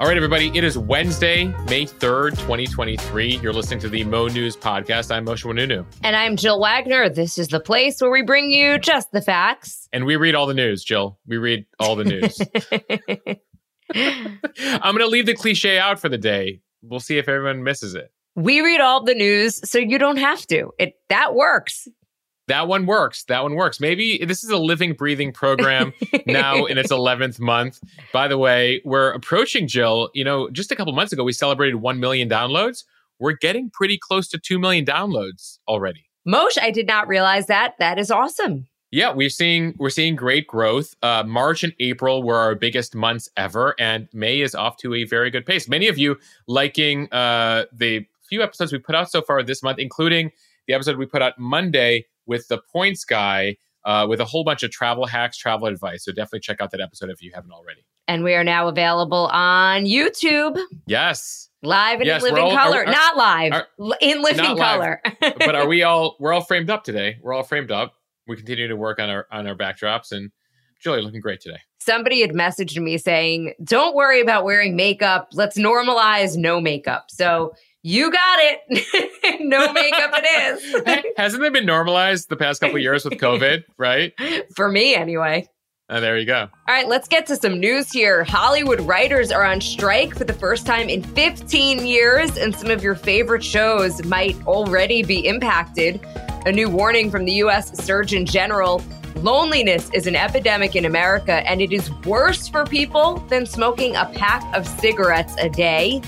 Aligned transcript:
All 0.00 0.06
right, 0.06 0.16
everybody. 0.16 0.50
It 0.56 0.64
is 0.64 0.78
Wednesday, 0.78 1.44
May 1.66 1.84
3rd, 1.84 2.30
2023. 2.30 3.36
You're 3.36 3.52
listening 3.52 3.80
to 3.80 3.88
the 3.90 4.02
Mo 4.02 4.28
News 4.28 4.56
Podcast. 4.56 5.14
I'm 5.14 5.26
Mosheh 5.26 5.44
Oinounou. 5.44 5.84
And 6.02 6.16
I'm 6.16 6.36
Jill 6.36 6.58
Wagner. 6.58 7.10
This 7.10 7.36
is 7.36 7.48
the 7.48 7.60
place 7.60 8.00
where 8.00 8.10
we 8.10 8.22
bring 8.22 8.50
you 8.50 8.78
just 8.78 9.12
the 9.12 9.20
facts. 9.20 9.90
And 9.92 10.06
we 10.06 10.16
read 10.16 10.34
all 10.34 10.46
the 10.46 10.54
news, 10.54 10.82
Jill. 10.84 11.18
We 11.26 11.36
read 11.36 11.66
all 11.78 11.96
the 11.96 12.04
news. 12.04 12.40
I'm 13.94 14.94
going 14.94 15.00
to 15.00 15.06
leave 15.06 15.26
the 15.26 15.34
cliche 15.34 15.78
out 15.78 16.00
for 16.00 16.08
the 16.08 16.16
day. 16.16 16.62
We'll 16.80 17.00
see 17.00 17.18
if 17.18 17.28
everyone 17.28 17.62
misses 17.62 17.94
it. 17.94 18.10
We 18.34 18.62
read 18.62 18.80
all 18.80 19.04
the 19.04 19.14
news 19.14 19.60
so 19.68 19.78
you 19.78 19.98
don't 19.98 20.16
have 20.16 20.46
to. 20.46 20.70
It 20.78 20.94
that 21.10 21.34
works. 21.34 21.86
That 22.50 22.66
one 22.66 22.84
works. 22.84 23.22
That 23.28 23.44
one 23.44 23.54
works. 23.54 23.78
Maybe 23.78 24.24
this 24.24 24.42
is 24.42 24.50
a 24.50 24.56
living, 24.56 24.94
breathing 24.94 25.32
program 25.32 25.92
now 26.26 26.64
in 26.64 26.78
its 26.78 26.90
11th 26.90 27.38
month. 27.38 27.78
By 28.12 28.26
the 28.26 28.38
way, 28.38 28.82
we're 28.84 29.12
approaching 29.12 29.68
Jill. 29.68 30.10
You 30.14 30.24
know, 30.24 30.50
just 30.50 30.72
a 30.72 30.74
couple 30.74 30.92
months 30.92 31.12
ago, 31.12 31.22
we 31.22 31.32
celebrated 31.32 31.76
1 31.76 32.00
million 32.00 32.28
downloads. 32.28 32.82
We're 33.20 33.36
getting 33.40 33.70
pretty 33.70 33.98
close 33.98 34.26
to 34.30 34.38
2 34.38 34.58
million 34.58 34.84
downloads 34.84 35.58
already. 35.68 36.06
Mosheh, 36.26 36.60
I 36.60 36.72
did 36.72 36.88
not 36.88 37.06
realize 37.06 37.46
that. 37.46 37.74
That 37.78 38.00
is 38.00 38.10
awesome. 38.10 38.66
Yeah, 38.90 39.12
we're 39.12 39.30
seeing 39.30 39.76
we're 39.78 39.88
seeing 39.88 40.16
great 40.16 40.48
growth. 40.48 40.96
Uh, 41.02 41.22
March 41.24 41.62
and 41.62 41.72
April 41.78 42.24
were 42.24 42.36
our 42.36 42.56
biggest 42.56 42.96
months 42.96 43.28
ever, 43.36 43.76
and 43.78 44.08
May 44.12 44.40
is 44.40 44.56
off 44.56 44.76
to 44.78 44.92
a 44.94 45.04
very 45.04 45.30
good 45.30 45.46
pace. 45.46 45.68
Many 45.68 45.86
of 45.86 45.98
you 45.98 46.16
liking 46.48 47.06
uh, 47.12 47.66
the 47.72 48.06
few 48.28 48.42
episodes 48.42 48.72
we 48.72 48.80
put 48.80 48.96
out 48.96 49.08
so 49.08 49.22
far 49.22 49.40
this 49.44 49.62
month, 49.62 49.78
including 49.78 50.32
the 50.66 50.74
episode 50.74 50.96
we 50.96 51.06
put 51.06 51.22
out 51.22 51.38
Monday 51.38 52.06
with 52.26 52.48
the 52.48 52.60
points 52.72 53.04
guy 53.04 53.56
uh, 53.84 54.06
with 54.08 54.20
a 54.20 54.24
whole 54.24 54.44
bunch 54.44 54.62
of 54.62 54.70
travel 54.70 55.06
hacks, 55.06 55.36
travel 55.38 55.66
advice. 55.66 56.04
So 56.04 56.12
definitely 56.12 56.40
check 56.40 56.60
out 56.60 56.70
that 56.72 56.80
episode 56.80 57.10
if 57.10 57.22
you 57.22 57.32
haven't 57.34 57.52
already. 57.52 57.84
And 58.08 58.24
we 58.24 58.34
are 58.34 58.44
now 58.44 58.68
available 58.68 59.28
on 59.32 59.84
YouTube. 59.84 60.58
Yes. 60.86 61.48
Live 61.62 62.00
and 62.00 62.06
Yes, 62.06 62.22
in 62.24 62.30
living 62.34 62.44
all- 62.50 62.56
color. 62.56 62.78
are- 62.80 62.86
are- 62.86 62.92
not 62.92 63.16
live. 63.16 63.52
are- 63.52 63.68
in 64.00 64.22
living 64.22 64.36
not 64.44 64.56
live. 64.56 64.78
color. 64.80 65.02
but 65.38 65.54
are 65.54 65.66
we 65.66 65.82
all 65.82 66.16
we're 66.20 66.32
all 66.32 66.40
framed 66.42 66.70
up 66.70 66.84
today? 66.84 67.18
We're 67.22 67.32
all 67.34 67.42
framed 67.42 67.70
up. 67.70 67.94
We 68.26 68.36
continue 68.36 68.68
to 68.68 68.76
work 68.76 68.98
on 68.98 69.08
our 69.10 69.26
on 69.30 69.46
our 69.46 69.54
backdrops 69.54 70.12
and 70.12 70.30
Julie 70.82 71.02
looking 71.02 71.20
great 71.20 71.40
today. 71.40 71.58
Somebody 71.80 72.20
had 72.22 72.30
messaged 72.30 72.80
me 72.82 72.96
saying, 72.98 73.54
Don't 73.62 73.94
worry 73.94 74.20
about 74.20 74.44
wearing 74.44 74.76
makeup. 74.76 75.28
Let's 75.32 75.58
normalize 75.58 76.36
no 76.36 76.60
makeup. 76.60 77.06
So 77.10 77.52
you 77.82 78.10
got 78.10 78.38
it. 78.40 79.40
no 79.40 79.72
makeup 79.72 80.10
it 80.14 80.84
is. 80.86 81.04
Hasn't 81.16 81.42
it 81.42 81.52
been 81.52 81.66
normalized 81.66 82.28
the 82.28 82.36
past 82.36 82.60
couple 82.60 82.76
of 82.76 82.82
years 82.82 83.04
with 83.04 83.14
COVID, 83.14 83.64
right? 83.78 84.12
For 84.56 84.70
me, 84.70 84.94
anyway. 84.94 85.48
Uh, 85.88 85.98
there 85.98 86.16
you 86.18 86.26
go. 86.26 86.48
All 86.68 86.74
right, 86.74 86.86
let's 86.86 87.08
get 87.08 87.26
to 87.26 87.36
some 87.36 87.58
news 87.58 87.90
here. 87.90 88.22
Hollywood 88.22 88.80
writers 88.82 89.32
are 89.32 89.44
on 89.44 89.60
strike 89.60 90.14
for 90.14 90.22
the 90.22 90.32
first 90.32 90.64
time 90.64 90.88
in 90.88 91.02
15 91.02 91.84
years, 91.84 92.36
and 92.36 92.54
some 92.54 92.70
of 92.70 92.80
your 92.80 92.94
favorite 92.94 93.42
shows 93.42 94.04
might 94.04 94.36
already 94.46 95.02
be 95.02 95.26
impacted. 95.26 96.00
A 96.46 96.52
new 96.52 96.70
warning 96.70 97.10
from 97.10 97.24
the 97.24 97.32
U.S. 97.32 97.76
Surgeon 97.84 98.24
General 98.24 98.80
loneliness 99.16 99.90
is 99.92 100.06
an 100.06 100.14
epidemic 100.14 100.76
in 100.76 100.84
America, 100.84 101.42
and 101.48 101.60
it 101.60 101.72
is 101.72 101.90
worse 102.04 102.46
for 102.46 102.64
people 102.64 103.18
than 103.28 103.44
smoking 103.44 103.96
a 103.96 104.06
pack 104.14 104.44
of 104.54 104.68
cigarettes 104.68 105.34
a 105.40 105.48
day. 105.48 106.00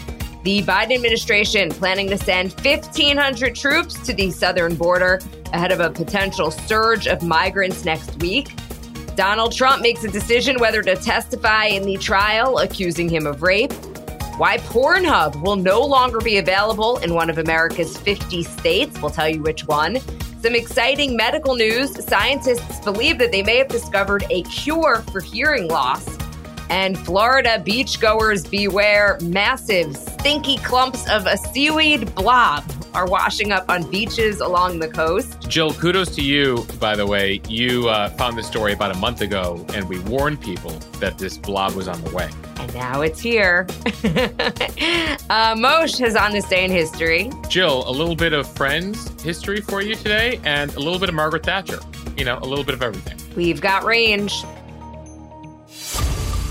The 0.43 0.61
Biden 0.63 0.95
administration 0.95 1.71
planning 1.71 2.09
to 2.09 2.19
send 2.19 2.53
1,500 2.53 3.55
troops 3.55 3.95
to 4.05 4.13
the 4.13 4.33
southern 4.33 4.75
border 4.75 5.21
ahead 5.53 5.71
of 5.71 5.79
a 5.79 5.89
potential 5.89 6.51
surge 6.51 7.07
of 7.07 7.23
migrants 7.23 7.85
next 7.85 8.21
week. 8.21 8.53
Donald 9.15 9.53
Trump 9.53 9.83
makes 9.83 10.03
a 10.03 10.09
decision 10.09 10.59
whether 10.59 10.83
to 10.83 10.97
testify 10.97 11.67
in 11.67 11.85
the 11.85 11.97
trial 11.97 12.59
accusing 12.59 13.09
him 13.09 13.25
of 13.25 13.43
rape. 13.43 13.73
Why 14.37 14.59
Pornhub 14.59 15.41
will 15.43 15.55
no 15.55 15.81
longer 15.81 16.19
be 16.19 16.39
available 16.39 16.99
in 16.99 17.15
one 17.15 17.31
of 17.31 17.39
America's 17.39 17.97
50 17.99 18.43
states. 18.43 19.01
We'll 19.01 19.13
tell 19.13 19.29
you 19.29 19.43
which 19.43 19.69
one. 19.69 20.01
Some 20.43 20.57
exciting 20.57 21.17
medical 21.17 21.55
news. 21.55 22.05
Scientists 22.05 22.81
believe 22.81 23.19
that 23.19 23.31
they 23.31 23.45
may 23.45 23.59
have 23.59 23.69
discovered 23.69 24.25
a 24.29 24.43
cure 24.43 25.05
for 25.13 25.21
hearing 25.21 25.69
loss. 25.69 26.19
And 26.69 26.99
Florida 26.99 27.63
beachgoers 27.65 28.51
beware 28.51 29.19
massive, 29.23 29.95
stinky 30.23 30.57
clumps 30.59 31.11
of 31.11 31.27
a 31.27 31.37
seaweed 31.37 32.15
blob 32.15 32.63
are 32.95 33.09
washing 33.09 33.51
up 33.51 33.69
on 33.69 33.83
beaches 33.91 34.39
along 34.39 34.79
the 34.79 34.87
coast. 34.87 35.37
Jill, 35.49 35.75
kudos 35.75 36.15
to 36.15 36.23
you, 36.23 36.65
by 36.79 36.95
the 36.95 37.05
way. 37.05 37.41
You 37.49 37.89
uh, 37.89 38.09
found 38.11 38.39
this 38.39 38.47
story 38.47 38.73
about 38.73 38.95
a 38.95 38.99
month 38.99 39.21
ago, 39.21 39.67
and 39.75 39.89
we 39.89 39.99
warned 39.99 40.41
people 40.41 40.71
that 41.01 41.19
this 41.19 41.37
blob 41.37 41.75
was 41.75 41.89
on 41.89 42.01
the 42.05 42.11
way. 42.11 42.31
And 42.59 42.73
now 42.73 43.01
it's 43.01 43.19
here. 43.19 43.67
uh, 43.69 45.57
Mosheh 45.57 45.99
has 45.99 46.15
on 46.15 46.31
this 46.31 46.49
day 46.49 46.67
in 46.67 46.71
history. 46.71 47.29
Jill, 47.49 47.83
a 47.89 47.91
little 47.91 48.15
bit 48.15 48.33
of 48.33 48.47
Friends 48.47 49.21
history 49.25 49.61
for 49.61 49.83
you 49.83 49.97
today, 49.97 50.41
and 50.45 50.73
a 50.77 50.79
little 50.79 51.01
bit 51.01 51.09
of 51.09 51.17
Margaret 51.17 51.43
Thatcher. 51.43 51.81
You 52.17 52.25
know, 52.25 52.39
a 52.39 52.47
little 52.47 52.65
bit 52.65 52.75
of 52.77 52.83
everything. 52.83 53.19
We've 53.35 53.61
got 53.61 53.83
range. 53.83 54.45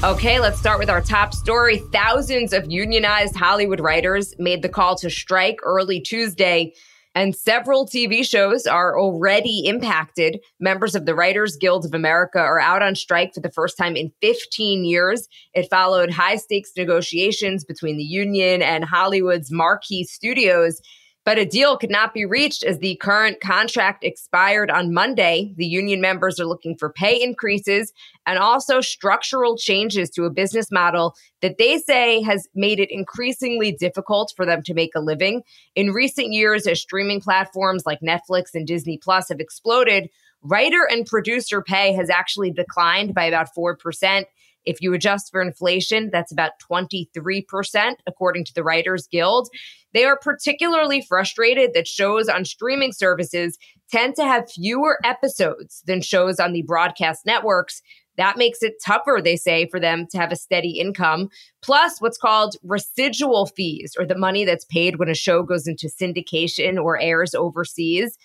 Okay, 0.04 0.40
let's 0.40 0.58
start 0.58 0.80
with 0.80 0.90
our 0.90 1.00
top 1.00 1.32
story. 1.32 1.78
Thousands 1.94 2.54
of 2.54 2.72
unionized 2.72 3.36
Hollywood 3.36 3.80
writers 3.80 4.34
made 4.40 4.64
the 4.64 4.70
call 4.70 4.96
to 4.96 5.12
strike 5.12 5.60
early 5.62 6.02
Tuesday, 6.02 6.74
and 7.14 7.36
several 7.36 7.86
TV 7.86 8.26
shows 8.26 8.66
are 8.66 9.00
already 9.00 9.68
impacted. 9.68 10.40
Members 10.60 10.96
of 10.96 11.06
the 11.06 11.14
Writers 11.14 11.56
Guild 11.56 11.86
of 11.86 11.94
America 11.94 12.40
are 12.40 12.60
out 12.60 12.82
on 12.82 12.96
strike 12.96 13.36
for 13.36 13.42
the 13.42 13.52
first 13.52 13.78
time 13.78 13.96
in 13.96 14.12
15 14.22 14.86
years. 14.86 15.28
It 15.54 15.70
followed 15.70 16.10
high 16.10 16.38
stakes 16.38 16.72
negotiations 16.76 17.64
between 17.64 17.98
the 17.98 18.04
union 18.04 18.64
and 18.64 18.84
Hollywood's 18.84 19.52
marquee 19.52 20.04
studios. 20.04 20.82
But 21.24 21.38
a 21.38 21.46
deal 21.46 21.78
could 21.78 21.92
not 21.92 22.16
be 22.16 22.26
reached 22.26 22.64
as 22.64 22.80
the 22.80 22.96
current 22.96 23.42
contract 23.42 24.04
expired 24.04 24.72
on 24.72 24.94
Monday. 24.94 25.54
The 25.56 25.68
union 25.68 26.02
members 26.02 26.40
are 26.40 26.46
looking 26.46 26.76
for 26.76 26.92
pay 26.92 27.22
increases 27.22 27.94
and 28.26 28.40
also 28.40 28.82
structural 28.82 29.56
changes 29.56 30.10
to 30.12 30.26
a 30.26 30.32
business 30.32 30.72
model 30.72 31.16
that 31.42 31.60
they 31.60 31.78
say 31.78 32.22
has 32.24 32.48
made 32.56 32.80
it 32.80 32.90
increasingly 32.92 33.72
difficult 33.72 34.34
for 34.36 34.48
them 34.48 34.64
to 34.64 34.74
make 34.74 34.96
a 34.96 35.00
living. 35.00 35.44
In 35.76 35.92
recent 35.92 36.34
years, 36.34 36.66
as 36.66 36.82
streaming 36.82 37.22
platforms 37.22 37.84
like 37.86 38.00
Netflix 38.02 38.56
and 38.56 38.66
Disney 38.66 38.98
Plus 38.98 39.30
have 39.30 39.40
exploded, 39.40 40.10
writer 40.42 40.88
and 40.90 41.06
producer 41.06 41.62
pay 41.62 41.94
has 41.94 42.10
actually 42.10 42.50
declined 42.52 43.14
by 43.14 43.26
about 43.26 43.54
4%. 43.56 44.26
If 44.66 44.82
you 44.82 44.94
adjust 44.94 45.32
for 45.32 45.42
inflation, 45.42 46.10
that's 46.12 46.32
about 46.32 46.52
23%, 46.70 47.96
according 48.08 48.46
to 48.46 48.54
the 48.54 48.64
Writers 48.64 49.08
Guild. 49.12 49.50
They 49.94 50.06
are 50.06 50.18
particularly 50.18 51.02
frustrated 51.02 51.72
that 51.74 51.88
shows 51.88 52.30
on 52.30 52.46
streaming 52.46 52.94
services 52.94 53.58
tend 53.92 54.16
to 54.16 54.24
have 54.24 54.52
fewer 54.52 54.98
episodes 55.04 55.84
than 55.86 56.02
shows 56.02 56.40
on 56.40 56.54
the 56.54 56.62
broadcast 56.62 57.26
networks. 57.26 57.82
That 58.18 58.38
makes 58.38 58.62
it 58.62 58.74
tougher, 58.86 59.20
they 59.24 59.36
say, 59.36 59.68
for 59.70 59.80
them 59.80 60.06
to 60.12 60.18
have 60.18 60.32
a 60.32 60.36
steady 60.36 60.80
income. 60.80 61.30
Plus, 61.62 62.00
what's 62.00 62.18
called 62.18 62.56
residual 62.64 63.48
fees, 63.48 63.96
or 63.98 64.06
the 64.06 64.18
money 64.18 64.46
that's 64.46 64.66
paid 64.66 65.00
when 65.00 65.10
a 65.10 65.16
show 65.16 65.44
goes 65.44 65.68
into 65.68 65.88
syndication 65.88 66.82
or 66.82 67.00
airs 67.00 67.34
overseas. 67.34 68.18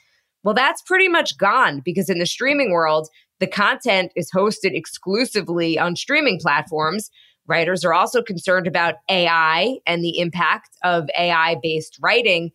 Well, 0.43 0.55
that's 0.55 0.83
pretty 0.83 1.09
much 1.09 1.39
gone 1.39 1.81
because 1.85 2.09
in 2.09 2.19
the 2.19 2.27
streaming 2.27 2.73
world, 2.73 3.09
the 3.41 3.47
content 3.47 4.13
is 4.17 4.31
hosted 4.31 4.75
exclusively 4.75 5.79
on 5.79 5.97
streaming 5.97 6.39
platforms. 6.41 7.11
Writers 7.47 7.85
are 7.85 7.95
also 7.95 8.23
concerned 8.23 8.67
about 8.67 8.97
AI 9.09 9.79
and 9.87 10.03
the 10.03 10.19
impact 10.19 10.71
of 10.83 11.09
AI 11.19 11.57
based 11.63 11.99
writing. 12.01 12.51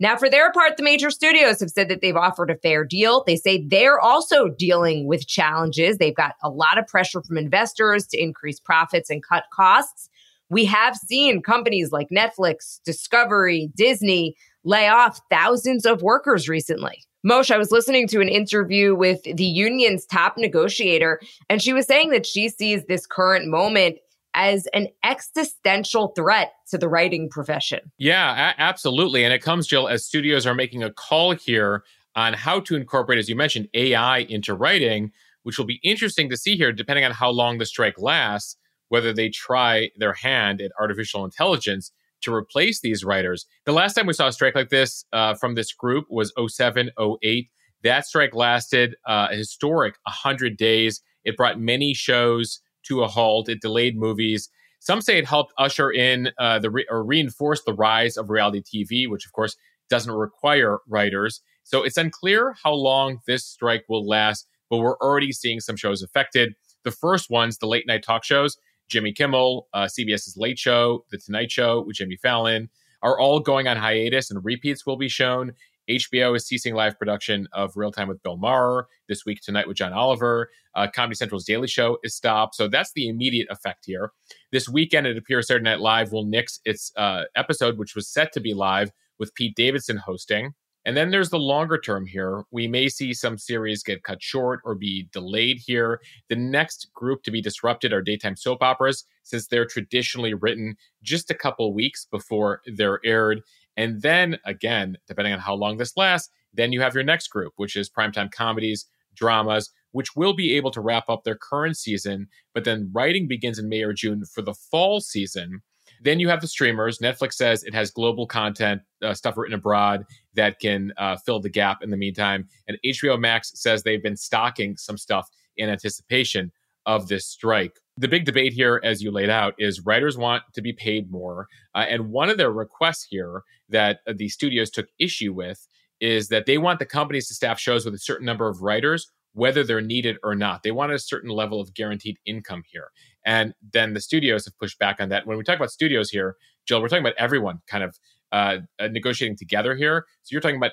Now, 0.00 0.16
for 0.16 0.28
their 0.28 0.50
part, 0.52 0.76
the 0.76 0.82
major 0.82 1.10
studios 1.10 1.60
have 1.60 1.70
said 1.70 1.88
that 1.88 2.00
they've 2.00 2.16
offered 2.16 2.50
a 2.50 2.56
fair 2.56 2.84
deal. 2.84 3.22
They 3.26 3.36
say 3.36 3.64
they're 3.64 4.00
also 4.00 4.48
dealing 4.48 5.06
with 5.06 5.26
challenges. 5.26 5.98
They've 5.98 6.14
got 6.14 6.34
a 6.42 6.50
lot 6.50 6.78
of 6.78 6.86
pressure 6.86 7.22
from 7.22 7.38
investors 7.38 8.06
to 8.08 8.20
increase 8.20 8.58
profits 8.58 9.08
and 9.08 9.22
cut 9.22 9.44
costs. 9.52 10.10
We 10.50 10.64
have 10.66 10.96
seen 10.96 11.42
companies 11.42 11.92
like 11.92 12.08
Netflix, 12.10 12.80
Discovery, 12.84 13.70
Disney 13.74 14.34
lay 14.64 14.88
off 14.88 15.20
thousands 15.30 15.86
of 15.86 16.02
workers 16.02 16.48
recently. 16.48 17.04
Mosheh, 17.24 17.52
I 17.52 17.58
was 17.58 17.70
listening 17.70 18.06
to 18.08 18.20
an 18.20 18.28
interview 18.28 18.94
with 18.94 19.22
the 19.22 19.44
union's 19.44 20.04
top 20.04 20.36
negotiator, 20.36 21.20
and 21.48 21.62
she 21.62 21.72
was 21.72 21.86
saying 21.86 22.10
that 22.10 22.26
she 22.26 22.48
sees 22.48 22.84
this 22.84 23.06
current 23.06 23.48
moment 23.48 23.96
as 24.34 24.66
an 24.74 24.88
existential 25.04 26.08
threat 26.08 26.52
to 26.68 26.76
the 26.76 26.88
writing 26.88 27.30
profession. 27.30 27.80
Yeah, 27.98 28.50
a- 28.50 28.60
absolutely. 28.60 29.24
And 29.24 29.32
it 29.32 29.42
comes, 29.42 29.66
Jill, 29.66 29.88
as 29.88 30.04
studios 30.04 30.46
are 30.46 30.54
making 30.54 30.82
a 30.82 30.92
call 30.92 31.32
here 31.32 31.84
on 32.16 32.34
how 32.34 32.60
to 32.60 32.76
incorporate, 32.76 33.18
as 33.18 33.28
you 33.28 33.36
mentioned, 33.36 33.68
AI 33.74 34.18
into 34.18 34.54
writing, 34.54 35.12
which 35.44 35.56
will 35.56 35.64
be 35.64 35.80
interesting 35.82 36.28
to 36.30 36.36
see 36.36 36.56
here, 36.56 36.72
depending 36.72 37.04
on 37.04 37.12
how 37.12 37.30
long 37.30 37.58
the 37.58 37.66
strike 37.66 37.98
lasts, 37.98 38.56
whether 38.88 39.12
they 39.12 39.30
try 39.30 39.90
their 39.96 40.12
hand 40.12 40.60
at 40.60 40.72
artificial 40.78 41.24
intelligence 41.24 41.90
to 42.24 42.34
replace 42.34 42.80
these 42.80 43.04
writers. 43.04 43.46
The 43.64 43.72
last 43.72 43.94
time 43.94 44.06
we 44.06 44.12
saw 44.12 44.28
a 44.28 44.32
strike 44.32 44.54
like 44.54 44.70
this 44.70 45.04
uh, 45.12 45.34
from 45.34 45.54
this 45.54 45.72
group 45.72 46.06
was 46.10 46.32
07, 46.38 46.90
08. 47.22 47.48
That 47.82 48.06
strike 48.06 48.34
lasted 48.34 48.96
uh, 49.06 49.28
a 49.30 49.36
historic 49.36 49.94
100 50.04 50.56
days. 50.56 51.02
It 51.24 51.36
brought 51.36 51.60
many 51.60 51.94
shows 51.94 52.60
to 52.86 53.02
a 53.02 53.08
halt. 53.08 53.48
It 53.48 53.60
delayed 53.60 53.96
movies. 53.96 54.48
Some 54.80 55.00
say 55.00 55.18
it 55.18 55.26
helped 55.26 55.54
usher 55.56 55.90
in 55.90 56.30
uh, 56.38 56.58
the 56.58 56.70
re- 56.70 56.86
or 56.90 57.04
reinforce 57.04 57.62
the 57.64 57.72
rise 57.72 58.16
of 58.16 58.28
reality 58.28 58.62
TV, 58.62 59.08
which 59.08 59.24
of 59.24 59.32
course 59.32 59.56
doesn't 59.88 60.12
require 60.12 60.78
writers. 60.88 61.40
So 61.62 61.82
it's 61.82 61.96
unclear 61.96 62.54
how 62.62 62.72
long 62.72 63.20
this 63.26 63.46
strike 63.46 63.84
will 63.88 64.06
last, 64.06 64.46
but 64.68 64.78
we're 64.78 64.98
already 64.98 65.32
seeing 65.32 65.60
some 65.60 65.76
shows 65.76 66.02
affected. 66.02 66.54
The 66.84 66.90
first 66.90 67.30
ones, 67.30 67.58
the 67.58 67.66
late 67.66 67.86
night 67.86 68.02
talk 68.02 68.24
shows, 68.24 68.58
Jimmy 68.88 69.12
Kimmel, 69.12 69.68
uh, 69.72 69.84
CBS's 69.84 70.36
Late 70.36 70.58
Show, 70.58 71.04
The 71.10 71.18
Tonight 71.18 71.50
Show 71.50 71.82
with 71.86 71.96
Jimmy 71.96 72.16
Fallon, 72.16 72.68
are 73.02 73.18
all 73.18 73.40
going 73.40 73.68
on 73.68 73.76
hiatus 73.76 74.30
and 74.30 74.44
repeats 74.44 74.86
will 74.86 74.96
be 74.96 75.08
shown. 75.08 75.52
HBO 75.88 76.34
is 76.34 76.46
ceasing 76.46 76.74
live 76.74 76.98
production 76.98 77.46
of 77.52 77.76
Real 77.76 77.92
Time 77.92 78.08
with 78.08 78.22
Bill 78.22 78.36
Maher 78.36 78.86
this 79.08 79.26
week 79.26 79.40
tonight 79.42 79.68
with 79.68 79.76
John 79.76 79.92
Oliver. 79.92 80.50
Uh, 80.74 80.86
Comedy 80.92 81.14
Central's 81.14 81.44
Daily 81.44 81.68
Show 81.68 81.98
is 82.02 82.14
stopped. 82.14 82.54
So 82.54 82.68
that's 82.68 82.92
the 82.94 83.08
immediate 83.08 83.48
effect 83.50 83.84
here. 83.84 84.12
This 84.50 84.68
weekend, 84.68 85.06
it 85.06 85.18
appears 85.18 85.46
Saturday 85.46 85.64
Night 85.64 85.80
Live 85.80 86.12
will 86.12 86.24
nix 86.24 86.60
its 86.64 86.90
uh, 86.96 87.24
episode, 87.36 87.78
which 87.78 87.94
was 87.94 88.08
set 88.08 88.32
to 88.32 88.40
be 88.40 88.54
live 88.54 88.90
with 89.18 89.34
Pete 89.34 89.54
Davidson 89.54 89.98
hosting. 89.98 90.54
And 90.86 90.96
then 90.96 91.10
there's 91.10 91.30
the 91.30 91.38
longer 91.38 91.78
term 91.78 92.06
here. 92.06 92.44
We 92.50 92.68
may 92.68 92.88
see 92.88 93.14
some 93.14 93.38
series 93.38 93.82
get 93.82 94.02
cut 94.02 94.22
short 94.22 94.60
or 94.64 94.74
be 94.74 95.08
delayed 95.12 95.58
here. 95.64 96.00
The 96.28 96.36
next 96.36 96.92
group 96.92 97.22
to 97.22 97.30
be 97.30 97.40
disrupted 97.40 97.92
are 97.92 98.02
daytime 98.02 98.36
soap 98.36 98.62
operas, 98.62 99.04
since 99.22 99.46
they're 99.46 99.66
traditionally 99.66 100.34
written 100.34 100.76
just 101.02 101.30
a 101.30 101.34
couple 101.34 101.72
weeks 101.72 102.06
before 102.10 102.60
they're 102.66 103.00
aired. 103.04 103.40
And 103.76 104.02
then 104.02 104.38
again, 104.44 104.98
depending 105.08 105.32
on 105.32 105.40
how 105.40 105.54
long 105.54 105.78
this 105.78 105.96
lasts, 105.96 106.30
then 106.52 106.72
you 106.72 106.80
have 106.82 106.94
your 106.94 107.02
next 107.02 107.28
group, 107.28 107.54
which 107.56 107.76
is 107.76 107.90
primetime 107.90 108.30
comedies, 108.30 108.86
dramas, 109.14 109.70
which 109.92 110.14
will 110.14 110.34
be 110.34 110.54
able 110.56 110.70
to 110.72 110.80
wrap 110.80 111.08
up 111.08 111.24
their 111.24 111.36
current 111.36 111.76
season. 111.76 112.28
But 112.52 112.64
then 112.64 112.90
writing 112.92 113.26
begins 113.26 113.58
in 113.58 113.68
May 113.68 113.82
or 113.82 113.92
June 113.92 114.24
for 114.24 114.42
the 114.42 114.54
fall 114.54 115.00
season. 115.00 115.62
Then 116.04 116.20
you 116.20 116.28
have 116.28 116.42
the 116.42 116.46
streamers. 116.46 116.98
Netflix 116.98 117.34
says 117.34 117.64
it 117.64 117.74
has 117.74 117.90
global 117.90 118.26
content, 118.26 118.82
uh, 119.02 119.14
stuff 119.14 119.36
written 119.38 119.54
abroad 119.54 120.04
that 120.34 120.60
can 120.60 120.92
uh, 120.98 121.16
fill 121.16 121.40
the 121.40 121.48
gap 121.48 121.82
in 121.82 121.90
the 121.90 121.96
meantime. 121.96 122.46
And 122.68 122.78
HBO 122.84 123.18
Max 123.18 123.52
says 123.54 123.82
they've 123.82 124.02
been 124.02 124.16
stocking 124.16 124.76
some 124.76 124.98
stuff 124.98 125.28
in 125.56 125.70
anticipation 125.70 126.52
of 126.86 127.08
this 127.08 127.26
strike. 127.26 127.80
The 127.96 128.08
big 128.08 128.26
debate 128.26 128.52
here, 128.52 128.80
as 128.84 129.02
you 129.02 129.10
laid 129.10 129.30
out, 129.30 129.54
is 129.58 129.80
writers 129.86 130.18
want 130.18 130.42
to 130.52 130.60
be 130.60 130.74
paid 130.74 131.10
more. 131.10 131.48
Uh, 131.74 131.86
and 131.88 132.10
one 132.10 132.28
of 132.28 132.36
their 132.36 132.52
requests 132.52 133.06
here 133.08 133.42
that 133.70 134.00
uh, 134.06 134.12
the 134.14 134.28
studios 134.28 134.70
took 134.70 134.88
issue 134.98 135.32
with 135.32 135.66
is 136.00 136.28
that 136.28 136.44
they 136.44 136.58
want 136.58 136.80
the 136.80 136.86
companies 136.86 137.28
to 137.28 137.34
staff 137.34 137.58
shows 137.58 137.86
with 137.86 137.94
a 137.94 137.98
certain 137.98 138.26
number 138.26 138.48
of 138.48 138.60
writers, 138.60 139.10
whether 139.32 139.64
they're 139.64 139.80
needed 139.80 140.18
or 140.22 140.34
not. 140.34 140.62
They 140.62 140.70
want 140.70 140.92
a 140.92 140.98
certain 140.98 141.30
level 141.30 141.60
of 141.60 141.72
guaranteed 141.72 142.18
income 142.26 142.62
here. 142.66 142.90
And 143.24 143.54
then 143.72 143.94
the 143.94 144.00
studios 144.00 144.44
have 144.44 144.58
pushed 144.58 144.78
back 144.78 145.00
on 145.00 145.08
that. 145.10 145.26
When 145.26 145.38
we 145.38 145.44
talk 145.44 145.56
about 145.56 145.70
studios 145.70 146.10
here, 146.10 146.36
Jill, 146.66 146.80
we're 146.80 146.88
talking 146.88 147.04
about 147.04 147.16
everyone 147.18 147.60
kind 147.66 147.84
of 147.84 147.98
uh, 148.32 148.58
uh 148.78 148.88
negotiating 148.88 149.36
together 149.36 149.74
here. 149.74 150.06
So 150.22 150.32
you're 150.32 150.40
talking 150.40 150.56
about 150.56 150.72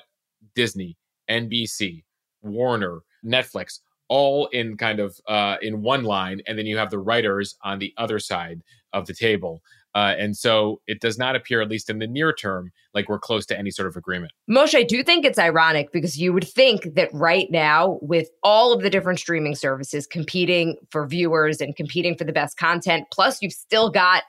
Disney, 0.54 0.96
NBC, 1.30 2.04
Warner, 2.42 3.00
Netflix, 3.24 3.80
all 4.08 4.46
in 4.48 4.76
kind 4.76 5.00
of 5.00 5.18
uh, 5.26 5.56
in 5.62 5.80
one 5.80 6.04
line, 6.04 6.42
and 6.46 6.58
then 6.58 6.66
you 6.66 6.76
have 6.76 6.90
the 6.90 6.98
writers 6.98 7.56
on 7.62 7.78
the 7.78 7.94
other 7.96 8.18
side 8.18 8.60
of 8.92 9.06
the 9.06 9.14
table. 9.14 9.62
Uh, 9.94 10.14
and 10.18 10.36
so 10.36 10.80
it 10.86 11.00
does 11.00 11.18
not 11.18 11.36
appear, 11.36 11.60
at 11.60 11.68
least 11.68 11.90
in 11.90 11.98
the 11.98 12.06
near 12.06 12.32
term, 12.32 12.70
like 12.94 13.08
we're 13.08 13.18
close 13.18 13.44
to 13.46 13.58
any 13.58 13.70
sort 13.70 13.88
of 13.88 13.96
agreement. 13.96 14.32
Mosheh, 14.50 14.78
I 14.78 14.82
do 14.82 15.02
think 15.02 15.24
it's 15.24 15.38
ironic 15.38 15.92
because 15.92 16.18
you 16.18 16.32
would 16.32 16.48
think 16.48 16.94
that 16.94 17.10
right 17.12 17.48
now, 17.50 17.98
with 18.00 18.28
all 18.42 18.72
of 18.72 18.82
the 18.82 18.90
different 18.90 19.18
streaming 19.18 19.54
services 19.54 20.06
competing 20.06 20.76
for 20.90 21.06
viewers 21.06 21.60
and 21.60 21.76
competing 21.76 22.16
for 22.16 22.24
the 22.24 22.32
best 22.32 22.56
content, 22.56 23.06
plus 23.12 23.42
you've 23.42 23.52
still 23.52 23.90
got 23.90 24.22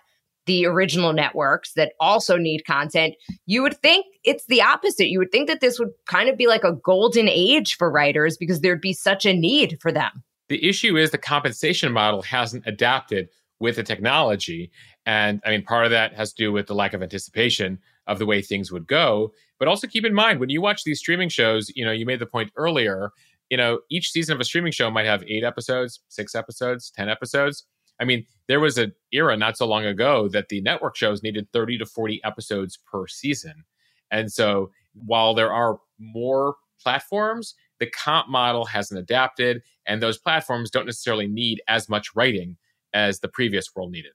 the 0.46 0.66
original 0.66 1.14
networks 1.14 1.74
that 1.74 1.94
also 2.00 2.38
need 2.38 2.66
content, 2.66 3.16
you 3.46 3.62
would 3.62 3.78
think 3.78 4.06
it's 4.24 4.46
the 4.48 4.62
opposite. 4.62 5.08
You 5.08 5.20
would 5.20 5.32
think 5.32 5.48
that 5.48 5.62
this 5.62 5.80
would 5.80 5.92
kind 6.06 6.30
of 6.30 6.38
be 6.38 6.48
like 6.48 6.64
a 6.64 6.74
golden 6.74 7.30
age 7.30 7.76
for 7.78 7.90
writers 7.90 8.38
because 8.38 8.62
there'd 8.62 8.82
be 8.82 8.94
such 8.94 9.26
a 9.26 9.34
need 9.34 9.78
for 9.82 9.92
them. 9.92 10.24
The 10.50 10.68
issue 10.68 10.98
is 10.98 11.12
the 11.12 11.18
compensation 11.18 11.94
model 11.94 12.22
hasn't 12.22 12.68
adapted 12.68 13.30
with 13.60 13.78
the 13.78 13.84
technology. 13.84 14.72
And 15.06 15.42
I 15.46 15.50
mean, 15.50 15.64
part 15.64 15.86
of 15.86 15.92
that 15.92 16.14
has 16.14 16.34
to 16.34 16.44
do 16.44 16.52
with 16.52 16.68
the 16.68 16.76
lack 16.76 16.94
of 16.94 17.04
anticipation 17.04 17.80
of 18.08 18.20
the 18.20 18.26
way 18.26 18.42
things 18.42 18.72
would 18.72 18.88
go. 18.88 19.34
But 19.60 19.68
also 19.68 19.88
keep 19.88 20.06
in 20.06 20.14
mind 20.14 20.40
when 20.40 20.50
you 20.50 20.62
watch 20.62 20.84
these 20.84 21.00
streaming 21.00 21.30
shows, 21.30 21.72
you 21.76 21.86
know, 21.86 21.92
you 21.92 22.06
made 22.06 22.20
the 22.20 22.26
point 22.26 22.52
earlier, 22.56 23.12
you 23.50 23.58
know, 23.58 23.80
each 23.90 24.12
season 24.12 24.34
of 24.34 24.42
a 24.42 24.46
streaming 24.46 24.72
show 24.72 24.90
might 24.90 25.06
have 25.06 25.24
eight 25.28 25.44
episodes, 25.44 26.02
six 26.10 26.36
episodes, 26.36 26.92
10 26.96 27.10
episodes. 27.10 27.66
I 28.00 28.06
mean, 28.06 28.26
there 28.48 28.60
was 28.60 28.78
an 28.78 28.94
era 29.12 29.38
not 29.38 29.58
so 29.58 29.68
long 29.68 29.86
ago 29.86 30.28
that 30.30 30.50
the 30.50 30.62
network 30.62 30.96
shows 30.96 31.22
needed 31.22 31.48
30 31.54 31.78
to 31.80 31.86
40 31.86 32.22
episodes 32.24 32.78
per 32.78 33.08
season. 33.08 33.64
And 34.12 34.32
so 34.32 34.72
while 34.94 35.34
there 35.34 35.54
are 35.54 35.80
more 36.00 36.56
platforms, 36.82 37.56
the 37.80 37.88
comp 37.88 38.30
model 38.30 38.66
hasn't 38.66 39.00
adapted, 39.00 39.62
and 39.86 40.02
those 40.02 40.18
platforms 40.18 40.70
don't 40.70 40.86
necessarily 40.86 41.28
need 41.28 41.62
as 41.68 41.90
much 41.90 42.16
writing 42.16 42.58
as 42.94 43.20
the 43.20 43.28
previous 43.28 43.68
world 43.76 43.92
needed. 43.92 44.12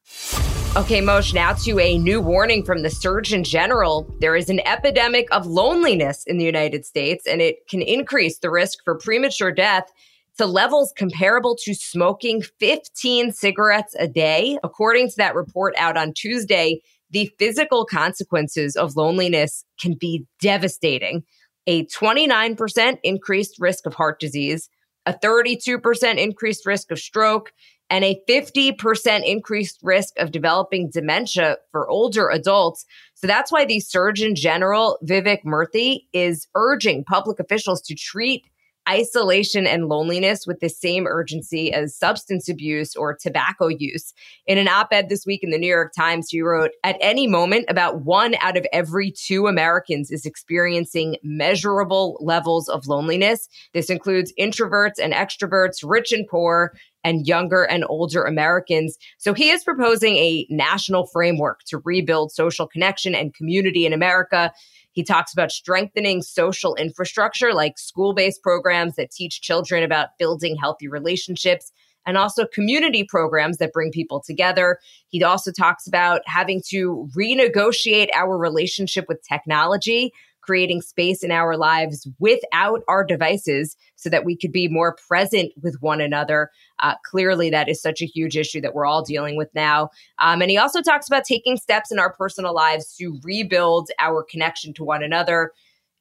Okay, 0.76 1.00
Mosheh, 1.00 1.35
now 1.35 1.55
to 1.55 1.81
a 1.81 1.99
new 1.99 2.20
warning 2.20 2.62
from 2.62 2.82
the 2.82 2.91
Surgeon 2.91 3.43
General. 3.43 4.06
There 4.20 4.37
is 4.37 4.49
an 4.49 4.61
epidemic 4.61 5.26
of 5.32 5.47
loneliness 5.47 6.23
in 6.25 6.38
the 6.38 6.44
United 6.44 6.85
States, 6.85 7.26
and 7.26 7.41
it 7.41 7.67
can 7.69 7.82
increase 7.82 8.38
the 8.38 8.50
risk 8.50 8.85
for 8.85 8.97
premature 8.97 9.50
death 9.50 9.91
to 10.37 10.47
levels 10.47 10.93
comparable 10.97 11.56
to 11.65 11.75
smoking 11.75 12.43
15 12.61 13.32
cigarettes 13.32 13.97
a 13.99 14.06
day. 14.06 14.59
According 14.62 15.09
to 15.09 15.17
that 15.17 15.35
report 15.35 15.75
out 15.79 15.97
on 15.97 16.12
Tuesday, 16.12 16.81
the 17.11 17.32
physical 17.38 17.85
consequences 17.85 18.76
of 18.76 18.94
loneliness 18.94 19.65
can 19.81 19.94
be 19.94 20.26
devastating. 20.41 21.25
A 21.67 21.87
29% 21.87 22.99
increased 23.03 23.56
risk 23.59 23.85
of 23.85 23.94
heart 23.94 24.20
disease, 24.20 24.69
a 25.06 25.15
32% 25.15 26.19
increased 26.19 26.67
risk 26.67 26.93
of 26.93 26.99
stroke, 27.00 27.53
and 27.90 28.05
a 28.05 28.20
50% 28.29 29.25
increased 29.25 29.79
risk 29.82 30.19
of 30.19 30.31
developing 30.31 30.90
dementia 30.90 31.56
for 31.73 31.88
older 31.88 32.29
adults. 32.29 32.85
So 33.14 33.26
that's 33.26 33.50
why 33.50 33.64
the 33.64 33.81
Surgeon 33.81 34.35
General, 34.35 34.99
Vivek 35.05 35.44
Murthy, 35.44 36.02
is 36.12 36.46
urging 36.55 37.05
public 37.05 37.40
officials 37.40 37.81
to 37.82 37.94
treat 37.94 38.44
isolation 38.88 39.67
and 39.67 39.87
loneliness 39.87 40.46
with 40.46 40.61
the 40.61 40.69
same 40.69 41.06
urgency 41.06 41.73
as 41.73 41.94
substance 41.94 42.49
abuse 42.49 42.96
or 42.96 43.14
tobacco 43.14 43.69
use. 43.69 44.14
In 44.46 44.56
an 44.56 44.69
op 44.69 44.89
ed 44.93 45.08
this 45.08 45.27
week 45.27 45.43
in 45.43 45.51
the 45.51 45.58
New 45.58 45.69
York 45.69 45.93
Times, 45.94 46.29
he 46.31 46.41
wrote 46.41 46.70
At 46.84 46.96
any 47.01 47.27
moment, 47.27 47.67
about 47.69 48.03
one 48.03 48.34
out 48.41 48.56
of 48.56 48.67
every 48.72 49.10
two 49.10 49.46
Americans 49.46 50.10
is 50.10 50.24
experiencing 50.24 51.17
measurable 51.22 52.19
levels 52.20 52.69
of 52.69 52.86
loneliness. 52.86 53.48
This 53.74 53.91
includes 53.91 54.32
introverts 54.39 54.98
and 55.03 55.13
extroverts, 55.13 55.84
rich 55.84 56.13
and 56.13 56.27
poor, 56.27 56.72
and 57.08 57.27
younger 57.27 57.62
and 57.62 57.86
older 57.88 58.22
Americans. 58.24 58.98
So 59.17 59.32
he 59.32 59.48
is 59.48 59.65
proposing 59.65 60.17
a 60.19 60.46
national 60.50 61.06
framework 61.06 61.60
to 61.69 61.79
rebuild 61.79 62.32
social 62.32 62.67
connection 62.67 63.15
and 63.15 63.34
community 63.34 63.86
in 63.86 63.94
America. 63.94 64.53
He 64.93 65.03
talks 65.03 65.32
about 65.32 65.50
strengthening 65.50 66.20
social 66.20 66.74
infrastructure 66.74 67.55
like 67.55 67.79
school 67.79 68.12
based 68.12 68.43
programs 68.43 68.96
that 68.96 69.10
teach 69.10 69.41
children 69.41 69.82
about 69.82 70.19
building 70.19 70.55
healthy 70.56 70.86
relationships 70.86 71.72
and 72.05 72.19
also 72.19 72.46
community 72.46 73.05
programs 73.05 73.56
that 73.56 73.72
bring 73.72 73.91
people 73.91 74.20
together. 74.20 74.79
He 75.08 75.24
also 75.24 75.50
talks 75.50 75.86
about 75.86 76.20
having 76.27 76.60
to 76.69 77.08
renegotiate 77.17 78.08
our 78.15 78.36
relationship 78.36 79.06
with 79.08 79.22
technology 79.27 80.12
creating 80.48 80.81
space 80.81 81.22
in 81.22 81.31
our 81.31 81.58
lives 81.58 82.08
without 82.19 82.81
our 82.88 83.05
devices 83.05 83.77
so 83.96 84.08
that 84.08 84.24
we 84.24 84.34
could 84.34 84.50
be 84.50 84.67
more 84.67 84.96
present 85.06 85.53
with 85.62 85.77
one 85.81 86.00
another. 86.00 86.50
Uh, 86.81 86.94
clearly, 87.05 87.51
that 87.51 87.69
is 87.69 87.81
such 87.81 88.01
a 88.03 88.06
huge 88.06 88.37
issue 88.37 88.61
that 88.61 88.75
we're 88.75 88.87
all 88.87 89.03
dealing 89.03 89.37
with 89.37 89.49
now. 89.55 89.91
Um, 90.19 90.43
and 90.43 90.51
he 90.51 90.58
also 90.58 90.82
talks 90.82 91.06
about 91.06 91.25
taking 91.25 91.56
steps 91.56 91.91
in 91.91 91.99
our 91.99 92.13
personal 92.13 92.55
lives 92.55 92.94
to 92.97 93.19
rebuild 93.23 93.91
our 93.99 94.23
connection 94.23 94.73
to 94.75 94.85
one 94.85 95.03
another 95.03 95.53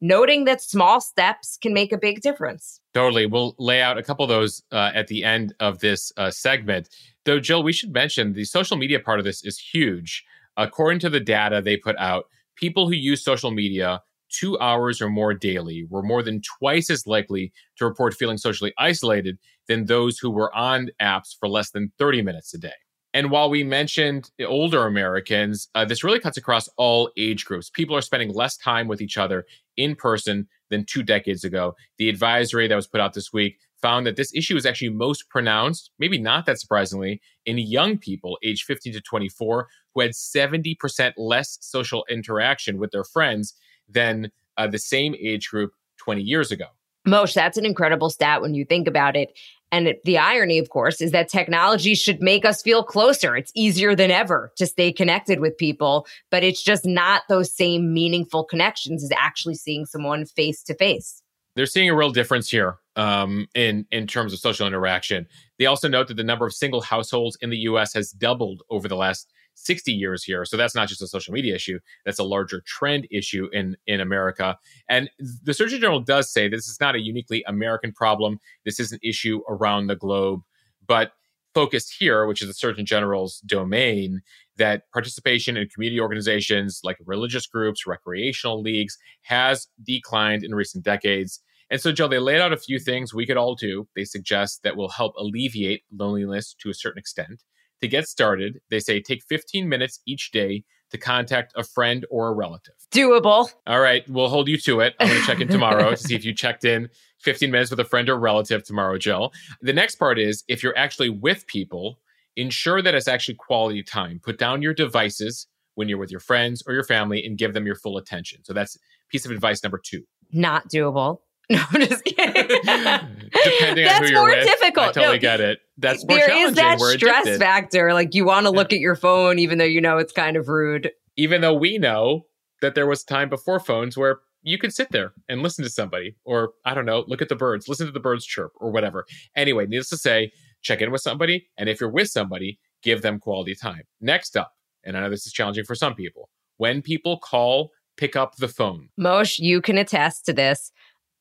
noting 0.02 0.46
that 0.46 0.62
small 0.62 1.02
steps 1.02 1.58
can 1.58 1.74
make 1.74 1.92
a 1.92 1.98
big 1.98 2.22
difference. 2.22 2.80
Totally. 2.94 3.26
We'll 3.26 3.56
lay 3.58 3.82
out 3.82 3.98
a 3.98 4.04
couple 4.04 4.24
of 4.24 4.30
those 4.30 4.62
uh, 4.72 4.92
at 4.94 5.08
the 5.08 5.24
end 5.24 5.54
of 5.60 5.80
this 5.80 6.12
uh, 6.18 6.32
segment. 6.32 6.90
Though, 7.26 7.40
Jill, 7.40 7.64
we 7.64 7.74
should 7.74 7.92
mention 7.92 8.34
the 8.34 8.46
social 8.46 8.78
media 8.78 9.00
part 9.00 9.20
of 9.20 9.26
this 9.26 9.44
is 9.44 9.58
huge. 9.58 10.24
According 10.56 11.00
to 11.00 11.10
the 11.10 11.20
data 11.20 11.62
they 11.62 11.78
put 11.78 11.98
out, 11.98 12.26
people 12.56 12.88
who 12.88 12.96
use 12.96 13.24
social 13.24 13.52
media 13.52 14.02
two 14.30 14.60
hours 14.60 15.02
or 15.02 15.10
more 15.10 15.34
daily 15.34 15.86
were 15.90 16.04
more 16.04 16.24
than 16.24 16.42
twice 16.42 16.90
as 16.90 17.08
likely 17.08 17.52
to 17.78 17.86
report 17.86 18.14
feeling 18.14 18.38
socially 18.38 18.74
isolated 18.78 19.38
than 19.68 19.86
those 19.86 20.18
who 20.18 20.30
were 20.30 20.54
on 20.56 20.90
apps 21.02 21.36
for 21.40 21.48
less 21.50 21.72
than 21.72 21.92
30 21.98 22.22
minutes 22.22 22.54
a 22.54 22.58
day. 22.58 22.74
And 23.14 23.32
while 23.32 23.50
we 23.50 23.64
mentioned 23.64 24.30
older 24.46 24.86
Americans, 24.86 25.70
uh, 25.74 25.86
this 25.86 26.04
really 26.04 26.20
cuts 26.20 26.38
across 26.38 26.70
all 26.78 27.10
age 27.18 27.46
groups. 27.46 27.70
People 27.70 27.96
are 27.96 28.02
spending 28.02 28.34
less 28.34 28.58
time 28.58 28.88
with 28.88 29.02
each 29.02 29.18
other 29.18 29.46
in 29.76 29.96
person 29.96 30.48
than 30.70 30.86
two 30.86 31.04
decades 31.04 31.44
ago. 31.44 31.76
The 31.98 32.10
advisory 32.10 32.68
that 32.68 32.76
was 32.76 32.88
put 32.88 33.02
out 33.02 33.14
this 33.14 33.34
week 33.34 33.58
found 33.82 34.06
that 34.06 34.18
this 34.18 34.34
issue 34.36 34.56
is 34.56 34.66
actually 34.66 34.90
most 34.90 35.30
pronounced, 35.30 35.92
maybe 36.00 36.20
not 36.20 36.46
that 36.46 36.60
surprisingly, 36.60 37.22
in 37.46 37.58
young 37.58 37.98
people 37.98 38.38
aged 38.44 38.66
15 38.66 38.94
to 38.94 39.02
24 39.02 39.68
who 39.94 40.02
had 40.02 40.12
70% 40.12 41.14
less 41.18 41.58
social 41.62 42.06
interaction 42.10 42.78
with 42.78 42.92
their 42.92 43.04
friends 43.04 43.54
than 43.90 44.32
uh, 44.58 44.68
the 44.68 44.80
same 44.80 45.16
age 45.20 45.50
group 45.50 45.74
20 45.98 46.22
years 46.22 46.52
ago. 46.52 46.66
Mosheh, 47.08 47.36
that's 47.36 47.58
an 47.58 47.66
incredible 47.66 48.10
stat 48.10 48.42
when 48.42 48.54
you 48.54 48.66
think 48.66 48.88
about 48.88 49.16
it. 49.16 49.38
And 49.72 49.88
it, 49.88 50.04
the 50.06 50.18
irony, 50.18 50.60
of 50.60 50.70
course, 50.70 51.02
is 51.02 51.12
that 51.12 51.30
technology 51.30 51.94
should 51.94 52.22
make 52.22 52.46
us 52.46 52.62
feel 52.62 52.84
closer. 52.84 53.36
It's 53.36 53.52
easier 53.56 53.96
than 53.96 54.12
ever 54.12 54.52
to 54.58 54.66
stay 54.66 54.94
connected 54.94 55.40
with 55.40 55.58
people, 55.58 56.08
but 56.32 56.44
it's 56.44 56.62
just 56.62 56.86
not 56.86 57.24
those 57.28 57.54
same 57.54 57.94
meaningful 57.94 58.46
connections 58.46 59.04
as 59.04 59.12
actually 59.18 59.56
seeing 59.56 59.86
someone 59.86 60.26
face 60.26 60.64
to 60.64 60.74
face. 60.74 61.22
They're 61.56 61.66
seeing 61.66 61.90
a 61.90 61.96
real 61.96 62.12
difference 62.12 62.50
here 62.50 62.78
um, 62.96 63.48
in 63.56 63.86
in 63.92 64.06
terms 64.06 64.32
of 64.32 64.40
social 64.40 64.68
interaction. 64.68 65.28
They 65.58 65.66
also 65.66 65.88
note 65.88 66.08
that 66.08 66.14
the 66.18 66.24
number 66.24 66.46
of 66.46 66.54
single 66.54 66.82
households 66.82 67.36
in 67.42 67.50
the 67.50 67.58
U.S. 67.60 67.94
has 67.94 68.12
doubled 68.12 68.62
over 68.70 68.88
the 68.88 68.96
last 68.96 69.34
60 69.58 69.92
years 69.92 70.24
here. 70.24 70.46
So 70.46 70.56
that's 70.56 70.76
not 70.76 70.88
just 70.88 71.02
a 71.02 71.08
social 71.08 71.34
media 71.34 71.56
issue, 71.56 71.80
that's 72.06 72.20
a 72.20 72.24
larger 72.24 72.62
trend 72.66 73.08
issue 73.12 73.50
in, 73.52 73.76
in 73.88 74.00
America. 74.00 74.58
And 74.88 75.10
the 75.44 75.54
Surgeon 75.54 75.80
General 75.80 76.00
does 76.00 76.32
say 76.32 76.48
this 76.48 76.68
is 76.68 76.80
not 76.80 76.96
a 76.96 77.00
uniquely 77.00 77.44
American 77.48 77.92
problem. 77.92 78.40
This 78.66 78.80
is 78.80 78.92
an 78.92 79.00
issue 79.04 79.42
around 79.50 79.88
the 79.88 79.96
globe. 79.96 80.42
But 80.88 81.12
focused 81.54 81.96
here, 81.98 82.28
which 82.28 82.42
is 82.42 82.48
the 82.48 82.54
Surgeon 82.54 82.86
General's 82.86 83.40
domain, 83.40 84.22
that 84.58 84.84
participation 84.94 85.58
in 85.58 85.68
community 85.70 86.00
organizations 86.00 86.82
like 86.84 86.98
religious 87.06 87.48
groups, 87.48 87.88
recreational 87.88 88.62
leagues 88.62 88.98
has 89.24 89.68
declined 89.84 90.44
in 90.44 90.54
recent 90.54 90.84
decades. 90.84 91.42
And 91.70 91.82
so, 91.82 91.92
Joe, 91.92 92.08
they 92.08 92.20
laid 92.20 92.40
out 92.40 92.54
a 92.54 92.58
few 92.58 92.80
things 92.80 93.14
we 93.14 93.26
could 93.26 93.38
all 93.38 93.56
do. 93.56 93.88
They 93.96 94.06
suggest 94.06 94.62
that 94.64 94.78
will 94.78 94.90
help 94.90 95.16
alleviate 95.18 95.84
loneliness 95.92 96.56
to 96.60 96.70
a 96.70 96.74
certain 96.74 97.00
extent. 97.00 97.44
To 97.82 97.88
get 97.88 98.08
started, 98.08 98.60
they 98.70 98.80
say 98.80 99.02
take 99.02 99.24
15 99.24 99.70
minutes 99.70 100.00
each 100.06 100.32
day 100.32 100.64
to 100.92 100.98
contact 100.98 101.54
a 101.56 101.64
friend 101.64 102.06
or 102.10 102.30
a 102.30 102.34
relative. 102.34 102.74
Doable. 102.92 103.52
All 103.68 103.80
right, 103.80 104.08
we'll 104.10 104.30
hold 104.30 104.48
you 104.48 104.58
to 104.60 104.80
it. 104.80 104.96
I'm 105.00 105.08
going 105.08 105.20
to 105.20 105.28
check 105.28 105.42
in 105.42 105.48
tomorrow 105.48 105.92
to 105.92 105.98
see 105.98 106.16
if 106.16 106.24
you 106.24 106.34
checked 106.34 106.66
in 106.66 106.90
15 107.22 107.52
minutes 107.52 107.70
with 107.70 107.80
a 107.80 107.86
friend 107.86 108.10
or 108.10 108.18
relative 108.18 108.64
tomorrow, 108.64 108.98
Jill. 108.98 109.34
The 109.62 109.74
next 109.74 109.96
part 109.96 110.18
is 110.18 110.44
if 110.48 110.64
you're 110.64 110.78
actually 110.78 111.10
with 111.10 111.46
people, 111.48 112.00
ensure 112.36 112.82
that 112.82 112.96
it's 112.96 113.08
actually 113.08 113.36
quality 113.36 113.84
time. 113.84 114.20
Put 114.24 114.38
down 114.38 114.62
your 114.62 114.74
devices 114.74 115.48
when 115.76 115.90
you're 115.90 115.98
with 115.98 116.12
your 116.12 116.20
friends 116.20 116.64
or 116.66 116.74
your 116.74 116.84
family 116.84 117.24
and 117.26 117.38
give 117.38 117.54
them 117.54 117.66
your 117.66 117.76
full 117.76 117.98
attention. 117.98 118.44
So 118.44 118.54
that's 118.54 118.78
piece 119.10 119.26
of 119.26 119.32
advice 119.32 119.64
number 119.64 119.80
two. 119.84 120.04
Not 120.32 120.70
doable. 120.70 121.20
No, 121.50 121.64
I'm 121.72 121.82
just 121.82 122.04
kidding. 122.04 122.34
Depending 122.64 123.86
That's 123.86 124.00
on 124.00 124.04
who 124.04 124.10
you're 124.10 124.20
more 124.20 124.30
with, 124.30 124.46
difficult. 124.46 124.88
I 124.88 124.92
totally 124.92 125.16
no, 125.16 125.22
get 125.22 125.40
it. 125.40 125.60
That's 125.78 126.06
more 126.06 126.18
there 126.18 126.28
challenging. 126.28 126.50
is 126.50 126.56
that 126.56 126.80
We're 126.80 126.98
stress 126.98 127.26
addicted. 127.26 127.40
factor. 127.40 127.94
Like 127.94 128.14
you 128.14 128.26
want 128.26 128.48
to 128.48 128.52
look 128.52 128.74
at 128.74 128.80
your 128.80 128.96
phone, 128.96 129.40
even 129.40 129.58
though 129.58 129.64
you 129.64 129.80
know 129.80 129.98
it's 129.98 130.12
kind 130.12 130.36
of 130.36 130.50
rude. 130.50 130.92
Even 131.16 131.40
though 131.40 131.54
we 131.54 131.78
know 131.78 132.26
that 132.62 132.76
there 132.76 132.86
was 132.86 133.04
time 133.04 133.30
before 133.30 133.62
phones 133.62 133.96
where 133.98 134.20
you 134.44 134.58
could 134.58 134.74
sit 134.74 134.92
there 134.92 135.14
and 135.30 135.42
listen 135.42 135.64
to 135.64 135.70
somebody, 135.70 136.16
or 136.26 136.52
I 136.66 136.74
don't 136.74 136.86
know, 136.86 137.06
look 137.08 137.22
at 137.22 137.30
the 137.30 137.36
birds, 137.36 137.68
listen 137.68 137.86
to 137.86 137.92
the 137.92 138.00
birds 138.00 138.26
chirp, 138.26 138.52
or 138.60 138.72
whatever. 138.72 139.06
Anyway, 139.36 139.66
needless 139.68 139.90
to 139.90 139.98
say, 139.98 140.32
check 140.62 140.82
in 140.82 140.92
with 140.92 141.02
somebody, 141.02 141.48
and 141.58 141.70
if 141.70 141.80
you're 141.80 141.90
with 141.90 142.10
somebody, 142.10 142.60
give 142.84 143.02
them 143.02 143.20
quality 143.20 143.56
time. 143.56 143.84
Next 144.02 144.36
up, 144.36 144.52
and 144.84 144.98
I 144.98 145.02
know 145.02 145.10
this 145.10 145.26
is 145.26 145.34
challenging 145.34 145.66
for 145.66 145.76
some 145.76 145.96
people, 145.96 146.30
when 146.58 146.82
people 146.82 147.20
call, 147.20 147.72
pick 147.98 148.16
up 148.16 148.36
the 148.38 148.48
phone. 148.48 148.90
Mosh, 148.98 149.40
you 149.40 149.62
can 149.62 149.78
attest 149.78 150.26
to 150.28 150.34
this. 150.34 150.72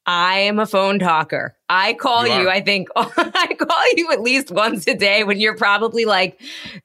I 0.07 0.39
am 0.39 0.59
a 0.59 0.67
phone 0.67 0.99
talker. 0.99 1.57
I 1.69 1.95
call 1.95 2.27
you, 2.27 2.43
You. 2.43 2.49
I 2.51 2.61
think 2.61 2.89
I 2.97 3.55
call 3.59 3.85
you 3.97 4.13
at 4.13 4.21
least 4.21 4.51
once 4.53 4.87
a 4.87 4.95
day 4.95 5.25
when 5.25 5.41
you're 5.41 5.57
probably 5.57 6.05
like, 6.05 6.41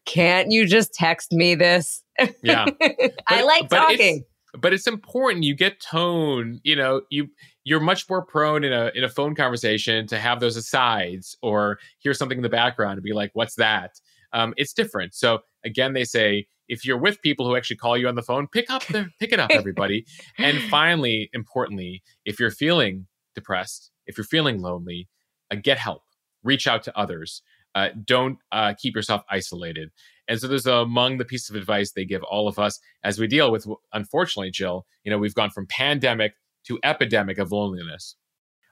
can't 0.05 0.51
you 0.51 0.65
just 0.65 0.93
text 0.93 1.31
me 1.31 1.55
this? 1.55 2.01
Yeah. 2.43 2.65
I 2.65 3.11
But- 3.27 3.45
like 3.45 3.69
but 3.69 3.91
it's- 3.91 3.97
talking. 3.97 4.23
but 4.59 4.73
it's 4.73 4.85
important 4.87 5.43
you 5.43 5.55
get 5.55 5.79
tone 5.81 6.59
you 6.63 6.75
know 6.75 7.01
you 7.09 7.27
you're 7.63 7.79
much 7.79 8.07
more 8.09 8.23
prone 8.25 8.63
in 8.63 8.73
a 8.73 8.91
in 8.95 9.03
a 9.03 9.09
phone 9.09 9.33
conversation 9.33 10.05
to 10.07 10.19
have 10.19 10.39
those 10.39 10.55
asides 10.57 11.35
or 11.41 11.79
hear 11.99 12.13
something 12.13 12.37
in 12.37 12.41
the 12.43 12.49
background 12.49 12.93
and 12.93 13.03
be 13.03 13.13
like 13.13 13.31
what's 13.33 13.55
that 13.55 13.91
um, 14.33 14.53
it's 14.57 14.73
different 14.73 15.13
so 15.15 15.39
again 15.63 15.93
they 15.93 16.03
say 16.03 16.45
if 16.67 16.85
you're 16.85 16.97
with 16.97 17.21
people 17.21 17.45
who 17.47 17.55
actually 17.55 17.77
call 17.77 17.97
you 17.97 18.07
on 18.07 18.15
the 18.15 18.21
phone 18.21 18.45
pick 18.47 18.69
up 18.69 18.83
the 18.87 19.07
pick 19.19 19.31
it 19.31 19.39
up 19.39 19.49
everybody 19.53 20.05
and 20.37 20.59
finally 20.69 21.29
importantly 21.33 22.03
if 22.25 22.39
you're 22.39 22.51
feeling 22.51 23.07
depressed 23.35 23.91
if 24.07 24.17
you're 24.17 24.25
feeling 24.25 24.61
lonely 24.61 25.07
uh, 25.51 25.55
get 25.61 25.77
help 25.77 26.03
reach 26.43 26.67
out 26.67 26.83
to 26.83 26.97
others 26.97 27.41
uh, 27.73 27.89
don't 28.05 28.37
uh, 28.51 28.73
keep 28.77 28.95
yourself 28.95 29.23
isolated 29.29 29.89
and 30.31 30.39
so 30.39 30.47
there's 30.47 30.65
among 30.65 31.17
the 31.17 31.25
pieces 31.25 31.49
of 31.49 31.57
advice 31.57 31.91
they 31.91 32.05
give 32.05 32.23
all 32.23 32.47
of 32.47 32.57
us 32.57 32.79
as 33.03 33.19
we 33.19 33.27
deal 33.27 33.51
with, 33.51 33.67
unfortunately, 33.91 34.49
Jill, 34.49 34.85
you 35.03 35.11
know, 35.11 35.17
we've 35.17 35.35
gone 35.35 35.49
from 35.49 35.67
pandemic 35.67 36.35
to 36.67 36.79
epidemic 36.85 37.37
of 37.37 37.51
loneliness. 37.51 38.15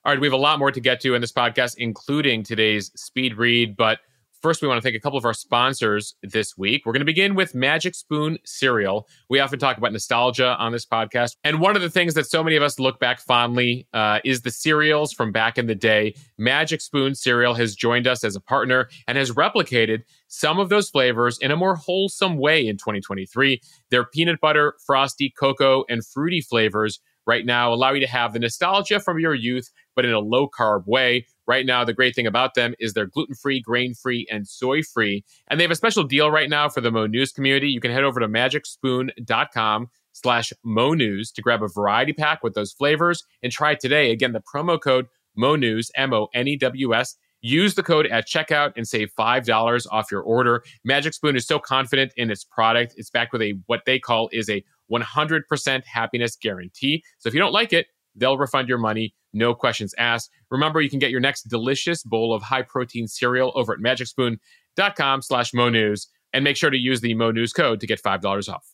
All 0.06 0.14
right, 0.14 0.22
we 0.22 0.28
have 0.28 0.34
a 0.34 0.38
lot 0.38 0.58
more 0.58 0.72
to 0.72 0.80
get 0.80 1.02
to 1.02 1.16
in 1.16 1.20
this 1.20 1.34
podcast, 1.34 1.76
including 1.78 2.44
today's 2.44 2.92
speed 2.96 3.38
read. 3.38 3.76
But 3.76 4.00
first, 4.42 4.62
we 4.62 4.68
want 4.68 4.78
to 4.78 4.82
thank 4.82 4.96
a 4.96 5.00
couple 5.00 5.18
of 5.18 5.26
our 5.26 5.34
sponsors 5.34 6.16
this 6.24 6.58
week. 6.58 6.86
We're 6.86 6.94
going 6.94 7.02
to 7.02 7.06
begin 7.06 7.36
with 7.36 7.54
Magic 7.54 7.96
Spoon 7.96 8.38
cereal. 8.46 9.08
We 9.30 9.40
often 9.40 9.60
talk 9.60 9.78
about 9.78 9.92
nostalgia 9.92 10.56
on 10.58 10.72
this 10.72 10.86
podcast. 10.86 11.36
And 11.44 11.60
one 11.60 11.76
of 11.76 11.82
the 11.82 11.90
things 11.90 12.14
that 12.14 12.26
so 12.26 12.44
many 12.44 12.56
of 12.56 12.64
us 12.64 12.80
look 12.80 13.00
back 13.00 13.20
fondly 13.20 13.88
uh, 13.94 14.20
is 14.24 14.42
the 14.42 14.52
cereals 14.52 15.14
from 15.14 15.32
back 15.32 15.58
in 15.58 15.68
the 15.68 15.76
day. 15.76 16.16
Magic 16.38 16.82
Spoon 16.82 17.16
cereal 17.16 17.54
has 17.54 17.76
joined 17.76 18.08
us 18.08 18.24
as 18.24 18.36
a 18.36 18.42
partner 18.42 18.90
and 19.08 19.18
has 19.18 19.32
replicated 19.32 20.04
some 20.28 20.60
of 20.60 20.70
those 20.70 20.90
flavors 20.90 21.38
in 21.40 21.52
a 21.52 21.58
more 21.58 21.76
wholesome 21.76 22.38
way 22.38 22.66
in 22.66 22.78
2023. 22.78 23.62
Their 23.90 24.06
peanut 24.06 24.40
butter, 24.40 24.76
frosty, 24.86 25.34
cocoa, 25.38 25.84
and 25.90 26.06
fruity 26.06 26.42
flavors 26.42 27.00
right 27.30 27.46
now 27.46 27.72
allow 27.72 27.94
you 27.94 28.00
to 28.00 28.08
have 28.08 28.34
the 28.34 28.40
nostalgia 28.40 29.00
from 29.00 29.20
your 29.20 29.36
youth, 29.36 29.70
but 29.96 30.04
in 30.04 30.12
a 30.12 30.20
low 30.20 30.50
carb 30.50 30.88
way. 30.88 31.28
Right 31.46 31.66
now, 31.66 31.86
the 31.86 31.94
great 31.94 32.16
thing 32.16 32.28
about 32.28 32.56
them 32.56 32.74
is 32.80 32.94
they're 32.94 33.06
gluten 33.06 33.36
free, 33.36 33.62
grain 33.62 33.94
free, 33.94 34.28
and 34.32 34.48
soy 34.48 34.82
free. 34.82 35.24
And 35.50 35.60
they 35.60 35.64
have 35.64 35.72
a 35.72 35.76
special 35.76 36.04
deal 36.04 36.32
right 36.32 36.50
now 36.50 36.70
for 36.70 36.82
the 36.82 36.92
Mo 36.92 37.06
News 37.06 37.32
community. 37.32 37.70
You 37.70 37.80
can 37.80 37.92
head 37.92 38.04
over 38.04 38.20
to 38.20 38.28
magicspoon.com 38.28 39.90
slash 40.12 40.52
Mo 40.64 40.94
News 40.94 41.32
to 41.32 41.42
grab 41.42 41.62
a 41.62 41.68
variety 41.68 42.14
pack 42.14 42.44
with 42.44 42.56
those 42.56 42.74
flavors 42.74 43.24
and 43.44 43.52
try 43.52 43.72
it 43.74 43.80
today. 43.80 44.12
Again, 44.12 44.34
the 44.34 44.42
promo 44.42 44.82
code 44.82 45.06
Mo 45.36 45.56
News, 45.56 45.92
M 45.96 46.14
O 46.14 46.28
N 46.34 46.48
E 46.48 46.58
W 46.58 46.96
S. 46.96 47.16
Use 47.42 47.76
the 47.76 47.84
code 47.84 48.06
at 48.08 48.28
checkout 48.28 48.74
and 48.76 48.86
save 48.86 49.14
$5 49.18 49.88
off 49.92 50.12
your 50.12 50.22
order. 50.22 50.62
Magic 50.84 51.14
Spoon 51.14 51.38
is 51.38 51.48
so 51.48 51.58
confident 51.58 52.12
in 52.18 52.30
its 52.30 52.44
product. 52.44 52.96
It's 52.98 53.10
backed 53.10 53.32
with 53.32 53.42
a 53.42 53.54
what 53.68 53.84
they 53.86 53.98
call 53.98 54.30
is 54.34 54.50
a 54.50 54.64
100% 54.92 55.86
happiness 55.86 56.36
guarantee. 56.36 57.04
So 57.18 57.28
if 57.28 57.34
you 57.34 57.40
don't 57.40 57.54
like 57.54 57.74
it, 57.74 57.88
they'll 58.16 58.38
refund 58.38 58.68
your 58.68 58.78
money, 58.78 59.14
no 59.34 59.54
questions 59.54 59.94
asked. 59.98 60.30
Remember, 60.50 60.82
you 60.82 60.90
can 60.90 61.00
get 61.00 61.12
your 61.12 61.20
next 61.20 61.44
delicious 61.44 62.04
bowl 62.04 62.34
of 62.34 62.42
high 62.42 62.64
protein 62.64 63.08
cereal 63.08 63.52
over 63.56 63.74
at 63.74 63.80
magicspoon.com 63.80 65.22
slash 65.22 65.54
Mo 65.54 65.70
News 65.70 66.08
and 66.34 66.44
make 66.44 66.58
sure 66.58 66.70
to 66.70 66.78
use 66.78 67.02
the 67.02 67.14
Mo 67.14 67.32
News 67.32 67.54
code 67.54 67.80
to 67.80 67.88
get 67.88 68.02
$5 68.02 68.54
off. 68.54 68.74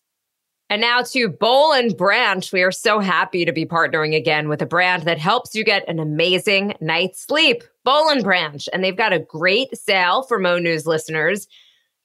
And 0.69 0.81
now 0.81 1.03
to 1.03 1.29
Boll 1.29 1.73
and 1.73 1.95
Branch. 1.95 2.51
We 2.51 2.63
are 2.63 2.71
so 2.71 2.99
happy 2.99 3.45
to 3.45 3.51
be 3.51 3.67
partnering 3.67 4.15
again 4.15 4.49
with 4.49 4.63
a 4.63 4.65
brand 4.65 5.03
that 5.03 5.19
helps 5.19 5.53
you 5.53 5.63
get 5.63 5.87
an 5.87 5.99
amazing 5.99 6.73
night's 6.81 7.21
sleep. 7.21 7.63
Boll 7.83 8.09
and 8.09 8.23
Branch. 8.23 8.67
And 8.73 8.83
they've 8.83 8.97
got 8.97 9.13
a 9.13 9.19
great 9.19 9.77
sale 9.77 10.23
for 10.23 10.39
Mo 10.39 10.57
News 10.57 10.87
listeners. 10.87 11.47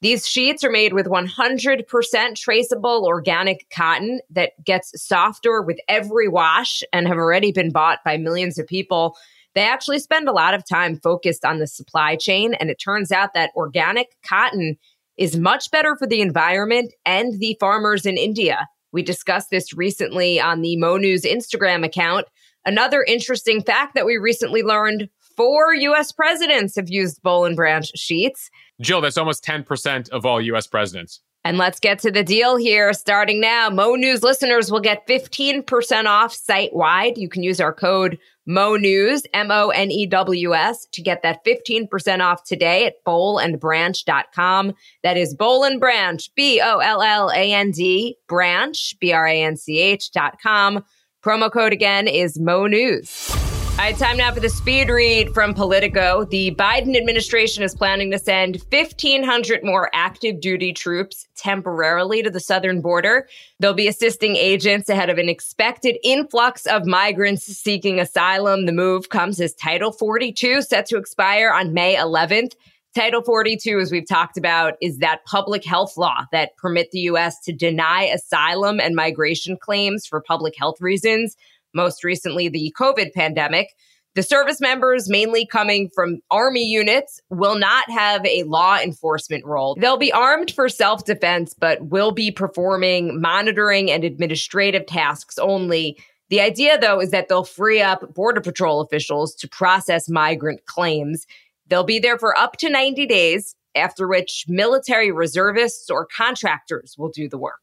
These 0.02 0.26
sheets 0.26 0.64
are 0.64 0.70
made 0.70 0.94
with 0.94 1.06
100% 1.06 2.34
traceable 2.34 3.04
organic 3.06 3.66
cotton 3.70 4.20
that 4.30 4.52
gets 4.64 4.92
softer 4.94 5.60
with 5.60 5.78
every 5.88 6.26
wash 6.26 6.82
and 6.92 7.06
have 7.06 7.18
already 7.18 7.52
been 7.52 7.70
bought 7.70 7.98
by 8.02 8.16
millions 8.16 8.58
of 8.58 8.66
people. 8.66 9.16
They 9.54 9.62
actually 9.62 9.98
spend 9.98 10.26
a 10.26 10.32
lot 10.32 10.54
of 10.54 10.66
time 10.66 10.96
focused 10.96 11.44
on 11.44 11.58
the 11.58 11.66
supply 11.66 12.16
chain. 12.16 12.54
And 12.54 12.70
it 12.70 12.80
turns 12.82 13.12
out 13.12 13.34
that 13.34 13.50
organic 13.54 14.16
cotton 14.26 14.78
is 15.18 15.36
much 15.36 15.70
better 15.70 15.94
for 15.96 16.06
the 16.06 16.22
environment 16.22 16.94
and 17.04 17.38
the 17.38 17.56
farmers 17.60 18.06
in 18.06 18.16
India. 18.16 18.68
We 18.92 19.02
discussed 19.02 19.50
this 19.50 19.74
recently 19.74 20.40
on 20.40 20.62
the 20.62 20.76
Mo 20.76 20.96
News 20.96 21.22
Instagram 21.22 21.84
account. 21.84 22.26
Another 22.64 23.04
interesting 23.06 23.62
fact 23.62 23.94
that 23.94 24.06
we 24.06 24.16
recently 24.16 24.62
learned 24.62 25.10
four 25.36 25.74
US 25.74 26.12
presidents 26.12 26.76
have 26.76 26.90
used 26.90 27.22
Boll 27.22 27.44
and 27.44 27.56
Branch 27.56 27.90
sheets. 27.96 28.50
Jill, 28.80 29.00
that's 29.00 29.18
almost 29.18 29.44
10% 29.44 30.08
of 30.10 30.24
all 30.24 30.40
U.S. 30.40 30.66
presidents. 30.66 31.20
And 31.42 31.56
let's 31.56 31.80
get 31.80 31.98
to 32.00 32.10
the 32.10 32.22
deal 32.22 32.56
here. 32.56 32.92
Starting 32.92 33.40
now, 33.40 33.70
Mo 33.70 33.94
News 33.94 34.22
listeners 34.22 34.70
will 34.70 34.80
get 34.80 35.06
15% 35.06 36.04
off 36.04 36.34
site 36.34 36.74
wide. 36.74 37.16
You 37.16 37.30
can 37.30 37.42
use 37.42 37.60
our 37.60 37.72
code 37.72 38.18
Mo 38.46 38.76
News, 38.76 39.22
M 39.32 39.50
O 39.50 39.70
N 39.70 39.90
E 39.90 40.06
W 40.06 40.54
S, 40.54 40.86
to 40.92 41.00
get 41.00 41.22
that 41.22 41.44
15% 41.44 42.20
off 42.20 42.44
today 42.44 42.84
at 42.84 43.02
bollandbranch.com. 43.06 44.74
That 45.02 45.16
is 45.16 45.34
Boll 45.34 45.64
and 45.64 45.80
Branch, 45.80 46.34
B 46.34 46.60
O 46.62 46.78
L 46.78 47.00
L 47.00 47.30
A 47.30 47.52
N 47.54 47.70
D, 47.70 48.18
branch, 48.28 48.94
B 49.00 49.12
R 49.12 49.26
A 49.26 49.42
N 49.42 49.56
C 49.56 49.78
H 49.78 50.10
dot 50.10 50.38
com. 50.42 50.84
Promo 51.24 51.50
code 51.50 51.72
again 51.72 52.06
is 52.06 52.38
Mo 52.38 52.66
News. 52.66 53.39
Right, 53.86 53.96
time 53.96 54.18
now 54.18 54.30
for 54.30 54.40
the 54.40 54.48
speed 54.50 54.90
read 54.90 55.32
from 55.32 55.54
Politico. 55.54 56.26
The 56.26 56.54
Biden 56.54 56.98
administration 56.98 57.62
is 57.62 57.74
planning 57.74 58.10
to 58.10 58.18
send 58.18 58.62
1,500 58.70 59.64
more 59.64 59.88
active 59.94 60.38
duty 60.38 60.74
troops 60.74 61.26
temporarily 61.34 62.22
to 62.22 62.28
the 62.28 62.40
southern 62.40 62.82
border. 62.82 63.26
They'll 63.58 63.72
be 63.72 63.88
assisting 63.88 64.36
agents 64.36 64.90
ahead 64.90 65.08
of 65.08 65.16
an 65.16 65.30
expected 65.30 65.96
influx 66.04 66.66
of 66.66 66.84
migrants 66.84 67.44
seeking 67.44 67.98
asylum. 67.98 68.66
The 68.66 68.72
move 68.72 69.08
comes 69.08 69.40
as 69.40 69.54
Title 69.54 69.92
42 69.92 70.60
set 70.60 70.84
to 70.86 70.98
expire 70.98 71.50
on 71.50 71.72
May 71.72 71.96
11th. 71.96 72.52
Title 72.94 73.22
42, 73.22 73.78
as 73.78 73.90
we've 73.90 74.06
talked 74.06 74.36
about, 74.36 74.74
is 74.82 74.98
that 74.98 75.24
public 75.24 75.64
health 75.64 75.96
law 75.96 76.26
that 76.32 76.54
permit 76.56 76.90
the 76.90 76.98
U.S. 77.00 77.40
to 77.44 77.52
deny 77.52 78.02
asylum 78.02 78.78
and 78.78 78.94
migration 78.94 79.56
claims 79.56 80.06
for 80.06 80.20
public 80.20 80.54
health 80.58 80.82
reasons 80.82 81.34
most 81.74 82.04
recently 82.04 82.48
the 82.48 82.74
COVID 82.78 83.12
pandemic. 83.12 83.68
The 84.16 84.22
service 84.24 84.60
members, 84.60 85.08
mainly 85.08 85.46
coming 85.46 85.88
from 85.94 86.18
Army 86.32 86.64
units, 86.64 87.20
will 87.30 87.56
not 87.56 87.88
have 87.90 88.26
a 88.26 88.42
law 88.42 88.76
enforcement 88.76 89.44
role. 89.44 89.76
They'll 89.78 89.96
be 89.96 90.12
armed 90.12 90.50
for 90.50 90.68
self 90.68 91.04
defense, 91.04 91.54
but 91.54 91.86
will 91.86 92.10
be 92.10 92.32
performing 92.32 93.20
monitoring 93.20 93.90
and 93.90 94.02
administrative 94.02 94.86
tasks 94.86 95.38
only. 95.38 95.96
The 96.28 96.40
idea, 96.40 96.78
though, 96.78 97.00
is 97.00 97.10
that 97.10 97.28
they'll 97.28 97.44
free 97.44 97.80
up 97.80 98.14
Border 98.14 98.40
Patrol 98.40 98.80
officials 98.80 99.34
to 99.36 99.48
process 99.48 100.08
migrant 100.08 100.64
claims. 100.66 101.26
They'll 101.68 101.84
be 101.84 102.00
there 102.00 102.18
for 102.18 102.36
up 102.36 102.56
to 102.58 102.68
90 102.68 103.06
days, 103.06 103.54
after 103.76 104.08
which 104.08 104.44
military 104.48 105.12
reservists 105.12 105.88
or 105.88 106.06
contractors 106.06 106.96
will 106.98 107.10
do 107.10 107.28
the 107.28 107.38
work. 107.38 107.60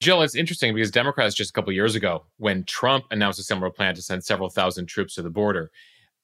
Jill, 0.00 0.22
it's 0.22 0.34
interesting 0.34 0.74
because 0.74 0.90
Democrats 0.90 1.34
just 1.34 1.50
a 1.50 1.52
couple 1.52 1.72
years 1.74 1.94
ago, 1.94 2.24
when 2.38 2.64
Trump 2.64 3.04
announced 3.10 3.38
a 3.38 3.42
similar 3.42 3.70
plan 3.70 3.94
to 3.94 4.02
send 4.02 4.24
several 4.24 4.48
thousand 4.48 4.86
troops 4.86 5.14
to 5.16 5.22
the 5.22 5.28
border, 5.28 5.70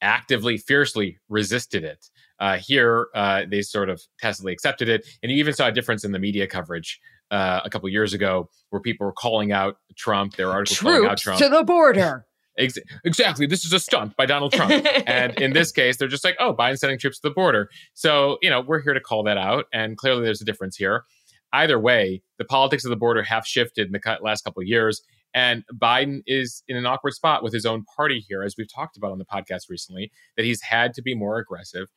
actively, 0.00 0.56
fiercely 0.56 1.18
resisted 1.28 1.85
it. 1.85 2.09
Uh, 2.40 2.56
here, 2.56 3.09
uh, 3.14 3.42
they 3.50 3.61
sort 3.61 3.90
of 3.90 4.02
tacitly 4.18 4.52
accepted 4.52 4.88
it, 4.88 5.06
and 5.23 5.30
you 5.30 5.37
even 5.38 5.52
saw 5.52 5.68
a 5.68 5.73
difference 5.73 6.04
in 6.04 6.12
the 6.12 6.18
media 6.18 6.47
coverage 6.47 6.99
uh, 7.30 7.61
a 7.64 7.71
couple 7.71 7.87
years 7.90 8.14
ago, 8.14 8.49
where 8.71 8.80
people 8.80 9.06
were 9.06 9.12
calling 9.12 9.52
out 9.52 9.76
Trump. 9.95 10.37
There 10.37 10.47
were 10.47 10.52
articles 10.52 10.78
troops 10.78 10.95
calling 10.95 11.11
out 11.11 11.18
Trump 11.18 11.38
to 11.40 11.49
the 11.50 11.62
border. 11.62 12.26
Ex- 12.59 12.78
exactly. 13.04 13.47
This 13.47 13.66
is 13.66 13.75
a 13.75 13.78
stunt 13.78 14.16
by 14.16 14.25
Donald 14.25 14.50
Trump. 14.50 14.73
and 15.06 15.38
in 15.38 15.52
this 15.52 15.71
case, 15.71 15.99
they're 15.99 16.09
just 16.09 16.25
like, 16.25 16.37
oh, 16.40 16.54
Biden's 16.54 16.80
sending 16.80 16.99
troops 16.99 17.21
to 17.21 17.28
the 17.28 17.35
border. 17.35 17.68
So, 17.92 18.38
you 18.40 18.49
know, 18.49 18.62
we're 18.62 18.80
here 18.80 18.95
to 18.95 19.00
call 19.00 19.23
that 19.25 19.37
out. 19.37 19.66
And 19.75 19.99
clearly 19.99 20.25
there's 20.25 20.40
a 20.40 20.45
difference 20.47 20.75
here 20.75 21.04
either 21.52 21.78
way, 21.78 22.22
the 22.38 22.44
politics 22.44 22.84
of 22.84 22.90
the 22.90 22.96
border 22.96 23.22
have 23.22 23.46
shifted 23.46 23.86
in 23.86 23.92
the 23.92 24.18
last 24.22 24.44
couple 24.44 24.60
of 24.60 24.68
years. 24.68 25.02
And 25.34 25.64
Biden 25.74 26.22
is 26.26 26.62
in 26.66 26.76
an 26.76 26.86
awkward 26.86 27.12
spot 27.12 27.42
with 27.42 27.52
his 27.52 27.66
own 27.66 27.84
party 27.84 28.24
here, 28.26 28.42
as 28.42 28.56
we've 28.56 28.72
talked 28.72 28.96
about 28.96 29.12
on 29.12 29.18
the 29.18 29.24
podcast 29.24 29.68
recently, 29.68 30.10
that 30.36 30.46
he's 30.46 30.62
had 30.62 30.94
to 30.94 31.02
be 31.02 31.14
more 31.14 31.38
aggressive 31.38 31.88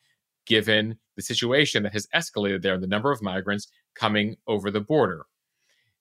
given 0.46 0.98
the 1.16 1.22
situation 1.22 1.84
that 1.84 1.94
has 1.94 2.08
escalated 2.14 2.62
there, 2.62 2.78
the 2.78 2.88
number 2.88 3.12
of 3.12 3.22
migrants 3.22 3.68
coming 3.96 4.36
over 4.48 4.72
the 4.72 4.82
border. 4.82 5.26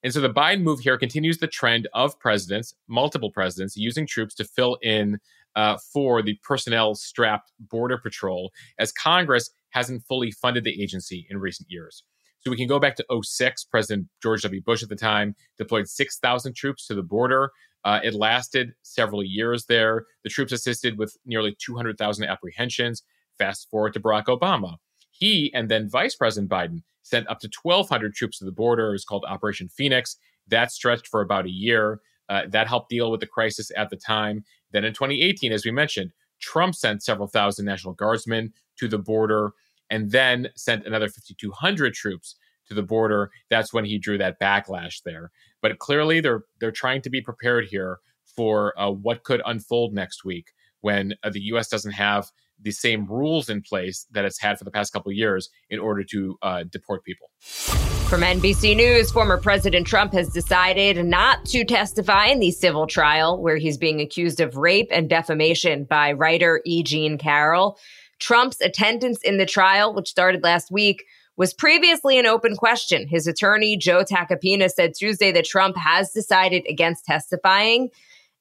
And 0.03 0.13
so 0.13 0.21
the 0.21 0.29
Biden 0.29 0.61
move 0.61 0.79
here 0.79 0.97
continues 0.97 1.37
the 1.37 1.47
trend 1.47 1.87
of 1.93 2.19
presidents, 2.19 2.73
multiple 2.87 3.31
presidents, 3.31 3.75
using 3.75 4.07
troops 4.07 4.33
to 4.35 4.43
fill 4.43 4.77
in 4.81 5.19
uh, 5.55 5.77
for 5.93 6.21
the 6.21 6.37
personnel 6.43 6.95
strapped 6.95 7.51
Border 7.59 7.97
Patrol, 7.97 8.51
as 8.79 8.91
Congress 8.91 9.49
hasn't 9.71 10.03
fully 10.05 10.31
funded 10.31 10.63
the 10.63 10.81
agency 10.81 11.27
in 11.29 11.37
recent 11.37 11.69
years. 11.69 12.03
So 12.41 12.51
we 12.51 12.57
can 12.57 12.67
go 12.67 12.79
back 12.79 12.95
to 12.95 13.21
06. 13.21 13.65
President 13.65 14.07
George 14.21 14.41
W. 14.43 14.61
Bush 14.61 14.83
at 14.83 14.89
the 14.89 14.95
time 14.95 15.35
deployed 15.57 15.87
6,000 15.87 16.53
troops 16.53 16.87
to 16.87 16.95
the 16.95 17.03
border. 17.03 17.51
Uh, 17.83 17.99
it 18.03 18.13
lasted 18.13 18.73
several 18.81 19.23
years 19.23 19.65
there. 19.65 20.05
The 20.23 20.29
troops 20.29 20.51
assisted 20.51 20.97
with 20.97 21.15
nearly 21.25 21.55
200,000 21.59 22.25
apprehensions. 22.25 23.03
Fast 23.37 23.69
forward 23.69 23.93
to 23.93 23.99
Barack 23.99 24.25
Obama. 24.25 24.75
He 25.11 25.53
and 25.53 25.69
then 25.69 25.89
Vice 25.89 26.15
President 26.15 26.51
Biden 26.51 26.81
sent 27.03 27.27
up 27.29 27.39
to 27.39 27.49
1,200 27.61 28.13
troops 28.13 28.39
to 28.39 28.45
the 28.45 28.51
border. 28.51 28.89
It 28.89 28.93
was 28.93 29.05
called 29.05 29.25
Operation 29.27 29.69
Phoenix. 29.69 30.17
That 30.47 30.71
stretched 30.71 31.07
for 31.07 31.21
about 31.21 31.45
a 31.45 31.51
year. 31.51 32.01
Uh, 32.27 32.43
that 32.49 32.67
helped 32.67 32.89
deal 32.89 33.09
with 33.09 33.21
the 33.21 33.27
crisis 33.27 33.71
at 33.75 33.89
the 33.89 33.95
time. 33.95 34.43
Then 34.71 34.85
in 34.85 34.93
2018, 34.93 35.51
as 35.51 35.65
we 35.65 35.71
mentioned, 35.71 36.11
Trump 36.39 36.75
sent 36.75 37.03
several 37.03 37.27
thousand 37.27 37.65
National 37.65 37.93
Guardsmen 37.93 38.53
to 38.77 38.87
the 38.87 38.99
border 38.99 39.51
and 39.89 40.11
then 40.11 40.49
sent 40.55 40.85
another 40.85 41.07
5,200 41.07 41.93
troops 41.93 42.35
to 42.67 42.73
the 42.73 42.83
border. 42.83 43.31
That's 43.49 43.73
when 43.73 43.85
he 43.85 43.97
drew 43.97 44.17
that 44.17 44.39
backlash 44.39 45.01
there. 45.03 45.31
But 45.61 45.79
clearly, 45.79 46.21
they're 46.21 46.43
they're 46.59 46.71
trying 46.71 47.01
to 47.01 47.09
be 47.09 47.21
prepared 47.21 47.65
here 47.65 47.99
for 48.35 48.79
uh, 48.79 48.91
what 48.91 49.23
could 49.23 49.41
unfold 49.45 49.93
next 49.93 50.23
week 50.23 50.51
when 50.81 51.13
uh, 51.23 51.29
the 51.29 51.41
U.S. 51.41 51.67
doesn't 51.67 51.91
have 51.91 52.31
the 52.61 52.71
same 52.71 53.05
rules 53.05 53.49
in 53.49 53.61
place 53.61 54.05
that 54.11 54.25
it's 54.25 54.39
had 54.39 54.57
for 54.57 54.65
the 54.65 54.71
past 54.71 54.93
couple 54.93 55.11
years 55.11 55.49
in 55.69 55.79
order 55.79 56.03
to 56.03 56.37
uh, 56.41 56.63
deport 56.69 57.03
people. 57.03 57.29
From 57.39 58.21
NBC 58.21 58.75
News, 58.75 59.11
former 59.11 59.37
President 59.37 59.85
Trump 59.85 60.13
has 60.13 60.29
decided 60.29 61.05
not 61.05 61.45
to 61.45 61.63
testify 61.63 62.25
in 62.25 62.39
the 62.39 62.51
civil 62.51 62.87
trial 62.87 63.41
where 63.41 63.57
he's 63.57 63.77
being 63.77 64.01
accused 64.01 64.39
of 64.39 64.57
rape 64.57 64.87
and 64.91 65.09
defamation 65.09 65.83
by 65.83 66.13
writer 66.13 66.61
E. 66.65 66.81
Jean 66.83 67.17
Carroll. 67.17 67.77
Trump's 68.19 68.61
attendance 68.61 69.19
in 69.23 69.37
the 69.37 69.45
trial, 69.45 69.93
which 69.93 70.09
started 70.09 70.43
last 70.43 70.71
week, 70.71 71.05
was 71.37 71.53
previously 71.53 72.19
an 72.19 72.25
open 72.25 72.55
question. 72.55 73.07
His 73.07 73.25
attorney, 73.25 73.77
Joe 73.77 74.03
Tacopina, 74.03 74.69
said 74.69 74.93
Tuesday 74.93 75.31
that 75.31 75.45
Trump 75.45 75.77
has 75.77 76.11
decided 76.11 76.65
against 76.67 77.05
testifying. 77.05 77.89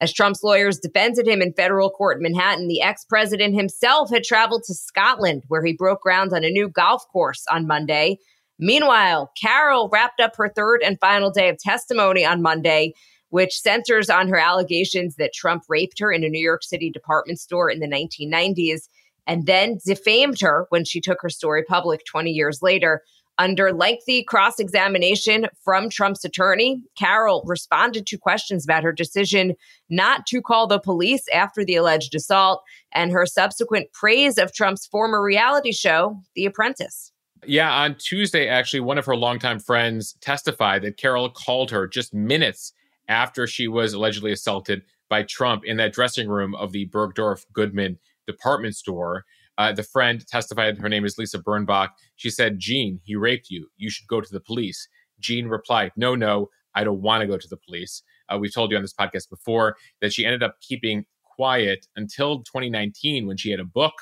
As 0.00 0.12
Trump's 0.12 0.42
lawyers 0.42 0.78
defended 0.78 1.26
him 1.26 1.40
in 1.40 1.52
federal 1.52 1.90
court 1.90 2.18
in 2.18 2.24
Manhattan, 2.24 2.68
the 2.68 2.82
ex 2.82 3.04
president 3.04 3.54
himself 3.54 4.10
had 4.10 4.24
traveled 4.24 4.64
to 4.64 4.74
Scotland, 4.74 5.44
where 5.48 5.64
he 5.64 5.72
broke 5.72 6.02
ground 6.02 6.32
on 6.32 6.44
a 6.44 6.50
new 6.50 6.68
golf 6.68 7.06
course 7.08 7.44
on 7.50 7.66
Monday. 7.66 8.18
Meanwhile, 8.58 9.32
Carroll 9.40 9.88
wrapped 9.92 10.20
up 10.20 10.34
her 10.36 10.48
third 10.48 10.82
and 10.82 10.98
final 11.00 11.30
day 11.30 11.48
of 11.48 11.58
testimony 11.58 12.24
on 12.24 12.42
Monday, 12.42 12.94
which 13.30 13.60
centers 13.60 14.10
on 14.10 14.28
her 14.28 14.38
allegations 14.38 15.16
that 15.16 15.32
Trump 15.32 15.64
raped 15.68 16.00
her 16.00 16.10
in 16.10 16.24
a 16.24 16.28
New 16.28 16.42
York 16.42 16.64
City 16.64 16.90
department 16.90 17.38
store 17.38 17.70
in 17.70 17.78
the 17.78 17.86
1990s 17.86 18.88
and 19.28 19.46
then 19.46 19.78
defamed 19.84 20.40
her 20.40 20.66
when 20.70 20.84
she 20.84 21.00
took 21.00 21.20
her 21.20 21.28
story 21.28 21.62
public 21.62 22.04
20 22.06 22.32
years 22.32 22.60
later. 22.62 23.02
Under 23.40 23.72
lengthy 23.72 24.24
cross 24.24 24.58
examination 24.58 25.46
from 25.62 25.88
Trump's 25.88 26.24
attorney, 26.24 26.82
Carroll 26.98 27.44
responded 27.46 28.04
to 28.06 28.18
questions 28.18 28.64
about 28.64 28.82
her 28.82 28.90
decision 28.90 29.54
not 29.88 30.26
to 30.26 30.42
call 30.42 30.66
the 30.66 30.80
police 30.80 31.22
after 31.32 31.64
the 31.64 31.76
alleged 31.76 32.16
assault 32.16 32.64
and 32.90 33.12
her 33.12 33.26
subsequent 33.26 33.92
praise 33.92 34.38
of 34.38 34.52
Trump's 34.52 34.86
former 34.86 35.22
reality 35.22 35.70
show, 35.70 36.20
The 36.34 36.46
Apprentice. 36.46 37.12
Yeah, 37.46 37.72
on 37.72 37.94
Tuesday, 37.94 38.48
actually, 38.48 38.80
one 38.80 38.98
of 38.98 39.06
her 39.06 39.14
longtime 39.14 39.60
friends 39.60 40.14
testified 40.20 40.82
that 40.82 40.96
Carroll 40.96 41.30
called 41.30 41.70
her 41.70 41.86
just 41.86 42.12
minutes 42.12 42.72
after 43.06 43.46
she 43.46 43.68
was 43.68 43.92
allegedly 43.92 44.32
assaulted 44.32 44.82
by 45.08 45.22
Trump 45.22 45.64
in 45.64 45.76
that 45.76 45.92
dressing 45.92 46.28
room 46.28 46.56
of 46.56 46.72
the 46.72 46.86
Bergdorf 46.88 47.46
Goodman 47.52 47.98
department 48.28 48.76
store. 48.76 49.24
Uh, 49.56 49.72
the 49.72 49.82
friend 49.82 50.24
testified, 50.28 50.78
her 50.78 50.88
name 50.88 51.04
is 51.04 51.18
Lisa 51.18 51.40
Birnbach. 51.40 51.88
She 52.14 52.30
said, 52.30 52.60
Jean, 52.60 53.00
he 53.02 53.16
raped 53.16 53.50
you. 53.50 53.68
You 53.76 53.90
should 53.90 54.06
go 54.06 54.20
to 54.20 54.32
the 54.32 54.40
police. 54.40 54.88
Jean 55.18 55.48
replied, 55.48 55.90
No, 55.96 56.14
no, 56.14 56.48
I 56.76 56.84
don't 56.84 57.02
want 57.02 57.22
to 57.22 57.26
go 57.26 57.38
to 57.38 57.48
the 57.48 57.56
police. 57.56 58.02
Uh, 58.28 58.38
we've 58.38 58.54
told 58.54 58.70
you 58.70 58.76
on 58.76 58.84
this 58.84 58.94
podcast 58.94 59.28
before 59.28 59.76
that 60.00 60.12
she 60.12 60.24
ended 60.24 60.42
up 60.44 60.56
keeping 60.60 61.06
quiet 61.24 61.86
until 61.96 62.38
2019 62.44 63.26
when 63.26 63.36
she 63.36 63.50
had 63.50 63.60
a 63.60 63.64
book 63.64 63.94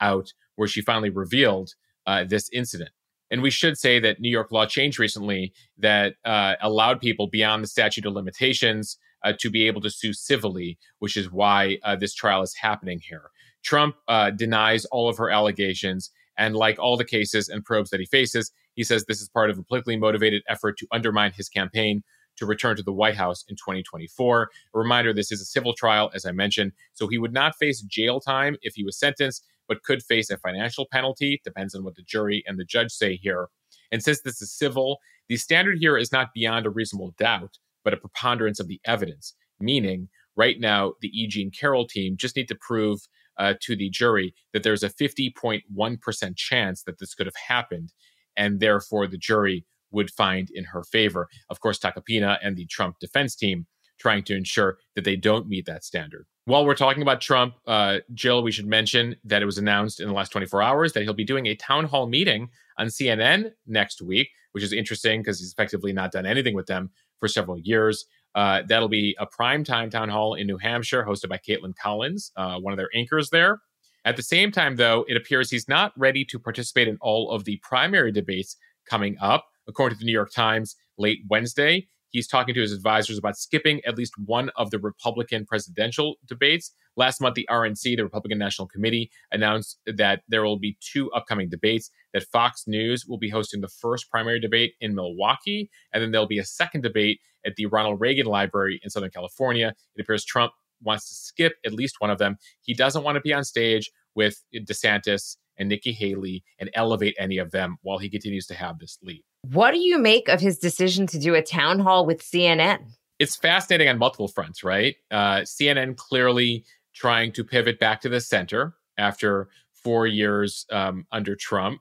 out 0.00 0.32
where 0.56 0.68
she 0.68 0.80
finally 0.80 1.10
revealed 1.10 1.70
uh, 2.06 2.24
this 2.24 2.48
incident. 2.52 2.90
And 3.30 3.42
we 3.42 3.50
should 3.50 3.78
say 3.78 3.98
that 4.00 4.20
New 4.20 4.30
York 4.30 4.52
law 4.52 4.66
changed 4.66 4.98
recently 4.98 5.52
that 5.78 6.14
uh, 6.24 6.54
allowed 6.60 7.00
people 7.00 7.28
beyond 7.28 7.64
the 7.64 7.68
statute 7.68 8.06
of 8.06 8.12
limitations 8.12 8.98
uh, 9.24 9.32
to 9.40 9.50
be 9.50 9.66
able 9.66 9.80
to 9.80 9.90
sue 9.90 10.12
civilly, 10.12 10.78
which 10.98 11.16
is 11.16 11.32
why 11.32 11.78
uh, 11.82 11.96
this 11.96 12.14
trial 12.14 12.42
is 12.42 12.54
happening 12.54 13.00
here. 13.02 13.30
Trump 13.64 13.96
uh, 14.08 14.30
denies 14.30 14.84
all 14.86 15.08
of 15.08 15.16
her 15.18 15.30
allegations. 15.30 16.10
And 16.36 16.56
like 16.56 16.78
all 16.78 16.96
the 16.96 17.04
cases 17.04 17.48
and 17.48 17.64
probes 17.64 17.90
that 17.90 18.00
he 18.00 18.06
faces, 18.06 18.52
he 18.74 18.84
says 18.84 19.04
this 19.04 19.20
is 19.20 19.28
part 19.28 19.50
of 19.50 19.58
a 19.58 19.62
politically 19.62 19.96
motivated 19.96 20.42
effort 20.48 20.76
to 20.78 20.86
undermine 20.92 21.32
his 21.32 21.48
campaign 21.48 22.02
to 22.36 22.46
return 22.46 22.76
to 22.76 22.82
the 22.82 22.92
White 22.92 23.14
House 23.14 23.44
in 23.48 23.54
2024. 23.56 24.50
A 24.74 24.78
reminder 24.78 25.12
this 25.12 25.30
is 25.30 25.40
a 25.40 25.44
civil 25.44 25.72
trial, 25.72 26.10
as 26.14 26.26
I 26.26 26.32
mentioned, 26.32 26.72
so 26.92 27.06
he 27.06 27.18
would 27.18 27.32
not 27.32 27.56
face 27.56 27.80
jail 27.82 28.20
time 28.20 28.56
if 28.62 28.74
he 28.74 28.84
was 28.84 28.98
sentenced, 28.98 29.46
but 29.68 29.84
could 29.84 30.02
face 30.02 30.30
a 30.30 30.38
financial 30.38 30.86
penalty. 30.90 31.40
Depends 31.44 31.74
on 31.74 31.84
what 31.84 31.94
the 31.94 32.02
jury 32.02 32.42
and 32.46 32.58
the 32.58 32.64
judge 32.64 32.90
say 32.90 33.16
here. 33.16 33.48
And 33.92 34.02
since 34.02 34.20
this 34.20 34.42
is 34.42 34.52
civil, 34.52 34.98
the 35.28 35.36
standard 35.36 35.78
here 35.78 35.96
is 35.96 36.12
not 36.12 36.34
beyond 36.34 36.66
a 36.66 36.70
reasonable 36.70 37.14
doubt, 37.18 37.58
but 37.84 37.94
a 37.94 37.98
preponderance 37.98 38.58
of 38.58 38.66
the 38.66 38.80
evidence, 38.84 39.34
meaning 39.60 40.08
right 40.36 40.58
now 40.58 40.94
the 41.00 41.08
E. 41.08 41.28
Jean 41.28 41.50
Carroll 41.50 41.86
team 41.86 42.16
just 42.16 42.36
need 42.36 42.48
to 42.48 42.56
prove 42.56 43.06
uh, 43.38 43.54
to 43.62 43.76
the 43.76 43.90
jury 43.90 44.34
that 44.52 44.62
there's 44.62 44.82
a 44.82 44.90
50.1% 44.90 46.36
chance 46.36 46.82
that 46.82 46.98
this 46.98 47.14
could 47.14 47.26
have 47.26 47.34
happened. 47.48 47.92
And 48.36 48.60
therefore, 48.60 49.06
the 49.06 49.18
jury 49.18 49.64
would 49.90 50.10
find 50.10 50.50
in 50.52 50.64
her 50.64 50.82
favor. 50.84 51.28
Of 51.50 51.60
course, 51.60 51.78
Tacopina 51.78 52.38
and 52.42 52.56
the 52.56 52.66
Trump 52.66 52.98
defense 52.98 53.36
team 53.36 53.66
trying 53.98 54.24
to 54.24 54.36
ensure 54.36 54.78
that 54.96 55.04
they 55.04 55.16
don't 55.16 55.48
meet 55.48 55.66
that 55.66 55.84
standard. 55.84 56.26
While 56.46 56.66
we're 56.66 56.74
talking 56.74 57.02
about 57.02 57.20
Trump, 57.20 57.54
uh, 57.66 58.00
Jill, 58.12 58.42
we 58.42 58.52
should 58.52 58.66
mention 58.66 59.16
that 59.24 59.40
it 59.40 59.46
was 59.46 59.56
announced 59.56 60.00
in 60.00 60.08
the 60.08 60.14
last 60.14 60.30
24 60.30 60.60
hours 60.60 60.92
that 60.92 61.02
he'll 61.02 61.14
be 61.14 61.24
doing 61.24 61.46
a 61.46 61.54
town 61.54 61.86
hall 61.86 62.06
meeting 62.06 62.50
on 62.76 62.88
CNN 62.88 63.52
next 63.66 64.02
week, 64.02 64.28
which 64.52 64.64
is 64.64 64.72
interesting 64.72 65.20
because 65.20 65.38
he's 65.38 65.52
effectively 65.52 65.92
not 65.92 66.12
done 66.12 66.26
anything 66.26 66.54
with 66.54 66.66
them 66.66 66.90
for 67.18 67.28
several 67.28 67.58
years. 67.58 68.04
Uh, 68.34 68.62
that'll 68.66 68.88
be 68.88 69.16
a 69.18 69.26
primetime 69.26 69.90
town 69.90 70.08
hall 70.08 70.34
in 70.34 70.46
New 70.46 70.58
Hampshire, 70.58 71.04
hosted 71.04 71.28
by 71.28 71.38
Kaitlan 71.38 71.76
Collins, 71.76 72.32
uh, 72.36 72.58
one 72.58 72.72
of 72.72 72.76
their 72.76 72.90
anchors 72.94 73.30
there. 73.30 73.60
At 74.04 74.16
the 74.16 74.22
same 74.22 74.50
time, 74.50 74.76
though, 74.76 75.04
it 75.08 75.16
appears 75.16 75.50
he's 75.50 75.68
not 75.68 75.92
ready 75.96 76.24
to 76.26 76.38
participate 76.38 76.88
in 76.88 76.98
all 77.00 77.30
of 77.30 77.44
the 77.44 77.58
primary 77.62 78.12
debates 78.12 78.56
coming 78.88 79.16
up. 79.20 79.46
According 79.66 79.96
to 79.96 80.00
the 80.00 80.06
New 80.06 80.12
York 80.12 80.30
Times, 80.30 80.76
late 80.98 81.20
Wednesday, 81.30 81.88
he's 82.14 82.28
talking 82.28 82.54
to 82.54 82.60
his 82.60 82.72
advisors 82.72 83.18
about 83.18 83.36
skipping 83.36 83.80
at 83.84 83.98
least 83.98 84.14
one 84.24 84.48
of 84.56 84.70
the 84.70 84.78
Republican 84.78 85.44
presidential 85.44 86.14
debates. 86.26 86.70
Last 86.96 87.20
month, 87.20 87.34
the 87.34 87.46
RNC, 87.50 87.96
the 87.96 88.04
Republican 88.04 88.38
National 88.38 88.68
Committee, 88.68 89.10
announced 89.32 89.80
that 89.84 90.22
there 90.28 90.44
will 90.44 90.58
be 90.58 90.78
two 90.80 91.10
upcoming 91.10 91.48
debates, 91.48 91.90
that 92.12 92.22
Fox 92.22 92.64
News 92.68 93.04
will 93.04 93.18
be 93.18 93.28
hosting 93.28 93.60
the 93.60 93.68
first 93.68 94.10
primary 94.10 94.38
debate 94.38 94.74
in 94.80 94.94
Milwaukee, 94.94 95.68
and 95.92 96.00
then 96.00 96.12
there'll 96.12 96.28
be 96.28 96.38
a 96.38 96.44
second 96.44 96.82
debate 96.82 97.18
at 97.44 97.56
the 97.56 97.66
Ronald 97.66 98.00
Reagan 98.00 98.26
Library 98.26 98.80
in 98.84 98.90
Southern 98.90 99.10
California. 99.10 99.74
It 99.96 100.00
appears 100.00 100.24
Trump 100.24 100.52
wants 100.80 101.08
to 101.08 101.14
skip 101.16 101.54
at 101.66 101.72
least 101.72 101.96
one 101.98 102.10
of 102.10 102.18
them. 102.18 102.36
He 102.62 102.74
doesn't 102.74 103.02
want 103.02 103.16
to 103.16 103.20
be 103.20 103.32
on 103.32 103.42
stage 103.42 103.90
with 104.14 104.40
DeSantis 104.54 105.36
and 105.56 105.68
Nikki 105.68 105.92
Haley 105.92 106.44
and 106.58 106.70
elevate 106.74 107.14
any 107.18 107.38
of 107.38 107.50
them 107.50 107.76
while 107.82 107.98
he 107.98 108.08
continues 108.08 108.46
to 108.48 108.54
have 108.54 108.78
this 108.78 108.98
lead. 109.02 109.22
What 109.52 109.72
do 109.72 109.78
you 109.78 109.98
make 109.98 110.28
of 110.28 110.40
his 110.40 110.58
decision 110.58 111.06
to 111.08 111.18
do 111.18 111.34
a 111.34 111.42
town 111.42 111.78
hall 111.78 112.06
with 112.06 112.22
CNN? 112.22 112.80
It's 113.18 113.36
fascinating 113.36 113.88
on 113.88 113.98
multiple 113.98 114.28
fronts, 114.28 114.64
right? 114.64 114.96
Uh, 115.10 115.40
CNN 115.40 115.96
clearly 115.96 116.64
trying 116.94 117.32
to 117.32 117.44
pivot 117.44 117.78
back 117.78 118.00
to 118.02 118.08
the 118.08 118.20
center 118.20 118.74
after 118.98 119.48
four 119.72 120.06
years 120.06 120.66
um, 120.70 121.06
under 121.12 121.36
Trump. 121.36 121.80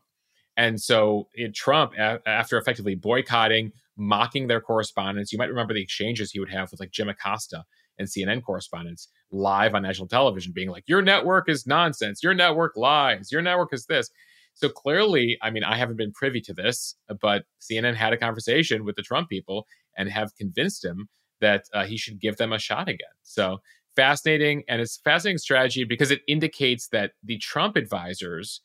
And 0.57 0.79
so 0.79 1.29
in 1.33 1.53
Trump, 1.53 1.93
a- 1.97 2.19
after 2.27 2.57
effectively 2.57 2.95
boycotting, 2.95 3.71
mocking 3.97 4.47
their 4.47 4.61
correspondents, 4.61 5.31
you 5.31 5.37
might 5.37 5.49
remember 5.49 5.73
the 5.73 5.81
exchanges 5.81 6.31
he 6.31 6.39
would 6.39 6.51
have 6.51 6.71
with 6.71 6.79
like 6.79 6.91
Jim 6.91 7.09
Acosta 7.09 7.63
and 7.97 8.07
CNN 8.07 8.43
correspondents 8.43 9.09
live 9.31 9.75
on 9.75 9.83
national 9.83 10.07
television, 10.07 10.53
being 10.53 10.69
like, 10.69 10.83
Your 10.87 11.01
network 11.01 11.49
is 11.49 11.67
nonsense. 11.67 12.23
Your 12.23 12.33
network 12.33 12.75
lies. 12.75 13.31
Your 13.31 13.41
network 13.41 13.73
is 13.73 13.85
this. 13.85 14.09
So 14.55 14.69
clearly, 14.69 15.37
I 15.41 15.49
mean, 15.49 15.63
I 15.63 15.77
haven't 15.77 15.97
been 15.97 16.11
privy 16.11 16.39
to 16.41 16.53
this, 16.53 16.95
but 17.21 17.45
CNN 17.59 17.95
had 17.95 18.13
a 18.13 18.17
conversation 18.17 18.85
with 18.85 18.95
the 18.95 19.01
Trump 19.01 19.29
people 19.29 19.65
and 19.97 20.09
have 20.09 20.35
convinced 20.35 20.85
him 20.85 21.09
that 21.41 21.65
uh, 21.73 21.85
he 21.85 21.97
should 21.97 22.19
give 22.19 22.37
them 22.37 22.53
a 22.53 22.59
shot 22.59 22.87
again. 22.87 23.09
So 23.23 23.59
fascinating. 23.95 24.63
And 24.67 24.81
it's 24.81 24.97
fascinating 24.97 25.39
strategy 25.39 25.83
because 25.83 26.11
it 26.11 26.21
indicates 26.27 26.87
that 26.89 27.11
the 27.23 27.37
Trump 27.39 27.75
advisors 27.75 28.61